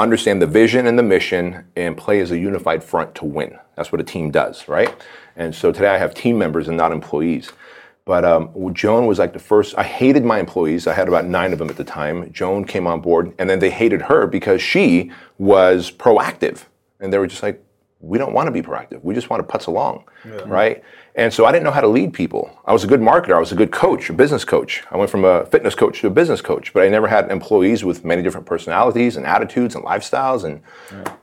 understand 0.00 0.42
the 0.42 0.46
vision 0.46 0.86
and 0.86 0.98
the 0.98 1.02
mission 1.02 1.64
and 1.76 1.96
play 1.96 2.20
as 2.20 2.30
a 2.30 2.38
unified 2.38 2.82
front 2.82 3.14
to 3.16 3.24
win. 3.24 3.58
That's 3.76 3.92
what 3.92 4.00
a 4.00 4.04
team 4.04 4.30
does, 4.30 4.68
right? 4.68 4.94
And 5.36 5.54
so 5.54 5.72
today 5.72 5.88
I 5.88 5.98
have 5.98 6.14
team 6.14 6.38
members 6.38 6.68
and 6.68 6.76
not 6.76 6.92
employees. 6.92 7.52
But 8.04 8.24
um, 8.24 8.74
Joan 8.74 9.06
was 9.06 9.18
like 9.18 9.32
the 9.34 9.38
first. 9.38 9.78
I 9.78 9.84
hated 9.84 10.24
my 10.24 10.40
employees. 10.40 10.86
I 10.86 10.94
had 10.94 11.06
about 11.06 11.26
nine 11.26 11.52
of 11.52 11.58
them 11.58 11.70
at 11.70 11.76
the 11.76 11.84
time. 11.84 12.32
Joan 12.32 12.64
came 12.64 12.86
on 12.86 13.00
board, 13.00 13.32
and 13.38 13.48
then 13.48 13.60
they 13.60 13.70
hated 13.70 14.02
her 14.02 14.26
because 14.26 14.60
she 14.60 15.12
was 15.38 15.92
proactive, 15.92 16.64
and 16.98 17.12
they 17.12 17.18
were 17.18 17.28
just 17.28 17.42
like, 17.42 17.62
"We 18.00 18.18
don't 18.18 18.32
want 18.32 18.46
to 18.48 18.50
be 18.50 18.62
proactive. 18.62 19.04
We 19.04 19.14
just 19.14 19.30
want 19.30 19.46
to 19.46 19.58
putz 19.58 19.66
along, 19.68 20.04
right?" 20.46 20.82
And 21.14 21.32
so 21.32 21.44
I 21.44 21.52
didn't 21.52 21.64
know 21.64 21.70
how 21.70 21.80
to 21.80 21.88
lead 21.88 22.12
people. 22.12 22.50
I 22.64 22.72
was 22.72 22.84
a 22.84 22.86
good 22.86 23.00
marketer. 23.00 23.34
I 23.34 23.40
was 23.40 23.52
a 23.52 23.56
good 23.56 23.72
coach, 23.72 24.08
a 24.10 24.12
business 24.12 24.44
coach. 24.44 24.84
I 24.90 24.96
went 24.96 25.10
from 25.10 25.24
a 25.24 25.44
fitness 25.46 25.74
coach 25.74 26.00
to 26.00 26.06
a 26.06 26.10
business 26.10 26.40
coach, 26.40 26.72
but 26.72 26.84
I 26.84 26.88
never 26.88 27.08
had 27.08 27.30
employees 27.30 27.84
with 27.84 28.04
many 28.04 28.22
different 28.22 28.46
personalities 28.46 29.16
and 29.16 29.26
attitudes 29.26 29.74
and 29.74 29.84
lifestyles, 29.84 30.44
and 30.44 30.62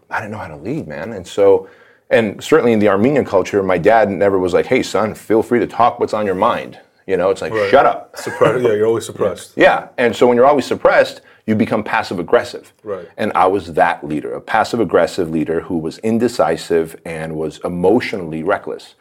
I 0.10 0.19
didn't 0.19 0.32
know 0.32 0.38
how 0.38 0.50
to 0.50 0.58
lead, 0.58 0.88
man. 0.88 1.13
And 1.13 1.26
so 1.26 1.69
and 2.10 2.41
certainly 2.41 2.73
in 2.73 2.80
the 2.80 2.88
Armenian 2.88 3.26
culture, 3.26 3.62
my 3.62 3.78
dad 3.78 4.10
never 4.10 4.39
was 4.39 4.54
like, 4.54 4.65
"Hey, 4.65 4.82
son, 4.84 5.13
feel 5.13 5.43
free 5.43 5.60
to 5.60 5.67
talk 5.67 6.00
what's 6.00 6.13
on 6.13 6.26
your 6.26 6.36
mind." 6.36 6.80
You 7.06 7.17
know, 7.17 7.30
it's 7.30 7.41
like, 7.41 7.54
"Shut 7.69 7.86
up." 7.86 8.15
suppressed. 8.17 8.63
Yeah, 8.63 8.73
you're 8.73 8.88
always 8.88 9.06
suppressed. 9.12 9.54
Yeah, 9.56 9.89
and 9.97 10.15
so 10.15 10.28
when 10.28 10.38
you're 10.38 10.45
always 10.45 10.65
suppressed, 10.65 11.21
you 11.45 11.56
become 11.56 11.84
passive 11.84 12.19
aggressive. 12.19 12.73
Right. 12.84 13.08
And 13.17 13.32
I 13.34 13.47
was 13.47 13.73
that 13.73 14.06
leader, 14.06 14.34
a 14.34 14.41
passive 14.41 14.80
aggressive 14.80 15.30
leader 15.30 15.62
who 15.62 15.78
was 15.78 15.97
indecisive 16.00 17.00
and 17.06 17.36
was 17.36 17.60
emotionally 17.63 18.43
reckless. 18.43 18.95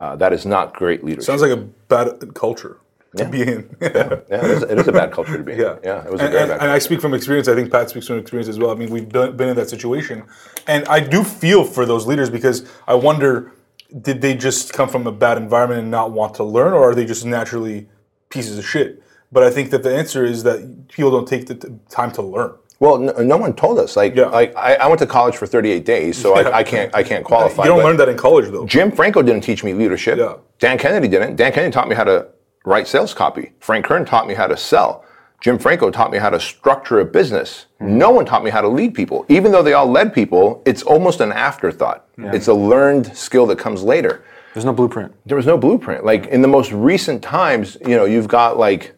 Uh, 0.00 0.16
that 0.16 0.32
is 0.32 0.46
not 0.46 0.74
great 0.74 1.04
leadership. 1.04 1.24
Sounds 1.24 1.42
like 1.42 1.50
a 1.50 1.56
bad 1.56 2.34
culture 2.34 2.78
to 3.16 3.24
be 3.26 3.42
in. 3.42 3.76
yeah, 3.82 4.20
it 4.30 4.44
is, 4.44 4.62
it 4.62 4.78
is 4.78 4.88
a 4.88 4.92
bad 4.92 5.12
culture 5.12 5.36
to 5.36 5.42
be 5.42 5.52
in. 5.52 5.60
Yeah, 5.60 5.76
yeah, 5.84 6.04
it 6.04 6.10
was 6.10 6.20
a 6.20 6.24
and, 6.24 6.32
very 6.32 6.42
and, 6.42 6.50
bad. 6.52 6.60
and 6.62 6.70
I 6.70 6.78
speak 6.78 7.00
from 7.00 7.12
experience. 7.12 7.48
I 7.48 7.54
think 7.54 7.70
Pat 7.70 7.90
speaks 7.90 8.06
from 8.06 8.18
experience 8.18 8.48
as 8.48 8.58
well. 8.58 8.70
I 8.70 8.74
mean, 8.74 8.90
we've 8.90 9.08
been, 9.08 9.36
been 9.36 9.48
in 9.50 9.56
that 9.56 9.68
situation, 9.68 10.24
and 10.66 10.86
I 10.88 11.00
do 11.00 11.22
feel 11.22 11.64
for 11.64 11.84
those 11.84 12.06
leaders 12.06 12.30
because 12.30 12.66
I 12.88 12.94
wonder, 12.94 13.52
did 14.00 14.22
they 14.22 14.34
just 14.34 14.72
come 14.72 14.88
from 14.88 15.06
a 15.06 15.12
bad 15.12 15.36
environment 15.36 15.82
and 15.82 15.90
not 15.90 16.12
want 16.12 16.34
to 16.36 16.44
learn, 16.44 16.72
or 16.72 16.90
are 16.90 16.94
they 16.94 17.04
just 17.04 17.26
naturally 17.26 17.88
pieces 18.30 18.56
of 18.56 18.66
shit? 18.66 19.02
But 19.30 19.42
I 19.42 19.50
think 19.50 19.70
that 19.70 19.82
the 19.82 19.94
answer 19.94 20.24
is 20.24 20.44
that 20.44 20.88
people 20.88 21.10
don't 21.10 21.28
take 21.28 21.46
the 21.46 21.54
t- 21.56 21.68
time 21.88 22.10
to 22.12 22.22
learn. 22.22 22.54
Well, 22.80 22.98
no, 22.98 23.12
no 23.22 23.36
one 23.36 23.52
told 23.52 23.78
us. 23.78 23.94
Like, 23.96 24.16
Yeah. 24.16 24.26
like 24.26 24.56
I, 24.56 24.74
I 24.76 24.86
went 24.88 24.98
to 25.00 25.06
college 25.06 25.36
for 25.36 25.46
38 25.46 25.84
days, 25.84 26.16
so 26.20 26.36
Yeah. 26.38 26.48
I, 26.48 26.58
I 26.58 26.62
can't, 26.64 26.94
I 26.94 27.02
can't 27.02 27.24
qualify. 27.24 27.62
You 27.64 27.68
don't 27.68 27.84
learn 27.84 27.96
that 27.98 28.08
in 28.08 28.16
college, 28.16 28.50
though. 28.50 28.66
Jim 28.66 28.90
Franco 28.90 29.22
didn't 29.22 29.42
teach 29.44 29.62
me 29.62 29.74
leadership. 29.74 30.18
Yeah. 30.18 30.36
Dan 30.58 30.78
Kennedy 30.78 31.06
didn't. 31.06 31.36
Dan 31.36 31.52
Kennedy 31.52 31.72
taught 31.72 31.88
me 31.88 31.94
how 31.94 32.04
to 32.04 32.26
write 32.64 32.88
sales 32.88 33.14
copy. 33.14 33.52
Frank 33.60 33.84
Kern 33.86 34.04
taught 34.04 34.26
me 34.26 34.34
how 34.34 34.46
to 34.46 34.56
sell. 34.56 35.04
Jim 35.40 35.58
Franco 35.58 35.90
taught 35.90 36.10
me 36.10 36.18
how 36.18 36.28
to 36.30 36.38
structure 36.40 37.00
a 37.00 37.04
business. 37.04 37.66
Hmm. 37.78 37.96
No 37.98 38.10
one 38.10 38.24
taught 38.26 38.44
me 38.44 38.50
how 38.50 38.60
to 38.60 38.68
lead 38.68 38.94
people. 38.94 39.24
Even 39.28 39.52
though 39.52 39.62
they 39.62 39.72
all 39.74 39.86
led 39.90 40.12
people, 40.12 40.62
it's 40.66 40.82
almost 40.82 41.20
an 41.20 41.32
afterthought. 41.32 42.06
It's 42.18 42.48
a 42.48 42.54
learned 42.54 43.16
skill 43.16 43.46
that 43.46 43.58
comes 43.58 43.82
later. 43.82 44.22
There's 44.52 44.66
no 44.66 44.72
blueprint. 44.74 45.14
There 45.24 45.36
was 45.36 45.46
no 45.46 45.56
blueprint. 45.56 46.04
Like 46.04 46.26
in 46.26 46.42
the 46.42 46.48
most 46.48 46.72
recent 46.72 47.22
times, 47.22 47.78
you 47.86 47.96
know, 47.96 48.04
you've 48.04 48.28
got 48.28 48.58
like 48.58 48.94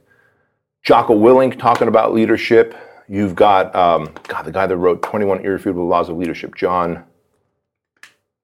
Jocko 0.82 1.14
Willink 1.14 1.58
talking 1.58 1.86
about 1.88 2.12
leadership. 2.12 2.74
You've 3.08 3.34
got 3.34 3.74
um, 3.74 4.10
God, 4.28 4.44
the 4.44 4.52
guy 4.52 4.66
that 4.66 4.76
wrote 4.76 5.02
21 5.02 5.44
Irrefutable 5.44 5.86
Laws 5.86 6.08
of 6.08 6.16
Leadership, 6.16 6.54
John. 6.54 7.04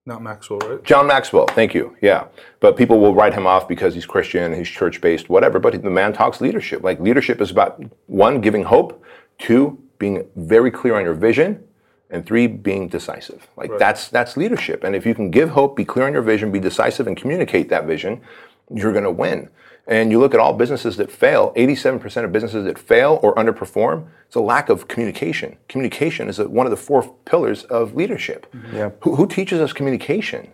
Not 0.06 0.22
Maxwell, 0.22 0.58
right? 0.60 0.82
John 0.84 1.06
Maxwell, 1.06 1.46
thank 1.48 1.74
you. 1.74 1.94
Yeah. 2.00 2.28
But 2.60 2.76
people 2.76 2.98
will 2.98 3.14
write 3.14 3.34
him 3.34 3.46
off 3.46 3.68
because 3.68 3.94
he's 3.94 4.06
Christian, 4.06 4.54
he's 4.54 4.68
church 4.68 5.00
based, 5.00 5.28
whatever. 5.28 5.58
But 5.58 5.82
the 5.82 5.90
man 5.90 6.12
talks 6.12 6.40
leadership. 6.40 6.82
Like 6.82 6.98
leadership 6.98 7.40
is 7.40 7.50
about 7.50 7.82
one, 8.06 8.40
giving 8.40 8.64
hope, 8.64 9.04
two, 9.38 9.78
being 9.98 10.26
very 10.36 10.70
clear 10.70 10.96
on 10.96 11.04
your 11.04 11.14
vision, 11.14 11.62
and 12.10 12.24
three, 12.24 12.46
being 12.46 12.88
decisive. 12.88 13.48
Like 13.56 13.70
that's 13.78 14.08
that's 14.08 14.36
leadership. 14.36 14.82
And 14.82 14.96
if 14.96 15.04
you 15.04 15.14
can 15.14 15.30
give 15.30 15.50
hope, 15.50 15.76
be 15.76 15.84
clear 15.84 16.06
on 16.06 16.12
your 16.12 16.22
vision, 16.22 16.50
be 16.50 16.60
decisive, 16.60 17.06
and 17.06 17.16
communicate 17.16 17.68
that 17.68 17.84
vision, 17.84 18.22
you're 18.74 18.92
gonna 18.92 19.10
win. 19.10 19.50
And 19.88 20.10
you 20.10 20.20
look 20.20 20.34
at 20.34 20.40
all 20.40 20.52
businesses 20.52 20.98
that 20.98 21.10
fail, 21.10 21.52
87% 21.56 22.24
of 22.24 22.30
businesses 22.30 22.66
that 22.66 22.78
fail 22.78 23.18
or 23.22 23.34
underperform, 23.36 24.06
it's 24.26 24.36
a 24.36 24.40
lack 24.40 24.68
of 24.68 24.86
communication. 24.86 25.56
Communication 25.66 26.28
is 26.28 26.38
a, 26.38 26.46
one 26.46 26.66
of 26.66 26.70
the 26.70 26.76
four 26.76 27.14
pillars 27.24 27.64
of 27.64 27.94
leadership. 27.94 28.46
Yeah. 28.70 28.90
Who, 29.00 29.16
who 29.16 29.26
teaches 29.26 29.60
us 29.60 29.72
communication? 29.72 30.52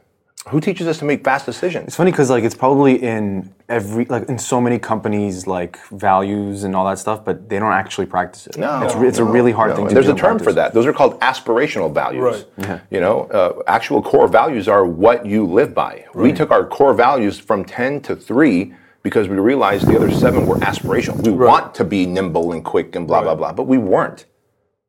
Who 0.50 0.60
teaches 0.60 0.86
us 0.86 0.98
to 0.98 1.04
make 1.06 1.24
fast 1.24 1.46
decisions? 1.46 1.88
It's 1.88 1.96
funny 1.96 2.10
because 2.10 2.28
like 2.28 2.44
it's 2.44 2.54
probably 2.54 3.02
in 3.02 3.52
every 3.68 4.04
like 4.04 4.28
in 4.28 4.38
so 4.38 4.60
many 4.60 4.78
companies 4.78 5.46
like 5.46 5.78
values 5.88 6.64
and 6.64 6.76
all 6.76 6.84
that 6.84 6.98
stuff, 6.98 7.24
but 7.24 7.48
they 7.48 7.58
don't 7.58 7.72
actually 7.72 8.04
practice 8.04 8.46
it. 8.46 8.58
No, 8.58 8.82
it's, 8.82 8.94
re- 8.94 9.08
it's 9.08 9.18
a 9.18 9.24
really 9.24 9.52
hard 9.52 9.70
no. 9.70 9.76
thing 9.76 9.84
And 9.86 9.90
to 9.90 9.94
There's 9.94 10.04
do 10.04 10.10
a 10.10 10.12
and 10.12 10.20
term 10.20 10.38
for 10.38 10.52
that. 10.52 10.74
Those 10.74 10.84
are 10.84 10.92
called 10.92 11.18
aspirational 11.20 11.92
values. 11.92 12.22
Right. 12.22 12.46
Yeah. 12.58 12.80
You 12.90 13.00
know, 13.00 13.22
uh, 13.22 13.62
actual 13.66 14.02
core 14.02 14.28
values 14.28 14.68
are 14.68 14.84
what 14.84 15.24
you 15.24 15.46
live 15.46 15.74
by. 15.74 16.04
We 16.14 16.30
took 16.34 16.50
our 16.50 16.66
core 16.66 16.92
values 16.92 17.38
from 17.38 17.64
10 17.64 18.02
to 18.02 18.14
3 18.14 18.74
because 19.04 19.28
we 19.28 19.36
realized 19.36 19.86
the 19.86 19.94
other 19.94 20.10
seven 20.10 20.46
were 20.46 20.56
aspirational. 20.56 21.22
We 21.24 21.30
want 21.30 21.74
to 21.76 21.84
be 21.84 22.06
nimble 22.06 22.52
and 22.52 22.64
quick 22.64 22.96
and 22.96 23.06
blah, 23.06 23.22
blah, 23.22 23.36
blah, 23.36 23.52
but 23.52 23.68
we 23.68 23.78
weren't. 23.78 24.24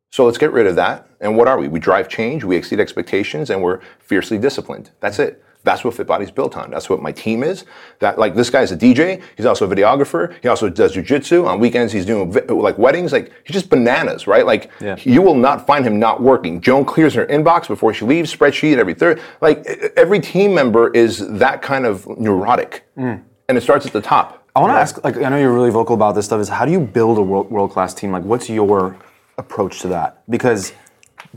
So 0.09 0.25
let's 0.25 0.37
get 0.39 0.51
rid 0.53 0.65
of 0.65 0.75
that. 0.77 1.07
And 1.19 1.37
what 1.37 1.47
are 1.47 1.59
we? 1.59 1.67
We 1.67 1.79
drive 1.79 2.07
change, 2.07 2.43
we 2.45 2.55
exceed 2.55 2.79
expectations, 2.79 3.49
and 3.49 3.61
we're 3.61 3.81
fiercely 3.99 4.37
disciplined. 4.37 4.91
That's 5.01 5.19
it. 5.19 5.43
That's 5.65 5.83
what 5.83 5.95
FitBody's 5.95 6.29
built 6.31 6.55
on. 6.55 6.69
That's 6.69 6.89
what 6.91 7.01
my 7.01 7.11
team 7.11 7.43
is. 7.43 7.65
That 7.99 8.19
like 8.19 8.35
this 8.35 8.51
guy's 8.51 8.71
a 8.71 8.77
DJ. 8.77 9.21
He's 9.35 9.47
also 9.47 9.69
a 9.69 9.75
videographer. 9.75 10.35
He 10.43 10.47
also 10.47 10.69
does 10.69 10.95
jujitsu. 10.95 11.47
On 11.47 11.59
weekends, 11.59 11.91
he's 11.91 12.05
doing 12.05 12.31
vi- 12.31 12.41
like 12.53 12.77
weddings. 12.77 13.11
Like 13.11 13.33
he's 13.43 13.55
just 13.55 13.69
bananas, 13.71 14.27
right? 14.27 14.45
Like 14.45 14.69
Yeah. 14.79 14.95
you 14.99 15.23
will 15.23 15.33
not 15.35 15.65
find 15.65 15.83
him 15.83 15.97
not 15.99 16.21
working. 16.21 16.61
Joan 16.61 16.85
clears 16.85 17.15
her 17.15 17.25
inbox 17.25 17.67
before 17.67 17.95
she 17.95 18.05
leaves. 18.05 18.33
Spreadsheet 18.33 18.77
every 18.77 18.93
third. 18.93 19.19
Like 19.41 19.65
every 19.97 20.19
team 20.19 20.53
member 20.53 20.89
is 20.91 21.27
that 21.39 21.63
kind 21.63 21.87
of 21.87 22.07
neurotic, 22.19 22.83
mm. 22.95 23.23
And 23.47 23.57
it 23.57 23.61
starts 23.61 23.85
at 23.85 23.93
the 23.93 24.01
top. 24.01 24.43
I 24.55 24.61
want 24.61 24.71
to 24.71 24.77
ask, 24.79 25.03
like, 25.03 25.17
I 25.17 25.29
know 25.29 25.37
you're 25.37 25.53
really 25.53 25.69
vocal 25.69 25.95
about 25.95 26.15
this 26.15 26.25
stuff. 26.25 26.39
Is 26.39 26.49
how 26.49 26.65
do 26.65 26.71
you 26.71 26.79
build 26.79 27.17
a 27.17 27.21
world 27.21 27.51
world 27.51 27.71
class 27.71 27.93
team? 27.93 28.11
Like, 28.11 28.23
what's 28.23 28.49
your 28.49 28.95
approach 29.37 29.79
to 29.81 29.87
that? 29.89 30.23
Because 30.29 30.71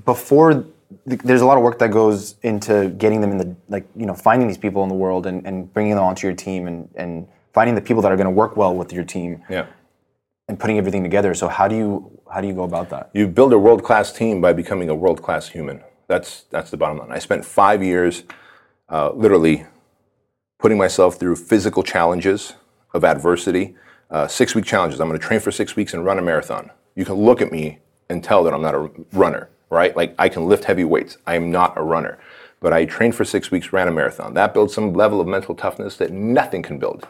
before, 0.04 0.64
th- 1.08 1.20
there's 1.22 1.40
a 1.40 1.46
lot 1.46 1.56
of 1.56 1.64
work 1.64 1.78
that 1.80 1.90
goes 1.90 2.36
into 2.42 2.90
getting 2.90 3.20
them 3.20 3.32
in 3.32 3.38
the 3.38 3.56
like, 3.68 3.86
you 3.96 4.06
know, 4.06 4.14
finding 4.14 4.46
these 4.46 4.58
people 4.58 4.82
in 4.84 4.88
the 4.88 4.94
world 4.94 5.26
and, 5.26 5.44
and 5.46 5.72
bringing 5.72 5.94
them 5.96 6.04
onto 6.04 6.26
your 6.26 6.36
team 6.36 6.68
and 6.68 6.88
and 6.94 7.26
finding 7.52 7.74
the 7.74 7.80
people 7.80 8.02
that 8.02 8.12
are 8.12 8.16
going 8.16 8.26
to 8.26 8.30
work 8.30 8.56
well 8.56 8.74
with 8.74 8.92
your 8.92 9.02
team 9.04 9.42
Yeah. 9.50 9.66
and 10.48 10.60
putting 10.60 10.78
everything 10.78 11.02
together. 11.02 11.34
So 11.34 11.48
how 11.48 11.66
do 11.66 11.74
you 11.76 12.20
how 12.32 12.40
do 12.40 12.46
you 12.46 12.54
go 12.54 12.62
about 12.62 12.90
that? 12.90 13.10
You 13.14 13.26
build 13.26 13.52
a 13.52 13.58
world 13.58 13.82
class 13.82 14.12
team 14.12 14.40
by 14.40 14.52
becoming 14.52 14.88
a 14.90 14.94
world 14.94 15.22
class 15.22 15.48
human. 15.48 15.82
That's 16.06 16.44
that's 16.50 16.70
the 16.70 16.76
bottom 16.76 16.98
line. 16.98 17.10
I 17.10 17.18
spent 17.18 17.44
five 17.44 17.82
years, 17.82 18.22
uh, 18.88 19.10
literally, 19.12 19.66
putting 20.58 20.78
myself 20.78 21.18
through 21.18 21.36
physical 21.36 21.82
challenges 21.82 22.54
of 22.92 23.04
adversity. 23.04 23.76
Uh, 24.10 24.26
six 24.26 24.54
week 24.54 24.64
challenges. 24.64 25.00
I'm 25.00 25.08
going 25.08 25.20
to 25.20 25.26
train 25.26 25.40
for 25.40 25.50
six 25.50 25.76
weeks 25.76 25.94
and 25.94 26.04
run 26.04 26.18
a 26.18 26.22
marathon. 26.22 26.70
You 26.94 27.04
can 27.04 27.14
look 27.14 27.40
at 27.40 27.52
me 27.52 27.78
and 28.08 28.24
tell 28.24 28.42
that 28.44 28.54
I'm 28.54 28.62
not 28.62 28.74
a 28.74 28.90
runner. 29.12 29.50
right? 29.70 29.94
Like 29.96 30.14
I 30.18 30.28
can 30.28 30.46
lift 30.48 30.64
heavy 30.64 30.84
weights. 30.84 31.18
I 31.26 31.36
am 31.36 31.50
not 31.50 31.76
a 31.76 31.82
runner. 31.82 32.18
But 32.60 32.72
I 32.72 32.86
trained 32.86 33.14
for 33.14 33.24
six 33.24 33.50
weeks, 33.50 33.72
ran 33.72 33.86
a 33.86 33.92
marathon. 33.92 34.34
That 34.34 34.52
builds 34.52 34.74
some 34.74 34.92
level 34.92 35.20
of 35.20 35.28
mental 35.28 35.54
toughness 35.54 35.96
that 35.98 36.10
nothing 36.10 36.62
can 36.62 36.78
build. 36.78 37.06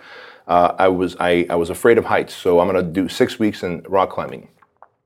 Uh, 0.46 0.74
I 0.78 0.88
was 0.88 1.16
I, 1.20 1.46
I 1.48 1.54
was 1.54 1.70
afraid 1.70 1.98
of 1.98 2.06
heights, 2.06 2.34
so 2.34 2.60
I'm 2.60 2.68
going 2.68 2.84
to 2.84 2.90
do 2.90 3.08
six 3.08 3.38
weeks 3.38 3.62
in 3.62 3.82
rock 3.88 4.10
climbing. 4.10 4.48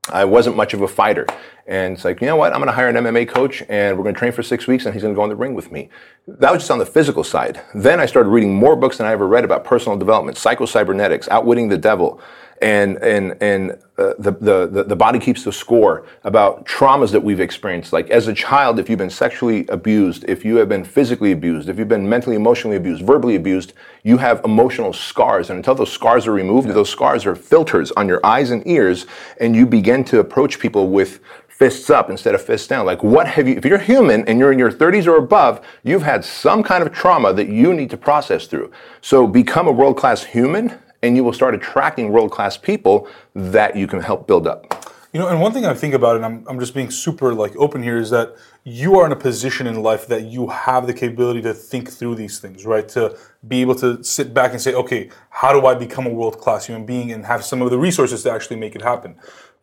I 0.09 0.25
wasn't 0.25 0.57
much 0.57 0.73
of 0.73 0.81
a 0.81 0.87
fighter. 0.87 1.25
And 1.65 1.93
it's 1.93 2.03
like, 2.03 2.19
you 2.19 2.27
know 2.27 2.35
what? 2.35 2.51
I'm 2.51 2.59
going 2.59 2.67
to 2.67 2.73
hire 2.73 2.89
an 2.89 2.95
MMA 2.95 3.29
coach 3.29 3.63
and 3.69 3.97
we're 3.97 4.03
going 4.03 4.15
to 4.15 4.19
train 4.19 4.33
for 4.33 4.43
six 4.43 4.67
weeks 4.67 4.85
and 4.85 4.93
he's 4.93 5.03
going 5.03 5.13
to 5.13 5.17
go 5.17 5.23
in 5.23 5.29
the 5.29 5.35
ring 5.35 5.53
with 5.53 5.71
me. 5.71 5.89
That 6.27 6.51
was 6.51 6.63
just 6.63 6.71
on 6.71 6.79
the 6.79 6.85
physical 6.85 7.23
side. 7.23 7.61
Then 7.73 8.01
I 8.01 8.05
started 8.05 8.29
reading 8.29 8.53
more 8.53 8.75
books 8.75 8.97
than 8.97 9.07
I 9.07 9.11
ever 9.11 9.27
read 9.27 9.45
about 9.45 9.63
personal 9.63 9.97
development, 9.97 10.37
psycho-cybernetics, 10.37 11.29
outwitting 11.29 11.69
the 11.69 11.77
devil, 11.77 12.19
and 12.63 12.97
and 13.03 13.35
and 13.41 13.71
uh, 13.97 14.13
the, 14.17 14.31
the 14.31 14.83
the 14.87 14.95
body 14.95 15.19
keeps 15.19 15.43
the 15.43 15.51
score 15.51 16.05
about 16.23 16.65
traumas 16.65 17.11
that 17.11 17.21
we've 17.21 17.41
experienced. 17.41 17.91
Like 17.91 18.09
as 18.09 18.27
a 18.27 18.33
child, 18.33 18.79
if 18.79 18.89
you've 18.89 18.97
been 18.97 19.09
sexually 19.09 19.67
abused, 19.67 20.23
if 20.27 20.45
you 20.45 20.55
have 20.55 20.69
been 20.69 20.85
physically 20.85 21.33
abused, 21.33 21.67
if 21.67 21.77
you've 21.77 21.89
been 21.89 22.07
mentally, 22.07 22.37
emotionally 22.37 22.77
abused, 22.77 23.05
verbally 23.05 23.35
abused, 23.35 23.73
you 24.03 24.17
have 24.17 24.41
emotional 24.45 24.93
scars. 24.93 25.49
And 25.49 25.57
until 25.57 25.75
those 25.75 25.91
scars 25.91 26.25
are 26.25 26.31
removed, 26.31 26.69
yeah. 26.69 26.73
those 26.73 26.89
scars 26.89 27.25
are 27.25 27.35
filters 27.35 27.91
on 27.91 28.07
your 28.07 28.25
eyes 28.25 28.49
and 28.49 28.65
ears, 28.65 29.05
and 29.41 29.55
you 29.55 29.65
begin 29.65 30.05
to 30.05 30.19
approach 30.19 30.57
people 30.57 30.87
with 30.87 31.19
fists 31.49 31.89
up 31.89 32.09
instead 32.09 32.33
of 32.33 32.41
fists 32.41 32.67
down. 32.67 32.85
Like, 32.85 33.03
what 33.03 33.27
have 33.27 33.47
you, 33.47 33.55
if 33.55 33.65
you're 33.65 33.77
human 33.77 34.27
and 34.27 34.39
you're 34.39 34.51
in 34.51 34.57
your 34.57 34.71
30s 34.71 35.05
or 35.05 35.17
above, 35.17 35.63
you've 35.83 36.01
had 36.01 36.25
some 36.25 36.63
kind 36.63 36.81
of 36.81 36.91
trauma 36.91 37.31
that 37.33 37.47
you 37.47 37.73
need 37.73 37.89
to 37.91 37.97
process 37.97 38.47
through. 38.47 38.71
So 39.01 39.27
become 39.27 39.67
a 39.67 39.71
world 39.71 39.97
class 39.97 40.23
human 40.23 40.79
and 41.03 41.17
you 41.17 41.23
will 41.23 41.33
start 41.33 41.53
attracting 41.53 42.11
world 42.11 42.31
class 42.31 42.57
people 42.57 43.07
that 43.35 43.75
you 43.75 43.85
can 43.85 43.99
help 43.99 44.25
build 44.25 44.47
up. 44.47 44.89
You 45.11 45.19
know, 45.19 45.27
and 45.27 45.39
one 45.39 45.51
thing 45.51 45.63
I 45.63 45.75
think 45.75 45.93
about, 45.93 46.15
and 46.15 46.25
I'm, 46.25 46.43
I'm 46.47 46.59
just 46.59 46.73
being 46.73 46.89
super 46.89 47.35
like 47.35 47.55
open 47.57 47.83
here, 47.83 47.97
is 47.97 48.09
that 48.09 48.35
you 48.63 48.97
are 48.97 49.05
in 49.05 49.11
a 49.11 49.15
position 49.15 49.67
in 49.67 49.83
life 49.83 50.07
that 50.07 50.23
you 50.23 50.47
have 50.47 50.87
the 50.87 50.93
capability 50.93 51.39
to 51.43 51.53
think 51.53 51.91
through 51.91 52.15
these 52.15 52.39
things, 52.39 52.65
right? 52.65 52.89
To 52.89 53.15
be 53.47 53.61
able 53.61 53.75
to 53.75 54.03
sit 54.03 54.33
back 54.33 54.53
and 54.53 54.61
say, 54.61 54.73
okay, 54.73 55.11
how 55.29 55.51
do 55.53 55.67
I 55.67 55.75
become 55.75 56.07
a 56.07 56.09
world 56.09 56.39
class 56.39 56.65
human 56.65 56.87
being 56.87 57.11
and 57.11 57.25
have 57.27 57.43
some 57.43 57.61
of 57.61 57.69
the 57.69 57.77
resources 57.77 58.23
to 58.23 58.31
actually 58.31 58.55
make 58.55 58.75
it 58.75 58.81
happen? 58.81 59.15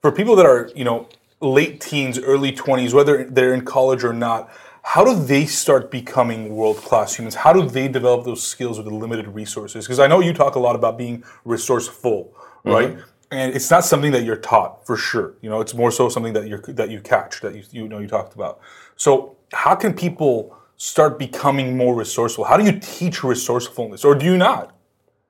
For 0.03 0.13
people 0.13 0.37
that 0.37 0.47
are, 0.47 0.71
you 0.77 0.85
know, 0.85 1.09
late 1.41 1.81
teens, 1.81 2.17
early 2.19 2.53
20s, 2.53 2.93
whether 2.93 3.25
they're 3.25 3.55
in 3.55 3.65
college 3.65 4.05
or 4.05 4.13
not, 4.13 4.53
how 4.83 5.05
do 5.05 5.15
they 5.15 5.47
start 5.47 5.91
becoming 5.91 6.55
world 6.55 6.79
class 6.79 7.15
humans? 7.17 7.35
How 7.35 7.53
do 7.53 7.69
they 7.69 7.89
develop 7.89 8.25
those 8.25 8.43
skills 8.43 8.79
with 8.79 8.87
the 8.87 8.95
limited 8.95 9.29
resources? 9.29 9.85
Because 9.85 9.99
I 9.99 10.07
know 10.07 10.21
you 10.21 10.33
talk 10.33 10.55
a 10.55 10.59
lot 10.59 10.75
about 10.75 10.97
being 10.97 11.23
resourceful, 11.45 12.35
right? 12.65 12.91
Mm-hmm. 12.91 13.01
And 13.33 13.55
it's 13.55 13.71
not 13.71 13.85
something 13.85 14.11
that 14.13 14.25
you're 14.25 14.37
taught 14.37 14.85
for 14.85 14.97
sure. 14.97 15.35
You 15.43 15.51
know, 15.51 15.61
it's 15.61 15.75
more 15.75 15.93
so 15.93 16.09
something 16.09 16.33
that 16.33 16.49
you 16.49 16.59
that 16.75 16.91
you 16.91 17.01
catch 17.01 17.41
that 17.43 17.55
you 17.55 17.63
you 17.71 17.89
know 17.89 17.99
you 17.99 18.09
talked 18.09 18.35
about. 18.35 18.61
So 18.97 19.37
how 19.53 19.75
can 19.75 19.95
people 19.95 20.57
start 20.77 21.19
becoming 21.19 21.77
more 21.77 21.95
resourceful? 21.95 22.45
How 22.45 22.57
do 22.57 22.65
you 22.65 22.79
teach 22.81 23.23
resourcefulness, 23.23 24.05
or 24.05 24.15
do 24.15 24.25
you 24.25 24.37
not? 24.37 24.75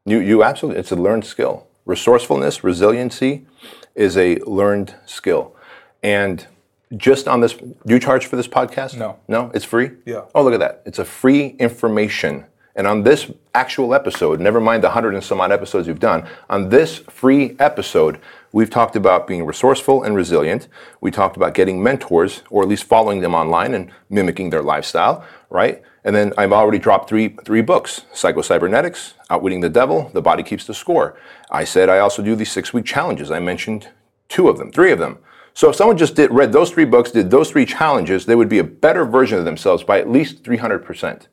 You 0.06 0.18
you 0.20 0.42
absolutely. 0.42 0.80
It's 0.80 0.92
a 0.92 0.96
learned 0.96 1.26
skill. 1.26 1.66
Resourcefulness, 1.84 2.64
resiliency, 2.64 3.46
is 3.94 4.16
a 4.16 4.36
learned 4.46 4.94
skill, 5.04 5.54
and 6.02 6.46
just 6.96 7.28
on 7.28 7.40
this, 7.40 7.54
do 7.54 7.74
you 7.86 8.00
charge 8.00 8.26
for 8.26 8.36
this 8.36 8.48
podcast? 8.48 8.96
No. 8.96 9.18
No, 9.28 9.50
it's 9.54 9.64
free? 9.64 9.90
Yeah. 10.04 10.22
Oh, 10.34 10.42
look 10.42 10.54
at 10.54 10.60
that. 10.60 10.82
It's 10.84 10.98
a 10.98 11.04
free 11.04 11.48
information. 11.58 12.46
And 12.76 12.86
on 12.86 13.02
this 13.02 13.30
actual 13.54 13.94
episode, 13.94 14.40
never 14.40 14.60
mind 14.60 14.82
the 14.82 14.90
hundred 14.90 15.14
and 15.14 15.22
some 15.22 15.40
odd 15.40 15.52
episodes 15.52 15.88
you've 15.88 16.00
done, 16.00 16.26
on 16.48 16.68
this 16.68 16.98
free 16.98 17.56
episode, 17.58 18.20
we've 18.52 18.70
talked 18.70 18.96
about 18.96 19.26
being 19.26 19.44
resourceful 19.44 20.02
and 20.04 20.14
resilient. 20.14 20.68
We 21.00 21.10
talked 21.10 21.36
about 21.36 21.54
getting 21.54 21.82
mentors, 21.82 22.42
or 22.48 22.62
at 22.62 22.68
least 22.68 22.84
following 22.84 23.20
them 23.20 23.34
online 23.34 23.74
and 23.74 23.90
mimicking 24.08 24.50
their 24.50 24.62
lifestyle, 24.62 25.24
right? 25.50 25.82
And 26.04 26.14
then 26.16 26.32
I've 26.38 26.52
already 26.52 26.78
dropped 26.78 27.08
three 27.08 27.36
three 27.44 27.60
books: 27.60 28.02
Psycho-Cybernetics, 28.12 29.14
Outwitting 29.28 29.60
the 29.60 29.68
Devil, 29.68 30.10
The 30.14 30.22
Body 30.22 30.42
Keeps 30.42 30.64
the 30.64 30.72
Score. 30.72 31.18
I 31.50 31.64
said 31.64 31.88
I 31.88 31.98
also 31.98 32.22
do 32.22 32.34
these 32.36 32.52
six 32.52 32.72
week 32.72 32.86
challenges. 32.86 33.30
I 33.30 33.40
mentioned 33.40 33.88
two 34.28 34.48
of 34.48 34.58
them, 34.58 34.70
three 34.70 34.92
of 34.92 34.98
them. 34.98 35.18
So 35.54 35.70
if 35.70 35.76
someone 35.76 35.96
just 35.96 36.14
did, 36.14 36.30
read 36.30 36.52
those 36.52 36.70
three 36.70 36.84
books, 36.84 37.10
did 37.10 37.30
those 37.30 37.50
three 37.50 37.66
challenges, 37.66 38.26
they 38.26 38.34
would 38.34 38.48
be 38.48 38.58
a 38.58 38.64
better 38.64 39.04
version 39.04 39.38
of 39.38 39.44
themselves 39.44 39.82
by 39.82 39.98
at 39.98 40.10
least 40.10 40.42
300%. 40.42 41.26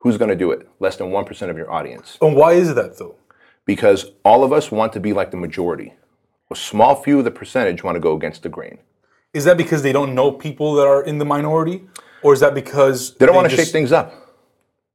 Who's 0.00 0.16
going 0.16 0.28
to 0.28 0.36
do 0.36 0.50
it? 0.50 0.68
Less 0.78 0.96
than 0.96 1.08
1% 1.08 1.50
of 1.50 1.56
your 1.56 1.70
audience. 1.70 2.18
And 2.20 2.36
why 2.36 2.52
is 2.52 2.74
that 2.74 2.98
though? 2.98 3.16
Because 3.64 4.12
all 4.24 4.44
of 4.44 4.52
us 4.52 4.70
want 4.70 4.92
to 4.92 5.00
be 5.00 5.12
like 5.12 5.30
the 5.30 5.36
majority. 5.36 5.94
A 6.50 6.56
small 6.56 6.94
few 6.94 7.18
of 7.18 7.24
the 7.24 7.30
percentage 7.30 7.82
want 7.82 7.96
to 7.96 8.00
go 8.00 8.14
against 8.14 8.42
the 8.42 8.48
grain. 8.48 8.78
Is 9.34 9.44
that 9.44 9.56
because 9.56 9.82
they 9.82 9.92
don't 9.92 10.14
know 10.14 10.32
people 10.32 10.74
that 10.74 10.86
are 10.86 11.02
in 11.02 11.18
the 11.18 11.24
minority? 11.24 11.84
Or 12.22 12.32
is 12.32 12.40
that 12.40 12.54
because 12.54 13.14
they 13.16 13.26
don't 13.26 13.34
they 13.34 13.36
want 13.36 13.50
to 13.50 13.56
just... 13.56 13.68
shake 13.68 13.72
things 13.72 13.92
up? 13.92 14.14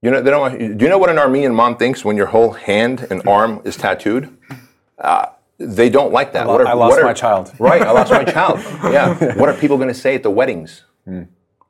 You 0.01 0.11
know, 0.11 0.21
they 0.21 0.31
don't 0.31 0.41
want, 0.41 0.59
do 0.59 0.83
you 0.83 0.89
know 0.89 0.97
what 0.97 1.09
an 1.09 1.17
Armenian 1.17 1.55
mom 1.55 1.77
thinks 1.77 2.03
when 2.03 2.17
your 2.17 2.25
whole 2.25 2.51
hand 2.51 3.07
and 3.09 3.25
arm 3.27 3.61
is 3.63 3.77
tattooed? 3.77 4.35
Uh, 4.97 5.27
they 5.57 5.89
don't 5.89 6.11
like 6.11 6.33
that. 6.33 6.43
I, 6.47 6.49
lo- 6.49 6.57
are, 6.59 6.67
I 6.67 6.73
lost 6.73 6.99
are, 6.99 7.03
my 7.03 7.13
child. 7.13 7.53
Right, 7.59 7.81
I 7.81 7.91
lost 7.91 8.11
my 8.11 8.23
child. 8.37 8.59
Yeah. 8.91 9.35
What 9.35 9.49
are 9.49 9.53
people 9.53 9.77
going 9.77 9.89
to 9.89 9.93
say 9.93 10.15
at 10.15 10.23
the 10.23 10.31
weddings? 10.31 10.83
Hmm. 11.05 11.23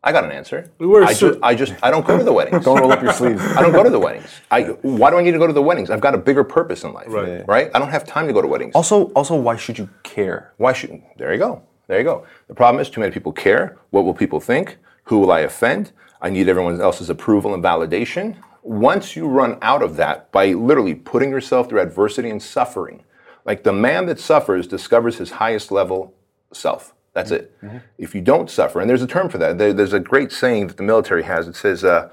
I 0.06 0.12
got 0.12 0.26
an 0.26 0.32
answer. 0.32 0.70
I, 0.82 1.14
ju- 1.14 1.40
I 1.42 1.56
just 1.56 1.74
I 1.82 1.90
don't 1.90 2.06
go 2.06 2.18
to 2.18 2.26
the 2.26 2.34
weddings. 2.34 2.66
don't 2.66 2.78
roll 2.78 2.92
up 2.92 3.02
your 3.02 3.14
sleeves. 3.14 3.42
I 3.42 3.62
don't 3.62 3.72
go 3.72 3.84
to 3.84 3.90
the 3.90 4.00
weddings. 4.00 4.28
I 4.52 4.64
why 4.82 5.10
do 5.10 5.18
I 5.18 5.22
need 5.24 5.32
to 5.32 5.38
go 5.40 5.48
to 5.48 5.54
the 5.54 5.62
weddings? 5.62 5.90
I've 5.90 6.02
got 6.02 6.14
a 6.14 6.18
bigger 6.18 6.44
purpose 6.44 6.84
in 6.84 6.92
life. 6.92 7.08
Right. 7.08 7.28
Yeah. 7.28 7.44
Right. 7.48 7.72
I 7.74 7.80
don't 7.80 7.90
have 7.90 8.06
time 8.06 8.28
to 8.28 8.34
go 8.34 8.42
to 8.42 8.48
weddings. 8.48 8.76
Also, 8.76 9.06
also, 9.14 9.36
why 9.36 9.56
should 9.56 9.78
you 9.78 9.90
care? 10.04 10.54
Why 10.58 10.74
should? 10.74 11.02
There 11.18 11.32
you 11.32 11.40
go. 11.40 11.62
There 11.88 11.98
you 11.98 12.04
go. 12.04 12.26
The 12.50 12.54
problem 12.54 12.82
is 12.82 12.90
too 12.90 13.00
many 13.00 13.14
people 13.14 13.32
care. 13.32 13.78
What 13.92 14.04
will 14.04 14.14
people 14.14 14.42
think? 14.42 14.78
Who 15.06 15.20
will 15.20 15.32
I 15.32 15.40
offend? 15.42 15.94
I 16.22 16.30
need 16.30 16.50
everyone 16.50 16.82
else's 16.82 17.10
approval 17.10 17.54
and 17.54 17.64
validation. 17.64 18.36
Once 18.62 19.16
you 19.16 19.28
run 19.28 19.58
out 19.62 19.82
of 19.82 19.96
that 19.98 20.32
by 20.34 20.48
literally 20.54 20.96
putting 20.96 21.30
yourself 21.30 21.70
through 21.70 21.80
adversity 21.82 22.30
and 22.30 22.42
suffering, 22.44 23.04
like 23.46 23.64
the 23.64 23.74
man 23.74 24.06
that 24.06 24.20
suffers 24.20 24.68
discovers 24.68 25.18
his 25.18 25.32
highest 25.32 25.72
level 25.72 26.14
self. 26.52 26.94
That's 27.14 27.32
it. 27.32 27.60
Mm-hmm. 27.62 27.78
If 27.98 28.16
you 28.16 28.22
don't 28.22 28.50
suffer, 28.50 28.82
and 28.82 28.90
there's 28.90 29.04
a 29.04 29.08
term 29.08 29.30
for 29.30 29.38
that, 29.38 29.58
there, 29.58 29.74
there's 29.74 29.94
a 29.94 30.00
great 30.00 30.32
saying 30.32 30.68
that 30.68 30.78
the 30.78 30.84
military 30.84 31.24
has. 31.24 31.48
It 31.48 31.56
says, 31.56 31.84
uh, 31.84 32.10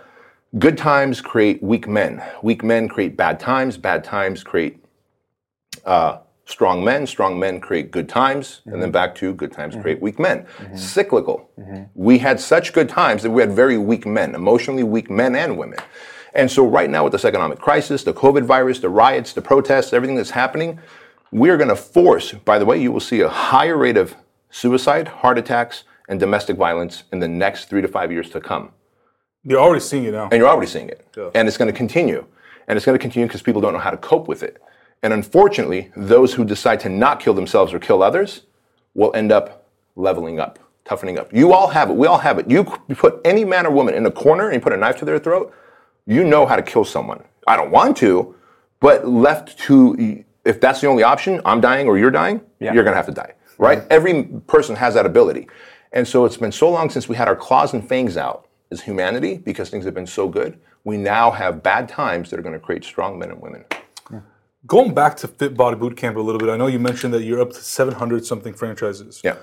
good 0.59 0.77
times 0.77 1.21
create 1.21 1.63
weak 1.63 1.89
men. 1.89 2.23
Weak 2.43 2.63
men 2.63 2.89
create 2.89 3.17
bad 3.17 3.41
times. 3.41 3.79
Bad 3.79 4.05
times 4.05 4.45
create 4.45 4.85
uh, 5.87 6.19
strong 6.45 6.85
men. 6.85 7.07
Strong 7.07 7.39
men 7.39 7.61
create 7.61 7.91
good 7.91 8.11
times. 8.11 8.61
Mm-hmm. 8.61 8.73
And 8.73 8.83
then 8.83 8.89
mm-hmm. 8.89 8.93
back 8.93 9.15
to 9.17 9.33
good 9.33 9.53
times 9.53 9.73
mm-hmm. 9.73 9.83
create 9.83 10.03
weak 10.03 10.19
men. 10.19 10.47
Mm-hmm. 10.59 10.77
Cyclical. 10.77 11.51
Mm-hmm. 11.59 11.85
We 11.95 12.19
had 12.19 12.39
such 12.39 12.75
good 12.75 12.91
times 12.91 13.23
that 13.23 13.31
we 13.31 13.41
had 13.41 13.53
very 13.53 13.79
weak 13.79 14.05
men, 14.05 14.35
emotionally 14.35 14.83
weak 14.83 15.11
men 15.11 15.35
and 15.35 15.57
women. 15.57 15.79
And 16.35 16.49
so, 16.51 16.65
right 16.65 16.89
now, 16.89 17.03
with 17.05 17.13
this 17.13 17.25
economic 17.25 17.59
crisis, 17.59 18.05
the 18.05 18.13
COVID 18.13 18.45
virus, 18.45 18.79
the 18.79 18.89
riots, 18.89 19.33
the 19.33 19.43
protests, 19.43 19.93
everything 19.93 20.15
that's 20.15 20.31
happening, 20.31 20.79
we 21.33 21.51
are 21.51 21.57
going 21.57 21.69
to 21.69 21.77
force, 21.77 22.33
by 22.33 22.59
the 22.59 22.65
way, 22.65 22.81
you 22.81 22.91
will 22.93 23.01
see 23.01 23.21
a 23.21 23.29
higher 23.29 23.77
rate 23.77 23.97
of 23.97 24.15
suicide, 24.51 25.09
heart 25.09 25.39
attacks, 25.39 25.85
and 26.09 26.19
domestic 26.19 26.57
violence 26.57 27.05
in 27.13 27.21
the 27.21 27.29
next 27.29 27.67
three 27.67 27.81
to 27.81 27.89
five 27.89 28.11
years 28.11 28.31
to 28.31 28.41
come. 28.41 28.73
You're 29.45 29.61
already 29.61 29.81
seeing 29.81 30.05
it 30.05 30.13
now. 30.13 30.25
And 30.25 30.35
you're 30.35 30.49
already 30.49 30.67
seeing 30.67 30.89
it. 30.89 31.07
Yeah. 31.17 31.31
And 31.35 31.47
it's 31.47 31.57
going 31.57 31.71
to 31.71 31.77
continue. 31.77 32.27
And 32.67 32.77
it's 32.77 32.85
going 32.85 32.99
to 32.99 33.03
continue 33.03 33.27
because 33.27 33.43
people 33.43 33.61
don't 33.61 33.73
know 33.73 33.79
how 33.79 33.91
to 33.91 33.97
cope 33.97 34.29
with 34.29 34.43
it. 34.43 34.61
And 35.03 35.13
unfortunately, 35.13 35.91
those 35.97 36.35
who 36.35 36.45
decide 36.45 36.81
to 36.81 36.89
not 36.89 37.21
kill 37.21 37.33
themselves 37.33 37.73
or 37.73 37.79
kill 37.79 38.03
others 38.03 38.43
will 38.95 39.15
end 39.15 39.33
up 39.33 39.69
leveling 39.97 40.41
up, 40.41 40.59
toughening 40.85 41.19
up. 41.19 41.33
You 41.33 41.53
all 41.53 41.69
have 41.69 41.91
it. 41.91 41.97
We 41.97 42.07
all 42.07 42.19
have 42.19 42.39
it. 42.39 42.51
You 42.51 42.65
put 42.65 43.21
any 43.25 43.45
man 43.45 43.67
or 43.67 43.71
woman 43.71 43.95
in 43.95 44.05
a 44.05 44.11
corner 44.11 44.47
and 44.47 44.55
you 44.55 44.61
put 44.61 44.73
a 44.73 44.77
knife 44.77 44.99
to 44.99 45.05
their 45.05 45.19
throat, 45.19 45.55
you 46.07 46.25
know 46.25 46.45
how 46.45 46.57
to 46.57 46.63
kill 46.63 46.85
someone. 46.85 47.23
I 47.47 47.57
don't 47.57 47.71
want 47.71 47.97
to, 47.99 48.35
but 48.81 49.09
left 49.09 49.59
to 49.61 50.25
if 50.45 50.61
that's 50.61 50.81
the 50.81 50.87
only 50.87 51.03
option, 51.03 51.41
I'm 51.45 51.61
dying 51.61 51.87
or 51.87 51.99
you're 51.99 52.11
dying, 52.11 52.41
yeah. 52.59 52.73
you're 52.73 52.85
going 52.85 52.93
to 52.93 52.97
have 52.97 53.07
to 53.07 53.13
die, 53.13 53.35
right? 53.59 53.79
Mm-hmm. 53.79 53.89
Every 53.91 54.25
person 54.47 54.77
has 54.77 54.95
that 54.95 55.07
ability. 55.07 55.49
And 55.93 56.07
so 56.07 56.25
it's 56.25 56.37
been 56.37 56.53
so 56.53 56.71
long 56.71 56.89
since 56.89 57.09
we 57.09 57.17
had 57.17 57.29
our 57.29 57.37
claws 57.37 57.73
and 57.73 57.87
fangs 57.87 58.17
out 58.17 58.47
as 58.71 58.81
humanity 58.81 59.39
because 59.39 59.71
things 59.71 59.85
have 59.85 59.95
been 59.95 60.07
so 60.07 60.29
good. 60.29 60.59
We 60.85 60.97
now 60.97 61.31
have 61.31 61.63
bad 61.63 61.89
times 61.89 62.31
that 62.31 62.39
are 62.39 62.43
going 62.43 62.55
to 62.55 62.61
create 62.61 62.85
strong 62.85 63.19
men 63.19 63.31
and 63.31 63.41
women. 63.41 63.65
Going 64.67 64.93
back 64.93 65.17
to 65.19 65.29
Fit 65.29 65.57
Body 65.57 65.77
Bootcamp 65.77 66.17
a 66.17 66.21
little 66.21 66.39
bit, 66.39 66.51
I 66.51 66.57
know 66.59 66.67
you 66.67 66.79
mentioned 66.79 67.15
that 67.15 67.23
you're 67.23 67.41
up 67.41 67.51
to 67.51 67.63
700 67.63 68.27
something 68.27 68.53
franchises. 68.53 69.23
Yeah. 69.25 69.37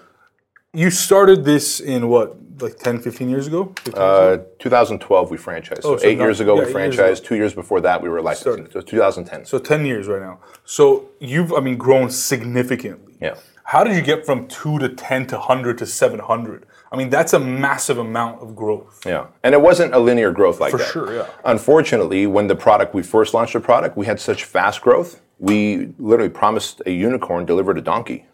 You 0.78 0.92
started 0.92 1.44
this 1.44 1.80
in 1.80 2.08
what, 2.08 2.38
like 2.62 2.78
10, 2.78 3.02
15 3.02 3.30
years 3.32 3.48
ago? 3.48 3.74
15 3.78 3.94
years 3.96 4.00
uh, 4.00 4.44
2012, 4.60 5.32
we 5.32 5.36
franchised. 5.36 5.80
Oh, 5.80 5.82
so, 5.82 5.98
so 5.98 6.06
eight 6.06 6.20
not, 6.20 6.26
years 6.26 6.40
ago, 6.40 6.56
yeah, 6.56 6.68
we 6.68 6.72
franchised. 6.72 6.98
Years 6.98 7.20
Two 7.20 7.36
years 7.36 7.56
before 7.56 7.82
that, 7.82 8.00
we 8.00 8.10
were 8.10 8.22
licensed. 8.22 8.74
So 8.74 8.82
2010. 8.82 9.46
So 9.46 9.58
10 9.58 9.86
years 9.88 10.08
right 10.08 10.22
now. 10.22 10.40
So 10.66 11.10
you've, 11.20 11.52
I 11.52 11.62
mean, 11.62 11.78
grown 11.78 12.12
significantly. 12.12 13.16
Yeah. 13.20 13.38
How 13.64 13.84
did 13.84 13.96
you 13.96 14.04
get 14.04 14.24
from 14.24 14.48
two 14.48 14.78
to 14.78 14.90
10 14.90 15.26
to 15.28 15.38
100 15.38 15.80
to 15.80 15.88
700? 15.88 16.68
I 16.92 16.96
mean, 16.96 17.10
that's 17.10 17.34
a 17.34 17.40
massive 17.40 17.98
amount 17.98 18.44
of 18.44 18.56
growth. 18.56 19.02
Yeah. 19.04 19.26
And 19.42 19.56
it 19.56 19.62
wasn't 19.62 19.96
a 19.96 20.00
linear 20.00 20.32
growth 20.32 20.60
like 20.60 20.70
For 20.70 20.78
that. 20.78 20.86
For 20.86 21.08
sure, 21.08 21.16
yeah. 21.16 21.28
Unfortunately, 21.44 22.28
when 22.28 22.46
the 22.46 22.56
product, 22.56 22.94
we 22.94 23.02
first 23.02 23.34
launched 23.34 23.54
the 23.54 23.62
product, 23.62 23.98
we 23.98 24.06
had 24.06 24.20
such 24.20 24.44
fast 24.44 24.84
growth. 24.84 25.22
We 25.40 25.96
literally 25.98 26.30
promised 26.30 26.84
a 26.86 26.92
unicorn 26.92 27.48
delivered 27.48 27.80
a 27.80 27.82
donkey. 27.82 28.28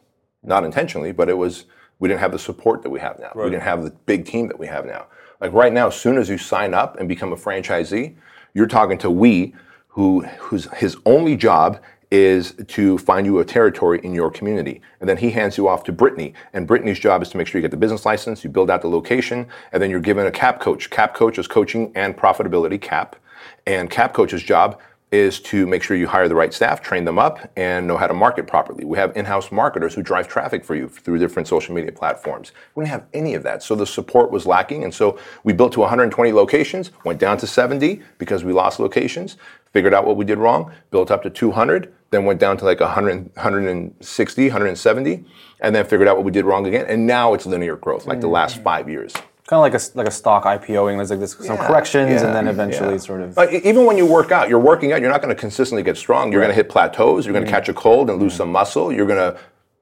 Not 0.43 0.65
intentionally, 0.65 1.13
but 1.13 1.29
it 1.29 1.37
was 1.37 1.63
We 2.03 2.09
didn't 2.09 2.19
have 2.19 2.33
the 2.33 2.39
support 2.39 2.83
that 2.83 2.89
we 2.89 2.99
have 2.99 3.17
now. 3.17 3.31
We 3.33 3.49
didn't 3.49 3.63
have 3.63 3.85
the 3.85 3.91
big 3.91 4.25
team 4.25 4.49
that 4.49 4.59
we 4.59 4.67
have 4.67 4.85
now. 4.85 5.05
Like 5.39 5.53
right 5.53 5.71
now, 5.71 5.87
as 5.87 5.95
soon 5.95 6.17
as 6.17 6.27
you 6.27 6.37
sign 6.37 6.73
up 6.73 6.99
and 6.99 7.07
become 7.07 7.31
a 7.31 7.37
franchisee, 7.37 8.15
you're 8.53 8.67
talking 8.67 8.97
to 8.97 9.09
we, 9.09 9.55
who 9.87 10.19
whose 10.37 10.65
his 10.73 10.97
only 11.05 11.37
job 11.37 11.79
is 12.11 12.55
to 12.67 12.97
find 12.97 13.25
you 13.25 13.39
a 13.39 13.45
territory 13.45 14.01
in 14.03 14.13
your 14.13 14.29
community. 14.29 14.81
And 14.99 15.07
then 15.07 15.15
he 15.15 15.31
hands 15.31 15.57
you 15.57 15.69
off 15.69 15.85
to 15.85 15.93
Brittany. 15.93 16.33
And 16.51 16.67
Brittany's 16.67 16.99
job 16.99 17.21
is 17.21 17.29
to 17.29 17.37
make 17.37 17.47
sure 17.47 17.59
you 17.59 17.61
get 17.61 17.71
the 17.71 17.77
business 17.77 18.05
license, 18.05 18.43
you 18.43 18.49
build 18.49 18.69
out 18.69 18.81
the 18.81 18.89
location, 18.89 19.47
and 19.71 19.81
then 19.81 19.89
you're 19.89 20.01
given 20.01 20.27
a 20.27 20.31
cap 20.31 20.59
coach. 20.59 20.89
Cap 20.89 21.13
coach 21.13 21.37
is 21.37 21.47
coaching 21.47 21.89
and 21.95 22.17
profitability 22.17 22.81
cap. 22.81 23.15
And 23.65 23.89
cap 23.89 24.11
coach's 24.13 24.43
job 24.43 24.77
is 25.13 25.39
to 25.39 25.67
make 25.67 25.83
sure 25.83 25.95
you 25.95 26.07
hire 26.07 26.27
the 26.27 26.33
right 26.33 26.51
staff, 26.51 26.81
train 26.81 27.05
them 27.05 27.19
up, 27.19 27.47
and 27.55 27.85
know 27.85 27.97
how 27.97 28.07
to 28.07 28.15
market 28.15 28.47
properly. 28.47 28.83
We 28.83 28.97
have 28.97 29.15
in-house 29.15 29.51
marketers 29.51 29.93
who 29.93 30.01
drive 30.01 30.27
traffic 30.27 30.65
for 30.65 30.73
you 30.73 30.89
through 30.89 31.19
different 31.19 31.47
social 31.47 31.75
media 31.75 31.91
platforms. 31.91 32.51
We 32.73 32.83
didn't 32.83 32.93
have 32.93 33.05
any 33.13 33.35
of 33.35 33.43
that, 33.43 33.61
so 33.61 33.75
the 33.75 33.85
support 33.85 34.31
was 34.31 34.47
lacking, 34.47 34.83
and 34.83 34.91
so 34.91 35.19
we 35.43 35.53
built 35.53 35.71
to 35.73 35.81
120 35.81 36.31
locations, 36.33 36.89
went 37.05 37.19
down 37.19 37.37
to 37.37 37.45
70 37.45 38.01
because 38.17 38.43
we 38.43 38.53
lost 38.53 38.79
locations, 38.79 39.37
figured 39.71 39.93
out 39.93 40.07
what 40.07 40.17
we 40.17 40.25
did 40.25 40.39
wrong, 40.39 40.71
built 40.89 41.11
up 41.11 41.21
to 41.21 41.29
200, 41.29 41.93
then 42.09 42.25
went 42.25 42.39
down 42.39 42.57
to 42.57 42.65
like 42.65 42.79
100, 42.79 43.35
160, 43.35 44.43
170, 44.47 45.25
and 45.59 45.75
then 45.75 45.85
figured 45.85 46.07
out 46.07 46.15
what 46.15 46.25
we 46.25 46.31
did 46.31 46.43
wrong 46.43 46.65
again, 46.65 46.87
and 46.87 47.05
now 47.05 47.35
it's 47.35 47.45
linear 47.45 47.75
growth, 47.75 48.07
like 48.07 48.19
the 48.19 48.27
last 48.27 48.59
mm. 48.59 48.63
five 48.63 48.89
years. 48.89 49.13
Kind 49.45 49.57
of 49.57 49.61
like 49.61 49.73
a 49.73 49.97
like 49.97 50.07
a 50.07 50.11
stock 50.11 50.45
IPOing. 50.45 50.95
There's 50.95 51.09
like 51.09 51.19
this, 51.19 51.33
some 51.33 51.57
Yeah, 51.57 51.67
corrections, 51.67 52.09
yeah, 52.11 52.27
and 52.27 52.35
then 52.35 52.47
eventually 52.47 52.93
yeah. 52.93 52.99
sort 52.99 53.21
of. 53.21 53.35
But 53.35 53.53
e- 53.53 53.61
even 53.65 53.85
when 53.85 53.97
you 53.97 54.05
work 54.05 54.31
out, 54.31 54.47
you're 54.47 54.57
working 54.57 54.93
out. 54.93 55.01
You're 55.01 55.11
not 55.11 55.21
going 55.21 55.35
to 55.35 55.39
consistently 55.39 55.83
get 55.83 55.97
strong. 55.97 56.31
You're 56.31 56.39
going 56.39 56.51
to 56.51 56.55
hit 56.55 56.69
plateaus. 56.69 57.25
You're 57.25 57.33
going 57.33 57.43
to 57.43 57.51
mm-hmm. 57.51 57.59
catch 57.59 57.67
a 57.67 57.73
cold 57.73 58.09
and 58.09 58.21
lose 58.21 58.31
mm-hmm. 58.33 58.37
some 58.37 58.51
muscle. 58.53 58.93
You're 58.93 59.05
going 59.05 59.19
to 59.19 59.37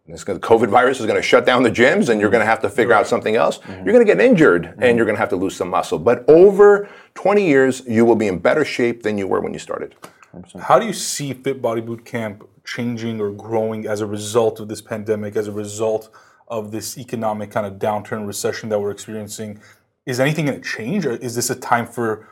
this 0.07 0.23
gonna- 0.23 0.39
COVID 0.39 0.69
virus 0.69 0.99
is 0.99 1.05
going 1.05 1.15
to 1.15 1.21
shut 1.21 1.45
down 1.45 1.63
the 1.63 1.71
gyms, 1.71 2.09
and 2.09 2.19
you're 2.19 2.31
going 2.31 2.41
to 2.41 2.45
have 2.45 2.59
to 2.61 2.69
figure 2.69 2.93
out 2.93 3.07
something 3.07 3.35
else. 3.35 3.59
Mm-hmm. 3.59 3.85
You're 3.85 3.93
going 3.93 4.05
to 4.05 4.15
get 4.15 4.19
injured, 4.19 4.73
and 4.79 4.97
you're 4.97 5.05
going 5.05 5.15
to 5.15 5.19
have 5.19 5.29
to 5.29 5.35
lose 5.35 5.55
some 5.55 5.69
muscle. 5.69 5.99
But 5.99 6.27
over 6.27 6.89
20 7.13 7.45
years, 7.45 7.83
you 7.87 8.03
will 8.03 8.15
be 8.15 8.27
in 8.27 8.39
better 8.39 8.65
shape 8.65 9.03
than 9.03 9.17
you 9.17 9.27
were 9.27 9.41
when 9.41 9.53
you 9.53 9.59
started. 9.59 9.95
How 10.59 10.79
do 10.79 10.85
you 10.85 10.93
see 10.93 11.33
Fit 11.33 11.61
Body 11.61 11.81
Boot 11.81 12.05
Camp 12.05 12.47
changing 12.63 13.19
or 13.19 13.31
growing 13.31 13.85
as 13.85 14.01
a 14.01 14.05
result 14.05 14.59
of 14.59 14.69
this 14.69 14.81
pandemic, 14.81 15.35
as 15.35 15.47
a 15.47 15.51
result 15.51 16.09
of 16.51 16.71
this 16.71 16.97
economic 16.97 17.49
kind 17.49 17.65
of 17.65 17.79
downturn, 17.79 18.27
recession 18.27 18.69
that 18.69 18.79
we're 18.79 18.91
experiencing? 18.91 19.59
Is 20.05 20.19
anything 20.19 20.45
going 20.45 20.61
to 20.61 20.67
change, 20.67 21.05
or 21.05 21.13
is 21.13 21.35
this 21.35 21.49
a 21.49 21.55
time 21.55 21.87
for 21.87 22.27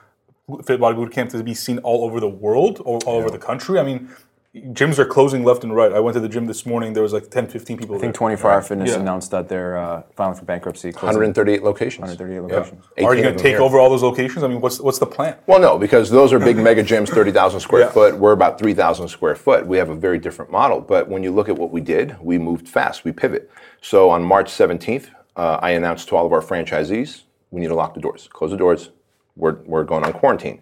Fit 0.66 0.80
Body 0.80 0.96
Boot 0.96 1.12
Camp 1.12 1.32
to 1.32 1.44
be 1.44 1.54
seen 1.54 1.80
all 1.80 2.04
over 2.04 2.20
the 2.20 2.30
world 2.30 2.82
or 2.84 3.00
all 3.06 3.18
over 3.18 3.32
the 3.32 3.40
country? 3.40 3.80
I 3.80 3.84
mean, 3.84 4.10
gyms 4.56 4.98
are 4.98 5.06
closing 5.06 5.44
left 5.44 5.64
and 5.64 5.76
right. 5.76 5.94
I 5.94 6.00
went 6.00 6.16
to 6.16 6.20
the 6.20 6.30
gym 6.30 6.48
this 6.48 6.66
morning. 6.66 6.94
There 6.94 7.04
was 7.04 7.14
like 7.14 7.30
10, 7.30 7.48
15 7.48 7.78
people. 7.78 7.96
I 7.96 8.00
think 8.00 8.14
there. 8.14 8.20
24 8.20 8.52
Hour 8.52 8.62
Fitness 8.64 8.90
Yeah. 8.92 9.00
announced 9.00 9.30
that 9.32 9.48
they're 9.48 9.78
uh, 9.78 10.02
filing 10.16 10.36
for 10.36 10.46
bankruptcy. 10.46 10.92
closing- 10.92 11.20
138 11.20 11.64
locations. 11.64 12.02
138 12.02 12.40
locations. 12.42 12.86
Are 12.98 13.16
you 13.16 13.22
going 13.22 13.38
to 13.38 13.42
take 13.44 13.54
here. 13.56 13.62
over 13.62 13.78
all 13.80 13.92
those 13.92 14.02
locations? 14.02 14.44
I 14.44 14.48
mean, 14.48 14.60
what's 14.60 14.80
what's 14.82 14.98
the 14.98 15.06
plan? 15.06 15.36
Well, 15.46 15.60
no, 15.60 15.78
because 15.78 16.10
those 16.10 16.34
are 16.34 16.40
big 16.40 16.58
mega 16.70 16.84
gyms, 16.84 17.10
30,000 17.10 17.60
square 17.60 17.82
Yeah. 17.82 17.90
foot. 17.92 18.18
We're 18.18 18.32
about 18.32 18.58
3,000 18.58 19.08
square 19.08 19.36
foot. 19.36 19.68
We 19.68 19.78
have 19.78 19.90
a 19.90 19.96
very 19.96 20.18
different 20.18 20.52
model. 20.52 20.82
But 20.82 21.08
when 21.10 21.22
you 21.22 21.32
look 21.32 21.48
at 21.48 21.58
what 21.58 21.70
we 21.72 21.82
did, 21.82 22.16
we 22.20 22.40
moved 22.40 22.68
fast, 22.68 23.06
we 23.06 23.12
pivot. 23.12 23.52
So 23.82 24.10
on 24.10 24.24
March 24.24 24.52
17th, 24.52 25.10
uh, 25.36 25.60
I 25.62 25.72
announced 25.72 26.08
to 26.10 26.16
all 26.16 26.26
of 26.26 26.34
our 26.34 26.42
franchisees, 26.42 27.22
we 27.52 27.62
need 27.62 27.68
to 27.68 27.76
lock 27.76 27.94
the 27.94 28.02
doors, 28.02 28.28
close 28.34 28.50
the 28.52 28.58
doors. 28.58 28.90
We're, 29.36 29.58
we're 29.66 29.86
going 29.86 30.04
on 30.04 30.12
quarantine. 30.12 30.60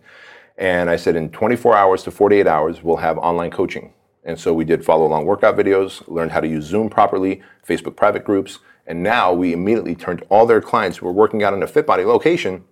And 0.58 0.89
I 0.89 0.95
said, 0.95 1.16
in 1.16 1.30
24 1.30 1.76
hours 1.76 2.03
to 2.03 2.12
48 2.12 2.47
hours, 2.47 2.84
we'll 2.84 2.97
have 2.97 3.18
online 3.18 3.51
coaching. 3.51 3.93
And 4.24 4.39
so 4.39 4.53
we 4.53 4.66
did 4.66 4.84
follow 4.84 5.05
along 5.05 5.26
workout 5.26 5.55
videos, 5.55 6.05
learned 6.08 6.32
how 6.32 6.41
to 6.41 6.47
use 6.47 6.66
Zoom 6.66 6.89
properly, 6.89 7.41
Facebook 7.66 7.95
private 7.95 8.24
groups. 8.24 8.60
And 8.86 9.03
now 9.03 9.34
we 9.34 9.53
immediately 9.53 9.95
turned 9.95 10.24
all 10.30 10.45
their 10.45 10.62
clients 10.62 10.97
who 10.97 11.05
were 11.05 11.12
working 11.12 11.43
out 11.43 11.53
in 11.53 11.62
a 11.64 11.68
FitBody 11.68 12.05
location 12.05 12.64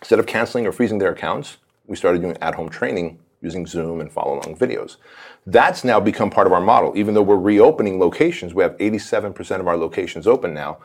Instead 0.00 0.18
of 0.18 0.26
canceling 0.26 0.66
or 0.66 0.72
freezing 0.72 0.98
their 0.98 1.12
accounts, 1.12 1.58
we 1.86 1.96
started 1.96 2.22
doing 2.22 2.36
at 2.40 2.54
home 2.54 2.68
training 2.68 3.18
using 3.42 3.66
Zoom 3.66 4.00
and 4.00 4.10
follow 4.10 4.34
along 4.34 4.56
videos. 4.56 4.96
That's 5.46 5.84
now 5.84 6.00
become 6.00 6.30
part 6.30 6.46
of 6.46 6.52
our 6.52 6.60
model. 6.60 6.92
Even 6.96 7.14
though 7.14 7.22
we're 7.22 7.36
reopening 7.36 7.98
locations, 7.98 8.54
we 8.54 8.62
have 8.62 8.76
87% 8.78 9.60
of 9.60 9.68
our 9.68 9.76
locations 9.76 10.26
open 10.26 10.52
now. 10.54 10.78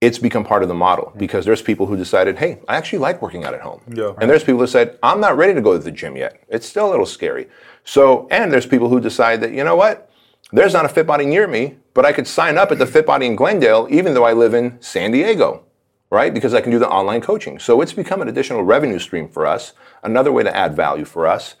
It's 0.00 0.18
become 0.18 0.44
part 0.44 0.62
of 0.62 0.68
the 0.68 0.74
model 0.74 1.10
hmm. 1.10 1.18
because 1.18 1.44
there's 1.44 1.62
people 1.62 1.86
who 1.86 1.96
decided, 1.96 2.38
hey, 2.38 2.60
I 2.68 2.76
actually 2.76 3.00
like 3.00 3.20
working 3.20 3.44
out 3.44 3.54
at 3.54 3.60
home. 3.60 3.80
Yeah. 3.88 4.14
And 4.20 4.30
there's 4.30 4.44
people 4.44 4.60
who 4.60 4.66
said, 4.66 4.98
I'm 5.02 5.20
not 5.20 5.36
ready 5.36 5.54
to 5.54 5.60
go 5.60 5.72
to 5.72 5.78
the 5.78 5.90
gym 5.90 6.16
yet. 6.16 6.42
It's 6.48 6.66
still 6.66 6.88
a 6.88 6.90
little 6.90 7.06
scary. 7.06 7.48
So, 7.84 8.28
and 8.30 8.52
there's 8.52 8.66
people 8.66 8.88
who 8.88 9.00
decide 9.00 9.40
that, 9.40 9.52
you 9.52 9.64
know 9.64 9.76
what? 9.76 10.10
There's 10.52 10.72
not 10.72 10.84
a 10.84 10.88
Fit 10.88 11.06
Body 11.06 11.26
near 11.26 11.46
me, 11.46 11.76
but 11.94 12.04
I 12.04 12.12
could 12.12 12.26
sign 12.26 12.58
up 12.58 12.72
at 12.72 12.78
the 12.78 12.86
Fit 12.86 13.06
Body 13.06 13.26
in 13.26 13.36
Glendale 13.36 13.86
even 13.90 14.14
though 14.14 14.24
I 14.24 14.32
live 14.32 14.54
in 14.54 14.80
San 14.80 15.12
Diego 15.12 15.64
right? 16.10 16.34
Because 16.34 16.54
I 16.54 16.60
can 16.60 16.72
do 16.72 16.78
the 16.78 16.88
online 16.88 17.20
coaching. 17.20 17.58
So 17.58 17.80
it's 17.80 17.92
become 17.92 18.20
an 18.20 18.28
additional 18.28 18.62
revenue 18.62 18.98
stream 18.98 19.28
for 19.28 19.46
us, 19.46 19.72
another 20.02 20.32
way 20.32 20.42
to 20.42 20.54
add 20.54 20.74
value 20.74 21.04
for 21.04 21.26
us. 21.26 21.54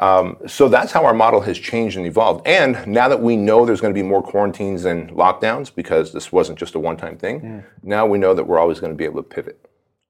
Um, 0.00 0.38
so 0.46 0.68
that's 0.68 0.92
how 0.92 1.04
our 1.04 1.12
model 1.12 1.42
has 1.42 1.58
changed 1.58 1.96
and 1.96 2.06
evolved. 2.06 2.46
And 2.46 2.86
now 2.86 3.06
that 3.08 3.20
we 3.20 3.36
know 3.36 3.66
there's 3.66 3.82
going 3.82 3.94
to 3.94 3.98
be 3.98 4.06
more 4.06 4.22
quarantines 4.22 4.86
and 4.86 5.10
lockdowns 5.10 5.72
because 5.72 6.12
this 6.12 6.32
wasn't 6.32 6.58
just 6.58 6.74
a 6.74 6.78
one 6.80 6.96
time 6.96 7.18
thing, 7.18 7.62
now 7.82 8.06
we 8.06 8.18
know 8.18 8.34
that 8.34 8.44
we're 8.44 8.58
always 8.58 8.80
going 8.80 8.92
to 8.92 8.96
be 8.96 9.04
able 9.04 9.22
to 9.22 9.28
pivot. 9.28 9.60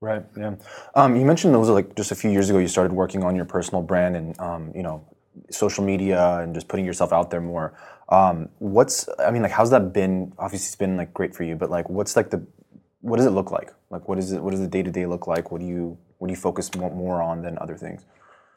Right. 0.00 0.24
Yeah. 0.38 0.54
Um, 0.94 1.16
you 1.16 1.26
mentioned 1.26 1.54
those 1.54 1.68
like 1.68 1.94
just 1.94 2.10
a 2.10 2.14
few 2.14 2.30
years 2.30 2.48
ago. 2.48 2.58
You 2.58 2.68
started 2.68 2.92
working 2.92 3.22
on 3.22 3.36
your 3.36 3.44
personal 3.44 3.82
brand 3.82 4.16
and 4.16 4.38
um, 4.40 4.72
you 4.74 4.82
know 4.82 5.04
social 5.50 5.84
media 5.84 6.38
and 6.38 6.54
just 6.54 6.68
putting 6.68 6.86
yourself 6.86 7.12
out 7.12 7.30
there 7.30 7.42
more. 7.42 7.74
Um, 8.08 8.48
what's 8.60 9.08
I 9.18 9.30
mean 9.30 9.42
like 9.42 9.50
how's 9.50 9.70
that 9.70 9.92
been? 9.92 10.32
Obviously, 10.38 10.66
it's 10.66 10.76
been 10.76 10.96
like 10.96 11.12
great 11.12 11.34
for 11.34 11.44
you, 11.44 11.54
but 11.54 11.68
like 11.68 11.90
what's 11.90 12.16
like 12.16 12.30
the 12.30 12.46
what 13.02 13.18
does 13.18 13.26
it 13.26 13.30
look 13.30 13.50
like? 13.50 13.72
Like 13.90 14.08
what 14.08 14.18
is 14.18 14.32
it? 14.32 14.42
What 14.42 14.52
does 14.52 14.60
the 14.60 14.68
day 14.68 14.82
to 14.82 14.90
day 14.90 15.04
look 15.04 15.26
like? 15.26 15.50
What 15.50 15.60
do 15.60 15.66
you 15.66 15.98
what 16.16 16.28
do 16.28 16.32
you 16.32 16.40
focus 16.40 16.74
more 16.74 17.20
on 17.20 17.42
than 17.42 17.58
other 17.58 17.76
things? 17.76 18.06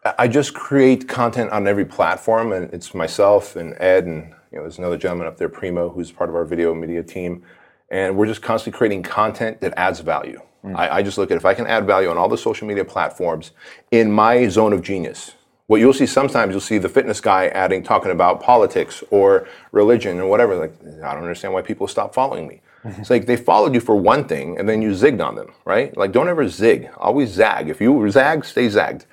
I 0.05 0.27
just 0.27 0.53
create 0.53 1.07
content 1.07 1.51
on 1.51 1.65
every 1.65 1.85
platform, 1.85 2.51
and 2.51 2.73
it's 2.73 2.93
myself 2.93 3.55
and 3.55 3.73
Ed, 3.79 4.05
and 4.05 4.33
you 4.51 4.57
know, 4.57 4.63
there's 4.63 4.77
another 4.77 4.97
gentleman 4.97 5.27
up 5.27 5.37
there, 5.37 5.49
Primo, 5.49 5.89
who's 5.89 6.11
part 6.11 6.29
of 6.29 6.35
our 6.35 6.43
video 6.43 6.73
media 6.73 7.01
team, 7.03 7.43
and 7.89 8.17
we're 8.17 8.25
just 8.25 8.41
constantly 8.41 8.77
creating 8.77 9.03
content 9.03 9.61
that 9.61 9.73
adds 9.77 10.01
value. 10.01 10.41
Mm. 10.63 10.75
I, 10.75 10.97
I 10.97 11.03
just 11.03 11.17
look 11.17 11.31
at 11.31 11.37
if 11.37 11.45
I 11.45 11.53
can 11.53 11.67
add 11.67 11.87
value 11.87 12.09
on 12.09 12.17
all 12.17 12.27
the 12.27 12.37
social 12.37 12.67
media 12.67 12.83
platforms 12.83 13.51
in 13.91 14.11
my 14.11 14.47
zone 14.49 14.73
of 14.73 14.81
genius. 14.81 15.35
What 15.67 15.79
you'll 15.79 15.93
see 15.93 16.05
sometimes, 16.05 16.51
you'll 16.51 16.59
see 16.61 16.77
the 16.77 16.89
fitness 16.89 17.21
guy 17.21 17.47
adding, 17.47 17.83
talking 17.83 18.11
about 18.11 18.41
politics 18.41 19.03
or 19.11 19.47
religion 19.71 20.19
or 20.19 20.27
whatever. 20.27 20.55
Like, 20.55 20.73
I 21.01 21.13
don't 21.13 21.23
understand 21.23 21.53
why 21.53 21.61
people 21.61 21.87
stop 21.87 22.13
following 22.13 22.47
me. 22.47 22.61
Mm-hmm. 22.83 23.01
It's 23.01 23.09
like 23.09 23.25
they 23.25 23.37
followed 23.37 23.73
you 23.73 23.79
for 23.79 23.95
one 23.95 24.27
thing 24.27 24.59
and 24.59 24.67
then 24.67 24.81
you 24.81 24.91
zigged 24.91 25.25
on 25.25 25.35
them, 25.35 25.53
right? 25.63 25.95
Like, 25.95 26.11
don't 26.11 26.27
ever 26.27 26.49
zig, 26.49 26.89
always 26.97 27.29
zag. 27.29 27.69
If 27.69 27.79
you 27.79 28.09
zag, 28.11 28.43
stay 28.43 28.67
zagged. 28.67 29.05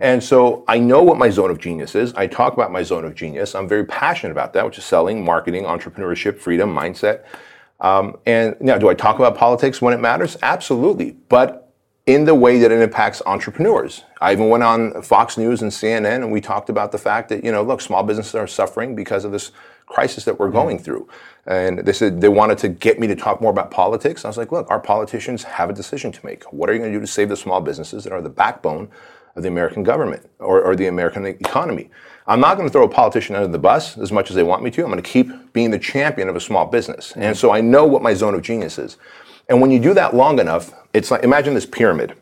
And 0.00 0.22
so 0.22 0.64
I 0.68 0.78
know 0.78 1.02
what 1.02 1.18
my 1.18 1.30
zone 1.30 1.50
of 1.50 1.58
genius 1.58 1.94
is. 1.94 2.14
I 2.14 2.26
talk 2.26 2.52
about 2.52 2.70
my 2.70 2.82
zone 2.82 3.04
of 3.04 3.14
genius. 3.14 3.54
I'm 3.54 3.66
very 3.66 3.84
passionate 3.84 4.32
about 4.32 4.52
that, 4.52 4.64
which 4.64 4.78
is 4.78 4.84
selling, 4.84 5.24
marketing, 5.24 5.64
entrepreneurship, 5.64 6.38
freedom, 6.38 6.74
mindset. 6.74 7.24
Um, 7.80 8.18
and 8.26 8.56
now, 8.60 8.78
do 8.78 8.88
I 8.88 8.94
talk 8.94 9.16
about 9.18 9.36
politics 9.36 9.80
when 9.82 9.94
it 9.94 10.00
matters? 10.00 10.36
Absolutely. 10.42 11.16
But 11.28 11.70
in 12.06 12.24
the 12.24 12.34
way 12.34 12.58
that 12.58 12.72
it 12.72 12.80
impacts 12.80 13.22
entrepreneurs. 13.26 14.04
I 14.20 14.32
even 14.32 14.48
went 14.48 14.64
on 14.64 15.00
Fox 15.02 15.38
News 15.38 15.62
and 15.62 15.70
CNN 15.70 16.16
and 16.16 16.32
we 16.32 16.40
talked 16.40 16.68
about 16.68 16.92
the 16.92 16.98
fact 16.98 17.28
that, 17.28 17.44
you 17.44 17.52
know, 17.52 17.62
look, 17.62 17.80
small 17.80 18.02
businesses 18.02 18.34
are 18.34 18.46
suffering 18.46 18.96
because 18.96 19.24
of 19.24 19.32
this 19.32 19.52
crisis 19.86 20.24
that 20.24 20.38
we're 20.38 20.50
going 20.50 20.78
through. 20.78 21.08
And 21.46 21.80
they 21.80 21.92
said 21.92 22.20
they 22.20 22.28
wanted 22.28 22.58
to 22.58 22.68
get 22.68 22.98
me 22.98 23.06
to 23.06 23.14
talk 23.14 23.40
more 23.40 23.50
about 23.50 23.70
politics. 23.70 24.24
I 24.24 24.28
was 24.28 24.36
like, 24.36 24.50
look, 24.50 24.70
our 24.70 24.80
politicians 24.80 25.44
have 25.44 25.70
a 25.70 25.72
decision 25.72 26.10
to 26.12 26.26
make. 26.26 26.44
What 26.52 26.68
are 26.68 26.72
you 26.72 26.78
going 26.78 26.92
to 26.92 26.98
do 26.98 27.00
to 27.00 27.06
save 27.06 27.28
the 27.28 27.36
small 27.36 27.60
businesses 27.60 28.04
that 28.04 28.12
are 28.12 28.22
the 28.22 28.28
backbone 28.28 28.88
of 29.36 29.42
the 29.42 29.48
American 29.48 29.82
government 29.82 30.28
or, 30.38 30.62
or 30.62 30.76
the 30.76 30.86
American 30.86 31.26
economy? 31.26 31.90
I'm 32.26 32.40
not 32.40 32.56
going 32.56 32.68
to 32.68 32.72
throw 32.72 32.84
a 32.84 32.88
politician 32.88 33.34
under 33.34 33.48
the 33.48 33.58
bus 33.58 33.98
as 33.98 34.12
much 34.12 34.30
as 34.30 34.36
they 34.36 34.42
want 34.42 34.62
me 34.62 34.70
to. 34.70 34.82
I'm 34.82 34.90
going 34.90 35.02
to 35.02 35.08
keep 35.08 35.52
being 35.52 35.70
the 35.70 35.78
champion 35.78 36.28
of 36.28 36.36
a 36.36 36.40
small 36.40 36.66
business. 36.66 37.12
And 37.12 37.24
mm-hmm. 37.24 37.34
so 37.34 37.50
I 37.50 37.60
know 37.60 37.86
what 37.86 38.02
my 38.02 38.14
zone 38.14 38.34
of 38.34 38.42
genius 38.42 38.78
is. 38.78 38.96
And 39.48 39.60
when 39.60 39.70
you 39.70 39.80
do 39.80 39.94
that 39.94 40.14
long 40.14 40.38
enough, 40.38 40.72
it's 40.94 41.10
like 41.10 41.24
imagine 41.24 41.54
this 41.54 41.66
pyramid. 41.66 42.14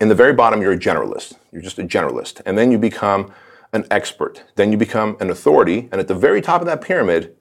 In 0.00 0.08
the 0.08 0.14
very 0.14 0.34
bottom, 0.34 0.60
you're 0.60 0.72
a 0.72 0.78
generalist. 0.78 1.34
You're 1.52 1.62
just 1.62 1.78
a 1.78 1.84
generalist. 1.84 2.42
And 2.44 2.58
then 2.58 2.70
you 2.70 2.78
become 2.78 3.32
an 3.72 3.86
expert. 3.90 4.44
Then 4.56 4.72
you 4.72 4.78
become 4.78 5.16
an 5.20 5.30
authority. 5.30 5.88
And 5.92 6.00
at 6.00 6.08
the 6.08 6.14
very 6.14 6.42
top 6.42 6.60
of 6.60 6.66
that 6.66 6.80
pyramid, 6.80 7.34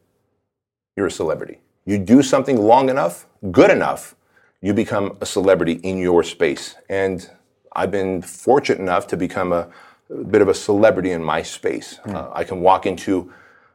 you're 0.95 1.07
a 1.07 1.11
celebrity. 1.11 1.59
You 1.85 1.97
do 1.97 2.21
something 2.21 2.57
long 2.57 2.89
enough, 2.89 3.27
good 3.51 3.69
enough, 3.69 4.15
you 4.61 4.73
become 4.73 5.17
a 5.21 5.25
celebrity 5.25 5.73
in 5.83 5.97
your 5.97 6.23
space. 6.23 6.75
And 6.89 7.29
I've 7.75 7.91
been 7.91 8.21
fortunate 8.21 8.79
enough 8.79 9.07
to 9.07 9.17
become 9.17 9.51
a, 9.51 9.67
a 10.09 10.23
bit 10.23 10.41
of 10.41 10.47
a 10.47 10.53
celebrity 10.53 11.11
in 11.11 11.23
my 11.23 11.41
space. 11.41 11.99
Uh, 12.05 12.29
I 12.33 12.43
can 12.43 12.61
walk 12.61 12.85
into 12.85 13.31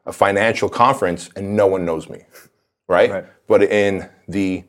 a 0.07 0.13
financial 0.13 0.69
conference 0.69 1.31
and 1.37 1.55
no 1.55 1.67
one 1.67 1.85
knows 1.85 2.09
me, 2.09 2.25
right? 2.89 3.11
Right. 3.11 3.25
But 3.47 3.63
in 3.65 4.09
the 4.29 4.65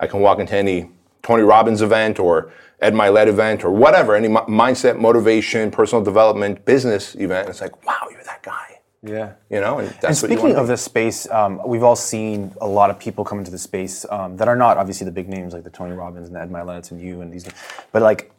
I 0.00 0.06
can 0.08 0.20
walk 0.20 0.40
into 0.40 0.56
any 0.56 0.90
Tony 1.22 1.44
Robbins 1.44 1.80
event 1.80 2.18
or 2.18 2.52
Ed 2.80 2.92
Mylett 2.92 3.28
event 3.28 3.64
or 3.64 3.70
whatever, 3.70 4.16
any 4.16 4.26
mi- 4.26 4.48
mindset, 4.48 4.98
motivation, 4.98 5.70
personal 5.70 6.02
development, 6.02 6.64
business 6.64 7.14
event. 7.14 7.48
It's 7.48 7.60
like, 7.60 7.86
wow, 7.86 8.08
you're 8.10 8.24
that 8.24 8.42
guy. 8.42 8.80
Yeah. 9.04 9.34
You 9.48 9.60
know, 9.60 9.78
and 9.78 9.88
that's 10.00 10.04
And 10.04 10.16
speaking 10.16 10.56
of 10.56 10.66
this 10.66 10.82
space, 10.82 11.30
um, 11.30 11.60
we've 11.64 11.84
all 11.84 11.94
seen 11.94 12.52
a 12.60 12.66
lot 12.66 12.90
of 12.90 12.98
people 12.98 13.24
come 13.24 13.38
into 13.38 13.52
the 13.52 13.58
space 13.58 14.04
um, 14.10 14.36
that 14.38 14.48
are 14.48 14.56
not 14.56 14.76
obviously 14.76 15.04
the 15.04 15.12
big 15.12 15.28
names 15.28 15.52
like 15.54 15.62
the 15.62 15.70
Tony 15.70 15.92
Robbins 15.92 16.26
and 16.26 16.34
the 16.34 16.40
Ed 16.40 16.50
Mylett's 16.50 16.90
and 16.90 17.00
you 17.00 17.20
and 17.20 17.32
these, 17.32 17.48
but 17.92 18.02
like 18.02 18.31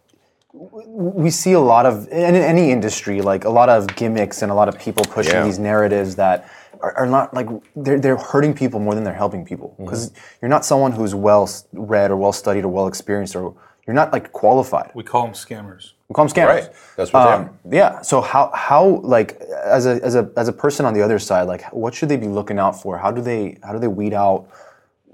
we 0.54 1.30
see 1.32 1.54
a 1.54 1.60
lot 1.60 1.86
of 1.86 2.08
in 2.10 2.36
any 2.36 2.72
industry 2.72 3.22
like 3.22 3.44
a 3.44 3.50
lot 3.50 3.70
of 3.70 3.88
gimmicks 3.96 4.44
and 4.44 4.52
a 4.52 4.56
lot 4.56 4.68
of 4.70 4.78
people 4.78 5.04
pushing 5.04 5.34
Yeah. 5.34 5.44
these 5.46 5.58
narratives 5.58 6.16
that 6.18 6.48
are, 6.80 6.94
are 6.96 7.06
not 7.08 7.34
like 7.34 7.48
they're, 7.76 8.00
they're 8.00 8.18
hurting 8.18 8.54
people 8.54 8.80
more 8.80 8.94
than 8.94 9.04
they're 9.04 9.14
helping 9.14 9.46
people 9.46 9.70
Mm-hmm. 9.70 9.86
because 9.86 10.12
you're 10.42 10.50
not 10.50 10.64
someone 10.64 10.92
who's 10.92 11.16
well 11.16 11.50
read 11.74 12.12
or 12.12 12.18
well 12.18 12.32
studied 12.34 12.66
or 12.66 12.70
well 12.70 12.88
experienced 12.88 13.36
or 13.36 13.56
you're 13.88 13.94
not 13.96 14.14
like 14.14 14.32
qualified. 14.32 14.92
We 14.96 15.04
call 15.04 15.24
them 15.26 15.34
scammers. 15.34 15.92
We 16.08 16.14
call 16.14 16.26
them 16.26 16.34
scammers. 16.34 16.48
Right. 16.48 16.70
That's 16.96 17.12
what 17.12 17.26
they 17.26 17.32
Um, 17.34 17.60
yeah. 17.70 18.02
So 18.02 18.22
how 18.22 18.50
how 18.54 19.02
like 19.04 19.42
as 19.66 19.86
a 19.86 20.00
as 20.04 20.16
a 20.16 20.32
as 20.38 20.48
a 20.48 20.54
person 20.54 20.86
on 20.86 20.94
the 20.94 21.02
other 21.02 21.20
side, 21.20 21.48
like 21.48 21.64
what 21.74 21.94
should 21.94 22.08
they 22.08 22.16
be 22.16 22.28
looking 22.28 22.60
out 22.60 22.82
for? 22.82 22.98
How 22.98 23.12
do 23.12 23.22
they 23.22 23.58
how 23.62 23.74
do 23.74 23.80
they 23.80 23.90
weed 23.90 24.14
out? 24.14 24.48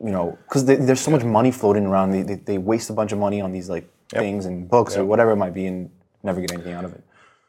You 0.04 0.12
know, 0.12 0.38
because 0.44 0.66
there's 0.66 1.00
so 1.00 1.10
much 1.10 1.24
money 1.24 1.50
floating 1.52 1.86
around. 1.88 2.12
They, 2.12 2.22
they 2.22 2.36
they 2.36 2.58
waste 2.60 2.92
a 2.92 2.94
bunch 2.94 3.12
of 3.12 3.18
money 3.18 3.42
on 3.42 3.52
these 3.52 3.70
like 3.70 3.90
things 4.10 4.46
and 4.46 4.68
books 4.68 4.98
or 4.98 5.06
whatever 5.06 5.32
it 5.32 5.38
might 5.38 5.54
be, 5.54 5.66
and 5.66 5.90
never 6.24 6.42
get 6.42 6.52
anything 6.52 6.74
out 6.74 6.86
of 6.86 6.94
it. 6.94 7.04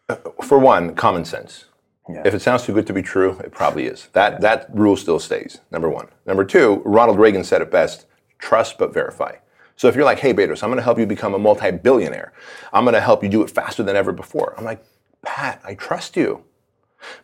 Uh, 0.08 0.16
for 0.42 0.58
one, 0.58 0.94
common 0.94 1.24
sense. 1.24 1.66
Yeah. 2.08 2.22
If 2.24 2.34
it 2.34 2.42
sounds 2.42 2.64
too 2.64 2.72
good 2.72 2.86
to 2.88 2.92
be 2.92 3.02
true, 3.02 3.38
it 3.44 3.52
probably 3.52 3.86
is. 3.86 4.08
That 4.12 4.40
that 4.40 4.68
rule 4.74 4.96
still 4.96 5.18
stays. 5.18 5.60
Number 5.70 5.88
one. 5.88 6.08
Number 6.26 6.44
two, 6.44 6.82
Ronald 6.84 7.18
Reagan 7.18 7.44
said 7.44 7.62
it 7.62 7.70
best: 7.70 8.06
trust 8.38 8.78
but 8.78 8.92
verify. 8.92 9.36
So 9.76 9.88
if 9.88 9.94
you're 9.94 10.04
like, 10.04 10.18
hey, 10.18 10.34
Bedros, 10.34 10.62
I'm 10.62 10.68
going 10.68 10.76
to 10.76 10.82
help 10.82 10.98
you 10.98 11.06
become 11.06 11.32
a 11.32 11.38
multi-billionaire. 11.38 12.34
I'm 12.70 12.84
going 12.84 12.92
to 12.92 13.00
help 13.00 13.22
you 13.22 13.30
do 13.30 13.42
it 13.42 13.48
faster 13.48 13.82
than 13.82 13.96
ever 13.96 14.12
before. 14.12 14.54
I'm 14.58 14.64
like, 14.64 14.84
Pat, 15.22 15.62
I 15.64 15.74
trust 15.74 16.18
you. 16.18 16.44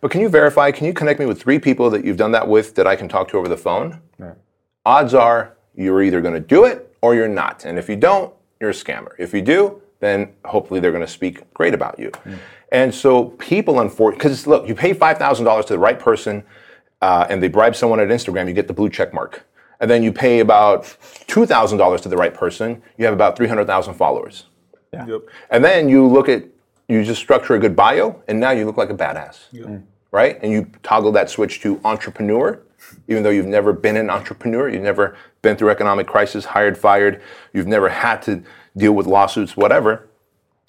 But 0.01 0.11
can 0.11 0.23
you 0.23 0.31
verify? 0.31 0.71
Can 0.71 0.87
you 0.87 0.95
connect 0.95 1.21
me 1.21 1.27
with 1.27 1.39
three 1.39 1.59
people 1.59 1.91
that 1.91 2.03
you've 2.03 2.17
done 2.17 2.33
that 2.33 2.49
with 2.49 2.75
that 2.77 2.87
I 2.87 2.97
can 2.97 3.09
talk 3.09 3.29
to 3.29 3.37
over 3.37 3.47
the 3.47 3.59
phone? 3.59 4.01
Odds 4.87 5.13
are 5.13 5.55
you're 5.75 6.03
either 6.03 6.23
going 6.23 6.33
to 6.33 6.41
do 6.41 6.65
it 6.65 6.97
or 7.03 7.15
you're 7.15 7.29
not. 7.29 7.67
And 7.67 7.79
if 7.79 7.91
you 7.91 7.97
don't, 7.97 8.33
you're 8.61 8.71
a 8.71 8.75
scammer. 8.75 9.13
If 9.19 9.35
you 9.35 9.43
do, 9.43 9.83
then 10.01 10.33
hopefully 10.45 10.81
they're 10.81 10.93
going 10.93 11.05
to 11.07 11.11
speak 11.11 11.53
great 11.55 11.75
about 11.75 11.99
you. 11.99 12.13
And 12.73 12.95
so 12.95 13.25
people, 13.25 13.81
unfortunately, 13.81 14.19
because 14.19 14.47
look, 14.47 14.69
you 14.69 14.75
pay 14.75 14.93
five 14.93 15.19
thousand 15.19 15.45
dollars 15.45 15.67
to 15.67 15.73
the 15.73 15.79
right 15.79 15.99
person, 15.99 16.45
uh, 17.01 17.27
and 17.31 17.43
they 17.43 17.49
bribe 17.49 17.77
someone 17.77 18.01
at 18.01 18.09
Instagram, 18.09 18.49
you 18.49 18.55
get 18.55 18.67
the 18.67 18.75
blue 18.75 18.91
check 18.91 19.15
mark. 19.15 19.47
And 19.79 19.91
then 19.91 20.03
you 20.03 20.13
pay 20.13 20.41
about 20.41 20.97
two 21.27 21.47
thousand 21.47 21.79
dollars 21.79 22.01
to 22.03 22.09
the 22.09 22.17
right 22.17 22.35
person, 22.35 22.83
you 22.99 23.05
have 23.05 23.15
about 23.15 23.37
three 23.37 23.47
hundred 23.47 23.67
thousand 23.67 23.95
followers. 23.95 24.47
Yep. 24.93 25.23
And 25.51 25.63
then 25.65 25.89
you 25.89 26.07
look 26.07 26.29
at, 26.29 26.45
you 26.89 27.05
just 27.05 27.21
structure 27.21 27.55
a 27.55 27.59
good 27.59 27.77
bio, 27.77 28.23
and 28.29 28.41
now 28.41 28.53
you 28.53 28.65
look 28.65 28.79
like 28.79 28.91
a 28.91 28.95
badass, 28.95 29.49
right? 30.11 30.39
And 30.43 30.51
you 30.51 30.71
toggle 30.83 31.13
that 31.13 31.29
switch 31.29 31.61
to 31.61 31.81
entrepreneur, 31.85 32.61
even 33.09 33.23
though 33.23 33.31
you've 33.31 33.47
never 33.47 33.73
been 33.73 33.97
an 33.97 34.11
entrepreneur, 34.11 34.69
you've 34.69 34.83
never 34.83 35.17
been 35.43 35.57
through 35.57 35.71
economic 35.71 36.07
crisis, 36.07 36.45
hired, 36.45 36.77
fired, 36.77 37.23
you've 37.53 37.67
never 37.67 37.89
had 37.89 38.23
to 38.23 38.43
deal 38.77 38.93
with 38.93 39.07
lawsuits, 39.07 39.57
whatever. 39.57 40.09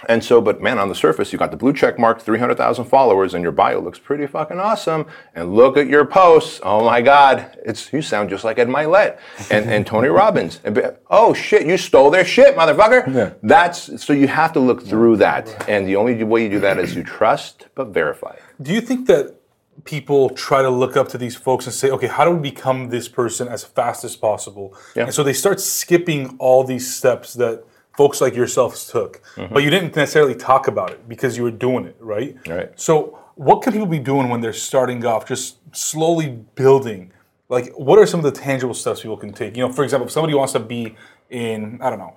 And 0.08 0.24
so, 0.24 0.42
but 0.42 0.62
man, 0.62 0.78
on 0.78 0.90
the 0.90 0.96
surface, 0.96 1.34
you 1.34 1.40
got 1.40 1.50
the 1.50 1.58
blue 1.58 1.74
check 1.74 1.98
mark, 1.98 2.22
300,000 2.22 2.86
followers, 2.86 3.34
and 3.34 3.42
your 3.42 3.52
bio 3.52 3.80
looks 3.80 3.98
pretty 3.98 4.28
fucking 4.28 4.60
awesome. 4.60 5.08
And 5.34 5.56
look 5.56 5.76
at 5.76 5.88
your 5.88 6.06
posts. 6.06 6.60
Oh 6.62 6.86
my 6.86 7.02
God, 7.02 7.58
it's 7.66 7.92
you 7.92 8.04
sound 8.04 8.30
just 8.30 8.44
like 8.44 8.60
Ed 8.60 8.68
Mylett 8.68 9.18
and, 9.50 9.66
and 9.66 9.88
Tony 9.88 10.10
Robbins. 10.10 10.60
And 10.64 10.76
be, 10.76 10.82
oh 11.10 11.34
shit, 11.34 11.66
you 11.66 11.78
stole 11.78 12.12
their 12.12 12.26
shit, 12.26 12.56
motherfucker. 12.56 13.12
Yeah. 13.14 13.34
That's 13.42 14.04
so 14.04 14.14
you 14.14 14.28
have 14.28 14.54
to 14.54 14.60
look 14.60 14.84
through 14.84 15.18
that. 15.18 15.68
And 15.68 15.88
the 15.88 15.96
only 15.96 16.24
way 16.24 16.44
you 16.44 16.50
do 16.50 16.60
that 16.60 16.78
is 16.78 16.96
you 16.96 17.04
trust 17.04 17.66
but 17.74 17.88
verify. 17.88 18.36
Do 18.62 18.74
you 18.74 18.82
think 18.82 19.08
that 19.08 19.37
people 19.84 20.30
try 20.32 20.62
to 20.62 20.70
look 20.70 20.98
up 20.98 21.08
to 21.10 21.18
these 21.18 21.36
folks 21.36 21.66
and 21.66 21.74
say, 21.74 21.90
okay, 21.92 22.08
how 22.08 22.26
do 22.26 22.32
we 22.32 22.40
become 22.40 22.90
this 22.90 23.08
person 23.08 23.48
as 23.48 23.64
fast 23.64 24.04
as 24.04 24.16
possible? 24.16 24.76
Yeah. 24.96 25.04
And 25.04 25.14
so 25.14 25.24
they 25.24 25.34
start 25.34 25.60
skipping 25.60 26.36
all 26.40 26.64
these 26.64 26.94
steps 26.94 27.34
that 27.36 27.64
folks 27.96 28.22
like 28.22 28.36
yourselves 28.36 28.88
took, 28.88 29.22
mm-hmm. 29.36 29.54
but 29.54 29.64
you 29.64 29.70
didn't 29.70 29.96
necessarily 29.96 30.36
talk 30.36 30.68
about 30.68 30.92
it 30.92 31.08
because 31.10 31.36
you 31.38 31.44
were 31.44 31.52
doing 31.52 31.86
it, 31.86 31.96
right? 32.00 32.38
Right. 32.48 32.72
So 32.80 33.20
what 33.36 33.62
can 33.62 33.74
people 33.74 33.88
be 33.88 34.00
doing 34.00 34.30
when 34.30 34.42
they're 34.42 34.54
starting 34.54 35.06
off, 35.06 35.28
just 35.28 35.58
slowly 35.76 36.30
building? 36.56 37.12
Like, 37.50 37.72
what 37.74 37.98
are 37.98 38.06
some 38.06 38.20
of 38.20 38.24
the 38.24 38.40
tangible 38.40 38.74
steps 38.74 39.02
people 39.02 39.18
can 39.18 39.34
take? 39.34 39.56
You 39.56 39.68
know, 39.68 39.74
for 39.74 39.84
example, 39.84 40.08
if 40.08 40.12
somebody 40.12 40.34
wants 40.34 40.54
to 40.54 40.60
be 40.60 40.96
in, 41.30 41.80
I 41.82 41.90
don't 41.90 42.00
know, 42.00 42.14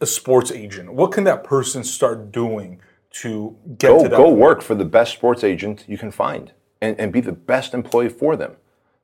a 0.00 0.06
sports 0.06 0.50
agent, 0.52 0.92
what 0.92 1.12
can 1.12 1.24
that 1.24 1.44
person 1.44 1.82
start 1.82 2.30
doing 2.30 2.80
to 3.22 3.56
get 3.78 3.88
Go, 3.88 4.02
to 4.02 4.08
that? 4.08 4.16
go 4.16 4.24
point? 4.24 4.36
work 4.36 4.62
for 4.62 4.74
the 4.74 4.84
best 4.84 5.12
sports 5.12 5.44
agent 5.44 5.84
you 5.88 5.96
can 5.96 6.10
find 6.10 6.52
and, 6.80 6.98
and 6.98 7.12
be 7.12 7.20
the 7.20 7.32
best 7.32 7.74
employee 7.74 8.08
for 8.08 8.36
them. 8.36 8.56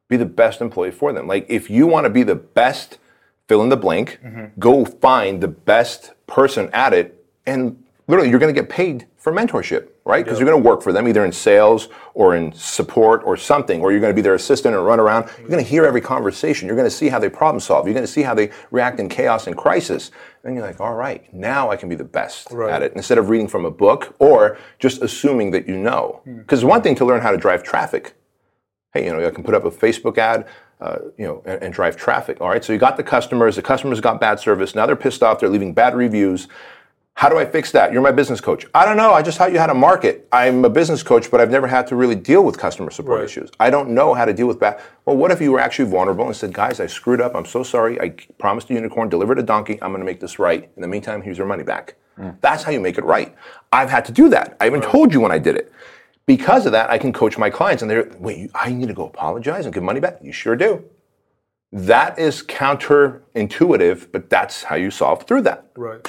Be 0.09 0.17
the 0.17 0.27
best 0.27 0.61
employee 0.61 0.91
for 0.91 1.13
them. 1.13 1.27
Like 1.27 1.47
if 1.49 1.71
you 1.71 1.87
want 1.87 2.05
to 2.05 2.11
be 2.11 2.23
the 2.23 2.35
best 2.35 2.99
fill 3.49 3.63
in 3.63 3.69
the 3.69 3.77
blank, 3.77 4.21
mm-hmm. 4.25 4.59
go 4.59 4.85
find 4.85 5.43
the 5.43 5.49
best 5.49 6.13
person 6.27 6.71
at 6.73 6.93
it 6.93 7.25
and 7.47 7.83
literally 8.07 8.31
you're 8.31 8.39
going 8.39 8.55
to 8.55 8.61
get 8.61 8.71
paid 8.71 9.07
for 9.17 9.33
mentorship, 9.33 9.89
right? 10.05 10.25
Because 10.25 10.39
you're 10.39 10.49
going 10.49 10.61
to 10.61 10.69
work 10.69 10.83
for 10.83 10.93
them 10.93 11.07
either 11.07 11.25
in 11.25 11.33
sales 11.33 11.89
or 12.15 12.35
in 12.35 12.53
support 12.53 13.23
or 13.25 13.37
something, 13.37 13.81
or 13.81 13.93
you're 13.93 14.01
going 14.01 14.11
to 14.13 14.15
be 14.15 14.23
their 14.23 14.35
assistant 14.35 14.75
and 14.75 14.85
run 14.85 14.99
around. 14.99 15.29
You're 15.39 15.49
going 15.49 15.63
to 15.63 15.69
hear 15.71 15.85
every 15.85 16.01
conversation. 16.01 16.67
You're 16.67 16.77
going 16.77 16.89
to 16.89 16.95
see 16.95 17.09
how 17.09 17.19
they 17.19 17.29
problem 17.29 17.61
solve. 17.61 17.87
You're 17.87 17.95
going 17.95 18.07
to 18.07 18.13
see 18.13 18.23
how 18.23 18.35
they 18.35 18.51
react 18.71 18.99
in 19.01 19.09
chaos 19.09 19.47
and 19.47 19.57
crisis. 19.57 20.11
And 20.45 20.57
you're 20.57 20.67
like, 20.67 20.81
all 20.81 20.95
right, 20.95 21.33
now 21.33 21.71
I 21.71 21.77
can 21.77 21.89
be 21.89 21.95
the 21.95 22.05
best 22.05 22.49
Right. 22.51 22.73
at 22.73 22.83
it 22.83 22.93
instead 22.97 23.19
of 23.19 23.29
reading 23.29 23.47
from 23.49 23.65
a 23.65 23.71
book 23.71 24.15
or 24.19 24.59
just 24.79 25.03
assuming 25.03 25.53
that 25.53 25.69
you 25.69 25.77
know. 25.77 26.21
Because 26.25 26.65
one 26.65 26.83
thing 26.83 26.95
to 26.97 27.05
learn 27.05 27.21
how 27.21 27.31
to 27.31 27.37
drive 27.39 27.63
traffic. 27.63 28.15
Hey, 28.93 29.05
you 29.07 29.13
know, 29.13 29.27
I 29.27 29.31
can 29.31 29.45
put 29.45 29.55
up 29.55 29.65
a 29.65 29.71
Facebook 29.71 30.19
ad, 30.19 30.47
uh, 30.81 30.99
you 31.17 31.25
know, 31.25 31.43
and, 31.47 31.63
and 31.63 31.73
drive 31.73 31.97
traffic. 31.97 32.41
All 32.43 32.49
right, 32.49 32.63
so 32.63 32.73
you 32.75 32.79
got 32.79 32.97
the 32.99 33.03
customers. 33.03 33.57
The 33.57 33.63
customers 33.63 34.01
got 34.01 34.21
bad 34.21 34.39
service. 34.41 34.75
Now 34.75 34.85
they're 34.85 34.97
pissed 34.97 35.23
off. 35.23 35.41
They're 35.41 35.49
leaving 35.49 35.73
bad 35.73 35.95
reviews. 35.95 36.49
How 37.15 37.29
do 37.29 37.39
I 37.39 37.45
fix 37.45 37.71
that? 37.73 37.93
You're 37.93 38.03
my 38.03 38.11
business 38.11 38.41
coach. 38.41 38.67
I 38.75 38.85
don't 38.85 38.97
know. 38.97 39.13
I 39.13 39.23
just 39.23 39.39
taught 39.39 39.53
you 39.53 39.59
how 39.61 39.67
to 39.67 39.75
market. 39.75 40.27
I'm 40.33 40.65
a 40.65 40.71
business 40.71 41.03
coach, 41.05 41.31
but 41.31 41.41
I've 41.41 41.51
never 41.51 41.69
had 41.69 41.87
to 41.89 41.95
really 41.95 42.17
deal 42.17 42.43
with 42.43 42.59
customer 42.59 42.91
support 42.91 43.21
Right. 43.21 43.25
issues. 43.25 43.51
I 43.61 43.71
don't 43.71 43.91
know 43.91 44.13
how 44.15 44.25
to 44.25 44.33
deal 44.33 44.49
with 44.49 44.59
bad. 44.59 44.81
Well, 45.05 45.17
what 45.17 45.31
if 45.31 45.41
you 45.41 45.53
were 45.53 45.61
actually 45.61 45.89
vulnerable 45.89 46.27
and 46.27 46.35
said, 46.35 46.53
guys, 46.53 46.81
I 46.81 46.87
screwed 46.87 47.21
up. 47.21 47.37
I'm 47.37 47.45
so 47.45 47.63
sorry. 47.63 48.01
I 48.01 48.15
promised 48.39 48.71
a 48.71 48.75
unicorn, 48.75 49.09
delivered 49.09 49.39
a 49.39 49.43
donkey. 49.43 49.75
I'm 49.83 49.91
going 49.93 50.01
to 50.01 50.05
make 50.07 50.19
this 50.21 50.39
right. 50.41 50.69
In 50.75 50.83
the 50.83 50.89
meantime, 50.89 51.23
here's 51.23 51.39
your 51.39 51.47
money 51.47 51.63
back. 51.63 51.95
Hmm. 52.17 52.31
That's 52.41 52.65
how 52.65 52.73
you 52.73 52.81
make 52.81 52.99
it 52.99 53.05
right. 53.05 53.33
I've 53.73 53.91
had 53.91 54.05
to 54.07 54.13
do 54.13 54.29
that. 54.31 54.57
I 54.61 54.67
even 54.67 54.81
told 54.81 55.13
you 55.13 55.21
when 55.21 55.31
I 55.33 55.39
did 55.39 55.55
it. 55.55 55.71
Because 56.27 56.67
of 56.67 56.73
that, 56.73 56.91
I 56.91 56.99
can 56.99 57.13
coach 57.13 57.37
my 57.39 57.51
clients, 57.51 57.83
and 57.83 57.91
they're, 57.91 58.11
wait, 58.19 58.51
I 58.55 58.73
need 58.73 58.89
to 58.89 58.95
go 58.95 59.07
apologize 59.07 59.65
and 59.65 59.75
give 59.75 59.83
money 59.83 60.01
back? 60.01 60.19
You 60.23 60.33
sure 60.33 60.57
do. 60.57 60.85
That 61.73 62.19
is 62.19 62.43
counterintuitive, 62.43 64.11
but 64.13 64.29
that's 64.29 64.65
how 64.65 64.77
you 64.77 64.91
solve 64.91 65.25
through 65.25 65.43
that. 65.43 65.67
Right. 65.77 66.07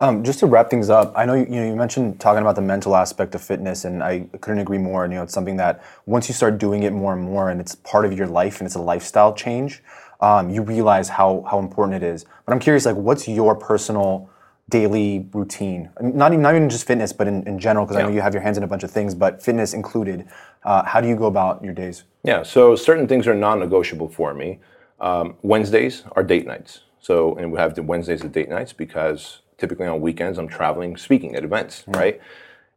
Um, 0.00 0.24
just 0.24 0.40
to 0.40 0.46
wrap 0.46 0.70
things 0.70 0.90
up, 0.90 1.12
I 1.16 1.24
know 1.24 1.34
you, 1.34 1.44
you 1.44 1.60
know 1.60 1.66
you 1.66 1.76
mentioned 1.76 2.20
talking 2.20 2.42
about 2.42 2.56
the 2.56 2.62
mental 2.62 2.96
aspect 2.96 3.34
of 3.34 3.42
fitness, 3.42 3.84
and 3.84 4.02
I 4.02 4.20
couldn't 4.40 4.60
agree 4.60 4.78
more. 4.78 5.04
And 5.04 5.12
you 5.12 5.18
know, 5.18 5.22
it's 5.22 5.32
something 5.32 5.56
that 5.56 5.82
once 6.06 6.28
you 6.28 6.34
start 6.34 6.58
doing 6.58 6.82
it 6.82 6.92
more 6.92 7.12
and 7.12 7.22
more, 7.22 7.50
and 7.50 7.60
it's 7.60 7.76
part 7.76 8.04
of 8.04 8.12
your 8.12 8.26
life, 8.26 8.60
and 8.60 8.66
it's 8.66 8.74
a 8.74 8.82
lifestyle 8.82 9.32
change, 9.32 9.82
um, 10.20 10.50
you 10.50 10.62
realize 10.62 11.08
how 11.08 11.44
how 11.48 11.58
important 11.58 12.02
it 12.02 12.06
is. 12.06 12.24
But 12.44 12.52
I'm 12.52 12.58
curious, 12.58 12.86
like, 12.86 12.96
what's 12.96 13.28
your 13.28 13.54
personal 13.54 14.28
daily 14.68 15.28
routine? 15.32 15.90
Not 16.00 16.32
even 16.32 16.42
not 16.42 16.56
even 16.56 16.68
just 16.68 16.86
fitness, 16.86 17.12
but 17.12 17.28
in, 17.28 17.46
in 17.46 17.58
general, 17.58 17.86
because 17.86 17.98
I 17.98 18.02
know 18.02 18.08
you 18.08 18.20
have 18.20 18.34
your 18.34 18.42
hands 18.42 18.58
in 18.58 18.64
a 18.64 18.66
bunch 18.66 18.82
of 18.82 18.90
things, 18.90 19.14
but 19.14 19.42
fitness 19.42 19.74
included. 19.74 20.26
Uh, 20.64 20.82
how 20.82 21.00
do 21.00 21.08
you 21.08 21.14
go 21.14 21.26
about 21.26 21.62
your 21.62 21.74
days? 21.74 22.04
Yeah, 22.24 22.42
so 22.42 22.74
certain 22.74 23.06
things 23.06 23.26
are 23.26 23.34
non-negotiable 23.34 24.08
for 24.08 24.32
me. 24.32 24.60
Um, 24.98 25.36
Wednesdays 25.42 26.04
are 26.12 26.22
date 26.22 26.46
nights. 26.46 26.80
So, 27.00 27.34
and 27.36 27.52
we 27.52 27.58
have 27.58 27.74
the 27.74 27.82
Wednesdays 27.82 28.24
are 28.24 28.28
date 28.28 28.48
nights 28.48 28.72
because 28.72 29.40
typically 29.58 29.86
on 29.86 30.00
weekends 30.00 30.38
I'm 30.38 30.48
traveling, 30.48 30.96
speaking 30.96 31.34
at 31.36 31.44
events, 31.44 31.84
right? 31.86 32.20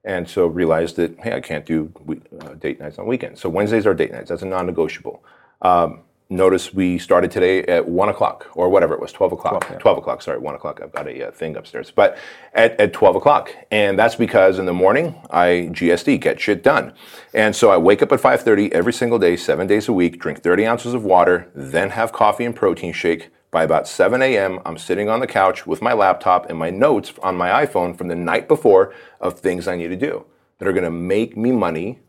And 0.03 0.30
so 0.30 0.47
realized 0.47 0.95
that 0.97 1.19
hey, 1.19 1.34
I 1.34 1.41
can't 1.41 1.65
do 1.65 1.91
we- 2.05 2.21
uh, 2.41 2.53
date 2.53 2.80
nights 2.80 2.97
on 2.97 3.07
weekends. 3.07 3.41
So 3.41 3.49
Wednesdays 3.49 3.86
are 3.86 3.93
date 3.93 4.11
nights. 4.11 4.30
That's 4.30 4.41
a 4.41 4.45
non-negotiable. 4.45 5.23
Um, 5.61 6.01
notice 6.30 6.73
we 6.73 6.97
started 6.97 7.32
today 7.32 7.63
at 7.63 7.88
one 7.88 8.09
o'clock 8.09 8.47
or 8.53 8.69
whatever 8.69 8.93
it 8.93 8.99
was, 8.99 9.11
twelve 9.11 9.32
o'clock. 9.32 9.65
Twelve, 9.80 9.97
o'clock. 9.97 10.21
Sorry, 10.21 10.38
one 10.38 10.55
o'clock. 10.55 10.82
I've 10.84 10.91
got 10.91 11.07
a 11.07 11.28
uh, 11.28 11.32
thing 11.32 11.55
upstairs, 11.55 11.91
but 11.91 12.17
at, 12.53 12.80
at 12.80 12.93
twelve 12.93 13.15
o'clock, 13.15 13.53
and 13.71 13.97
that's 13.97 14.15
because 14.15 14.59
in 14.59 14.65
the 14.65 14.73
morning 14.73 15.15
I 15.32 15.69
GSD 15.71 16.19
get 16.19 16.39
shit 16.39 16.63
done, 16.63 16.93
and 17.34 17.55
so 17.55 17.69
I 17.69 17.78
wake 17.78 18.01
up 18.01 18.11
at 18.11 18.19
five 18.19 18.41
thirty 18.41 18.71
every 18.73 18.93
single 18.93 19.19
day, 19.19 19.36
seven 19.38 19.67
days 19.67 19.88
a 19.88 19.93
week, 19.93 20.19
drink 20.19 20.41
thirty 20.43 20.65
ounces 20.65 20.93
of 20.93 21.03
water, 21.03 21.49
then 21.55 21.91
have 21.91 22.11
coffee 22.11 22.45
and 22.45 22.55
protein 22.55 22.93
shake. 22.93 23.30
By 23.49 23.63
about 23.63 23.87
7 23.87 24.21
a.m., 24.21 24.59
I'm 24.65 24.77
sitting 24.77 25.09
on 25.09 25.19
the 25.19 25.27
couch 25.27 25.65
with 25.65 25.81
my 25.81 25.93
laptop 25.93 26.49
and 26.49 26.59
my 26.59 26.69
notes 26.69 27.13
on 27.23 27.35
my 27.35 27.65
iPhone 27.65 27.97
from 27.97 28.07
the 28.09 28.15
night 28.15 28.47
before 28.47 28.93
of 29.21 29.39
things 29.39 29.67
I 29.67 29.75
need 29.77 29.87
to 29.87 29.95
do 29.95 30.25
that 30.57 30.67
are 30.67 30.73
going 30.73 30.83
to 30.83 30.91
make 30.91 31.37
me 31.37 31.51
money 31.51 31.99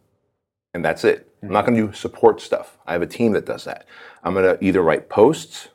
and 0.74 0.84
that's 0.84 1.04
it. 1.04 1.30
I'm 1.42 1.50
not 1.50 1.64
going 1.66 1.76
to 1.76 1.88
do 1.88 1.92
support 1.92 2.40
stuff. 2.40 2.78
I 2.86 2.92
have 2.92 3.02
a 3.02 3.06
team 3.06 3.32
that 3.32 3.46
does 3.46 3.64
that. 3.64 3.86
I'm 4.22 4.34
going 4.34 4.44
to 4.44 4.64
either 4.64 4.82
write 4.82 5.08
posts, 5.08 5.68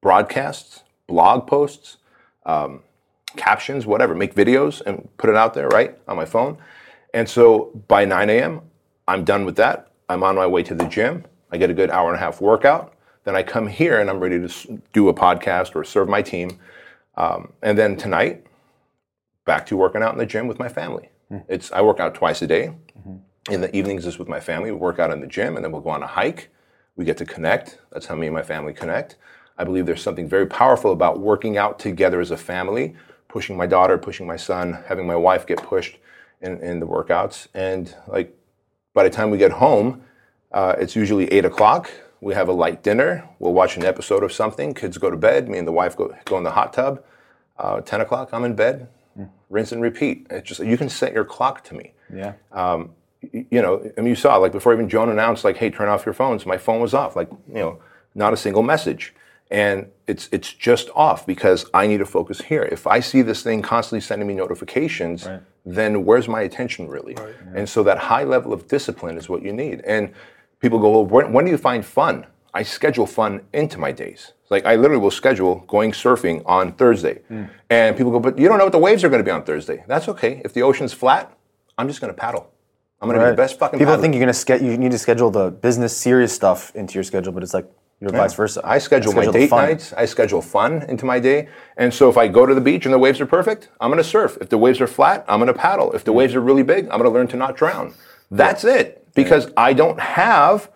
broadcasts, 0.00 0.82
blog 1.06 1.46
posts, 1.46 1.96
um, 2.44 2.82
captions, 3.36 3.86
whatever, 3.86 4.14
make 4.14 4.34
videos 4.34 4.80
and 4.80 5.08
put 5.18 5.30
it 5.30 5.36
out 5.36 5.54
there, 5.54 5.68
right, 5.68 5.98
on 6.06 6.16
my 6.16 6.24
phone. 6.24 6.58
And 7.12 7.28
so 7.28 7.70
by 7.88 8.04
9 8.04 8.30
a.m., 8.30 8.62
I'm 9.08 9.24
done 9.24 9.44
with 9.44 9.56
that. 9.56 9.90
I'm 10.08 10.22
on 10.22 10.36
my 10.36 10.46
way 10.46 10.62
to 10.64 10.74
the 10.74 10.86
gym. 10.86 11.24
I 11.50 11.56
get 11.56 11.70
a 11.70 11.74
good 11.74 11.90
hour 11.90 12.08
and 12.08 12.16
a 12.16 12.20
half 12.20 12.40
workout. 12.40 12.94
Then 13.26 13.34
I 13.34 13.42
come 13.42 13.66
here 13.66 14.00
and 14.00 14.08
I'm 14.08 14.20
ready 14.20 14.38
to 14.38 14.82
do 14.92 15.08
a 15.08 15.14
podcast 15.14 15.74
or 15.74 15.82
serve 15.82 16.08
my 16.08 16.22
team. 16.22 16.60
Um, 17.16 17.52
and 17.60 17.76
then 17.76 17.96
tonight, 17.96 18.46
back 19.44 19.66
to 19.66 19.76
working 19.76 20.00
out 20.00 20.12
in 20.12 20.18
the 20.18 20.26
gym 20.26 20.46
with 20.46 20.60
my 20.60 20.68
family. 20.68 21.10
It's 21.48 21.72
I 21.72 21.80
work 21.82 21.98
out 21.98 22.14
twice 22.14 22.40
a 22.42 22.46
day. 22.46 22.72
In 23.50 23.60
the 23.60 23.74
evenings 23.76 24.06
is 24.06 24.16
with 24.16 24.28
my 24.28 24.38
family. 24.38 24.70
We 24.70 24.76
work 24.78 25.00
out 25.00 25.10
in 25.10 25.20
the 25.20 25.26
gym, 25.26 25.56
and 25.56 25.64
then 25.64 25.72
we'll 25.72 25.80
go 25.80 25.90
on 25.90 26.04
a 26.04 26.06
hike. 26.06 26.50
We 26.94 27.04
get 27.04 27.16
to 27.18 27.24
connect. 27.24 27.78
That's 27.90 28.06
how 28.06 28.14
me 28.14 28.28
and 28.28 28.34
my 28.34 28.42
family 28.42 28.72
connect. 28.72 29.16
I 29.58 29.64
believe 29.64 29.86
there's 29.86 30.02
something 30.02 30.28
very 30.28 30.46
powerful 30.46 30.92
about 30.92 31.18
working 31.18 31.56
out 31.56 31.80
together 31.80 32.20
as 32.20 32.30
a 32.30 32.36
family, 32.36 32.94
pushing 33.26 33.56
my 33.56 33.66
daughter, 33.66 33.98
pushing 33.98 34.26
my 34.26 34.36
son, 34.36 34.84
having 34.86 35.06
my 35.06 35.16
wife 35.16 35.48
get 35.48 35.60
pushed 35.64 35.98
in, 36.42 36.60
in 36.60 36.78
the 36.78 36.86
workouts. 36.86 37.48
And 37.54 37.92
like 38.06 38.36
by 38.94 39.02
the 39.02 39.10
time 39.10 39.30
we 39.30 39.38
get 39.38 39.50
home, 39.50 40.02
uh, 40.52 40.76
it's 40.78 40.94
usually 40.94 41.26
eight 41.32 41.44
o'clock. 41.44 41.90
We 42.26 42.34
have 42.34 42.48
a 42.48 42.52
light 42.52 42.82
dinner. 42.82 43.28
We'll 43.38 43.52
watch 43.52 43.76
an 43.76 43.84
episode 43.84 44.24
of 44.24 44.32
something. 44.32 44.74
Kids 44.74 44.98
go 44.98 45.10
to 45.10 45.16
bed. 45.16 45.48
Me 45.48 45.58
and 45.58 45.68
the 45.68 45.70
wife 45.70 45.96
go, 45.96 46.12
go 46.24 46.36
in 46.38 46.42
the 46.42 46.50
hot 46.50 46.72
tub. 46.72 47.04
Uh, 47.56 47.80
10 47.82 48.00
o'clock, 48.00 48.30
I'm 48.32 48.42
in 48.44 48.56
bed. 48.56 48.88
Rinse 49.48 49.70
and 49.70 49.80
repeat. 49.80 50.26
It's 50.28 50.48
just 50.48 50.60
you 50.60 50.76
can 50.76 50.88
set 50.88 51.12
your 51.14 51.24
clock 51.24 51.62
to 51.64 51.74
me 51.76 51.92
Yeah. 52.12 52.32
y- 52.52 53.46
you 53.48 53.62
know, 53.62 53.80
I 53.96 54.00
mean, 54.00 54.08
you 54.08 54.16
saw 54.16 54.36
like 54.38 54.50
before 54.50 54.72
even 54.72 54.88
Joan 54.88 55.08
announced 55.08 55.44
like, 55.44 55.56
"Hey, 55.56 55.70
turn 55.70 55.88
off 55.88 56.04
your 56.04 56.12
phones." 56.14 56.44
My 56.44 56.58
phone 56.58 56.80
was 56.80 56.94
off, 56.94 57.14
like 57.14 57.30
you 57.48 57.54
know, 57.64 57.78
not 58.16 58.32
a 58.32 58.36
single 58.36 58.64
message, 58.64 59.14
and 59.50 59.86
it's 60.08 60.28
it's 60.32 60.52
just 60.52 60.90
off 60.96 61.24
because 61.26 61.64
I 61.72 61.86
need 61.86 61.98
to 61.98 62.06
focus 62.06 62.40
here. 62.42 62.64
If 62.64 62.88
I 62.88 62.98
see 63.00 63.22
this 63.22 63.42
thing 63.44 63.62
constantly 63.62 64.00
sending 64.00 64.26
me 64.26 64.34
notifications, 64.34 65.28
then 65.64 66.04
where's 66.04 66.26
my 66.28 66.42
attention 66.42 66.88
really? 66.88 67.16
And 67.54 67.68
so 67.68 67.82
that 67.84 67.98
high 67.98 68.24
level 68.24 68.52
of 68.52 68.66
discipline 68.66 69.16
is 69.16 69.28
what 69.28 69.42
you 69.42 69.52
need. 69.52 69.80
And 69.86 70.12
people 70.60 70.78
go, 70.78 70.90
"Well, 70.90 71.04
when, 71.04 71.32
when 71.32 71.44
do 71.44 71.50
you 71.50 71.58
find 71.58 71.84
fun?" 71.84 72.26
I 72.54 72.62
schedule 72.62 73.06
fun 73.06 73.42
into 73.52 73.78
my 73.78 73.92
days. 73.92 74.32
Like 74.48 74.64
I 74.64 74.76
literally 74.76 75.02
will 75.02 75.10
schedule 75.10 75.64
going 75.66 75.92
surfing 75.92 76.42
on 76.46 76.72
Thursday, 76.72 77.20
hmm. 77.28 77.44
and 77.70 77.96
people 77.96 78.12
go, 78.12 78.20
"But 78.20 78.38
you 78.38 78.48
don't 78.48 78.58
know 78.58 78.64
what 78.64 78.72
the 78.72 78.78
waves 78.78 79.04
are 79.04 79.08
going 79.08 79.20
to 79.20 79.24
be 79.24 79.30
on 79.30 79.44
Thursday." 79.44 79.84
That's 79.86 80.08
okay. 80.08 80.40
If 80.44 80.54
the 80.54 80.62
ocean's 80.62 80.92
flat, 80.92 81.36
I'm 81.76 81.88
just 81.88 82.00
going 82.00 82.12
to 82.12 82.18
paddle. 82.18 82.50
I'm 83.00 83.08
going 83.08 83.18
to 83.20 83.26
be 83.26 83.30
the 83.30 83.36
best 83.36 83.58
fucking. 83.58 83.78
People 83.78 83.92
paddler. 83.92 84.02
think 84.02 84.14
you're 84.14 84.22
gonna 84.22 84.32
ske- 84.32 84.62
you 84.62 84.78
need 84.78 84.92
to 84.92 84.98
schedule 84.98 85.30
the 85.30 85.50
business 85.50 85.96
serious 85.96 86.32
stuff 86.32 86.74
into 86.74 86.94
your 86.94 87.04
schedule, 87.04 87.32
but 87.32 87.42
it's 87.42 87.52
like 87.52 87.68
you're 88.00 88.10
vice 88.10 88.34
versa. 88.34 88.60
I 88.62 88.78
schedule, 88.78 89.14
my 89.14 89.24
the 89.24 89.32
date 89.32 89.48
fun. 89.48 89.68
nights. 89.68 89.92
I 89.94 90.04
schedule 90.04 90.42
fun 90.42 90.82
into 90.82 91.06
my 91.06 91.18
day. 91.18 91.48
And 91.78 91.92
so 91.92 92.10
if 92.10 92.18
I 92.18 92.28
go 92.28 92.44
to 92.44 92.54
the 92.54 92.60
beach 92.60 92.84
and 92.84 92.92
the 92.92 92.98
waves 92.98 93.20
are 93.22 93.26
perfect, 93.26 93.68
I'm 93.80 93.90
going 93.90 94.02
to 94.02 94.08
surf. 94.08 94.36
If 94.40 94.50
the 94.50 94.58
waves 94.58 94.82
are 94.82 94.86
flat, 94.86 95.24
I'm 95.28 95.40
going 95.40 95.52
to 95.52 95.58
paddle. 95.58 95.92
If 95.92 96.04
the 96.04 96.12
hmm. 96.12 96.18
waves 96.18 96.34
are 96.34 96.40
really 96.40 96.62
big, 96.62 96.84
I'm 96.84 96.98
going 96.98 97.04
to 97.04 97.10
learn 97.10 97.26
to 97.28 97.36
not 97.36 97.56
drown. 97.56 97.94
That's 98.30 98.64
it. 98.64 99.05
Because 99.16 99.50
I 99.56 99.72
don't 99.72 99.98
have 99.98 100.70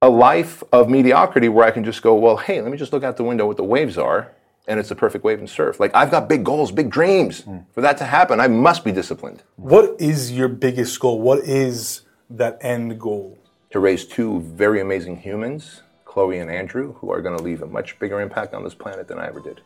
a 0.00 0.08
life 0.08 0.62
of 0.72 0.88
mediocrity 0.88 1.48
where 1.48 1.66
I 1.66 1.70
can 1.70 1.84
just 1.84 2.02
go, 2.02 2.14
well, 2.14 2.36
hey, 2.36 2.60
let 2.60 2.72
me 2.72 2.78
just 2.78 2.92
look 2.92 3.04
out 3.04 3.16
the 3.16 3.24
window 3.24 3.46
what 3.46 3.56
the 3.56 3.64
waves 3.64 3.98
are, 3.98 4.32
and 4.66 4.80
it's 4.80 4.88
the 4.88 4.94
perfect 4.94 5.24
wave 5.24 5.38
and 5.38 5.48
surf. 5.48 5.78
Like 5.78 5.94
I've 5.94 6.10
got 6.10 6.28
big 6.28 6.44
goals, 6.44 6.72
big 6.72 6.90
dreams. 6.90 7.42
Hmm. 7.42 7.58
For 7.72 7.82
that 7.82 7.98
to 7.98 8.04
happen, 8.04 8.40
I 8.40 8.48
must 8.48 8.84
be 8.84 8.92
disciplined. 8.92 9.42
What 9.56 10.00
is 10.00 10.32
your 10.32 10.48
biggest 10.48 10.98
goal? 10.98 11.20
What 11.20 11.40
is 11.40 12.02
that 12.30 12.58
end 12.62 12.98
goal? 12.98 13.38
to 13.72 13.80
raise 13.80 14.04
two 14.04 14.40
very 14.40 14.80
amazing 14.80 15.16
humans, 15.16 15.82
Chloe 16.04 16.38
and 16.38 16.50
Andrew, 16.50 16.92
who 16.94 17.10
are 17.10 17.22
going 17.22 17.36
to 17.36 17.42
leave 17.42 17.62
a 17.62 17.66
much 17.66 17.98
bigger 17.98 18.20
impact 18.20 18.54
on 18.54 18.62
this 18.62 18.74
planet 18.74 19.08
than 19.08 19.18
I 19.18 19.26
ever 19.26 19.40
did. 19.40 19.62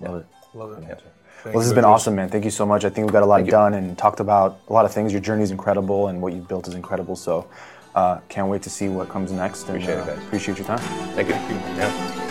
Love 0.00 0.22
it. 0.22 0.26
Love 0.54 0.72
it. 0.72 0.84
Yeah. 0.88 0.94
Thank 1.42 1.54
Well, 1.54 1.60
this 1.62 1.70
has 1.70 1.74
been 1.74 1.86
awesome, 1.86 2.14
man. 2.16 2.28
Thank 2.28 2.44
you 2.44 2.50
so 2.50 2.66
much. 2.66 2.84
I 2.84 2.90
think 2.90 3.06
we 3.06 3.12
got 3.12 3.22
a 3.22 3.26
lot 3.26 3.46
you. 3.46 3.50
done 3.50 3.72
and 3.72 3.96
talked 3.96 4.20
about 4.20 4.60
a 4.68 4.72
lot 4.74 4.84
of 4.84 4.92
things. 4.92 5.10
Your 5.10 5.22
journey 5.22 5.42
is 5.42 5.50
incredible, 5.50 6.08
and 6.08 6.20
what 6.20 6.34
you've 6.34 6.46
built 6.46 6.68
is 6.68 6.74
incredible. 6.74 7.16
So, 7.16 7.46
uh, 7.94 8.18
can't 8.28 8.48
wait 8.48 8.62
to 8.62 8.70
see 8.70 8.88
what 8.88 9.08
comes 9.08 9.32
next. 9.32 9.62
And, 9.62 9.70
Appreciate 9.70 9.94
it, 9.94 10.00
uh, 10.00 10.14
guys. 10.14 10.18
Appreciate 10.18 10.58
your 10.58 10.66
time. 10.66 10.78
Thank 11.14 11.28
you. 11.28 11.34
Yeah. 11.34 12.26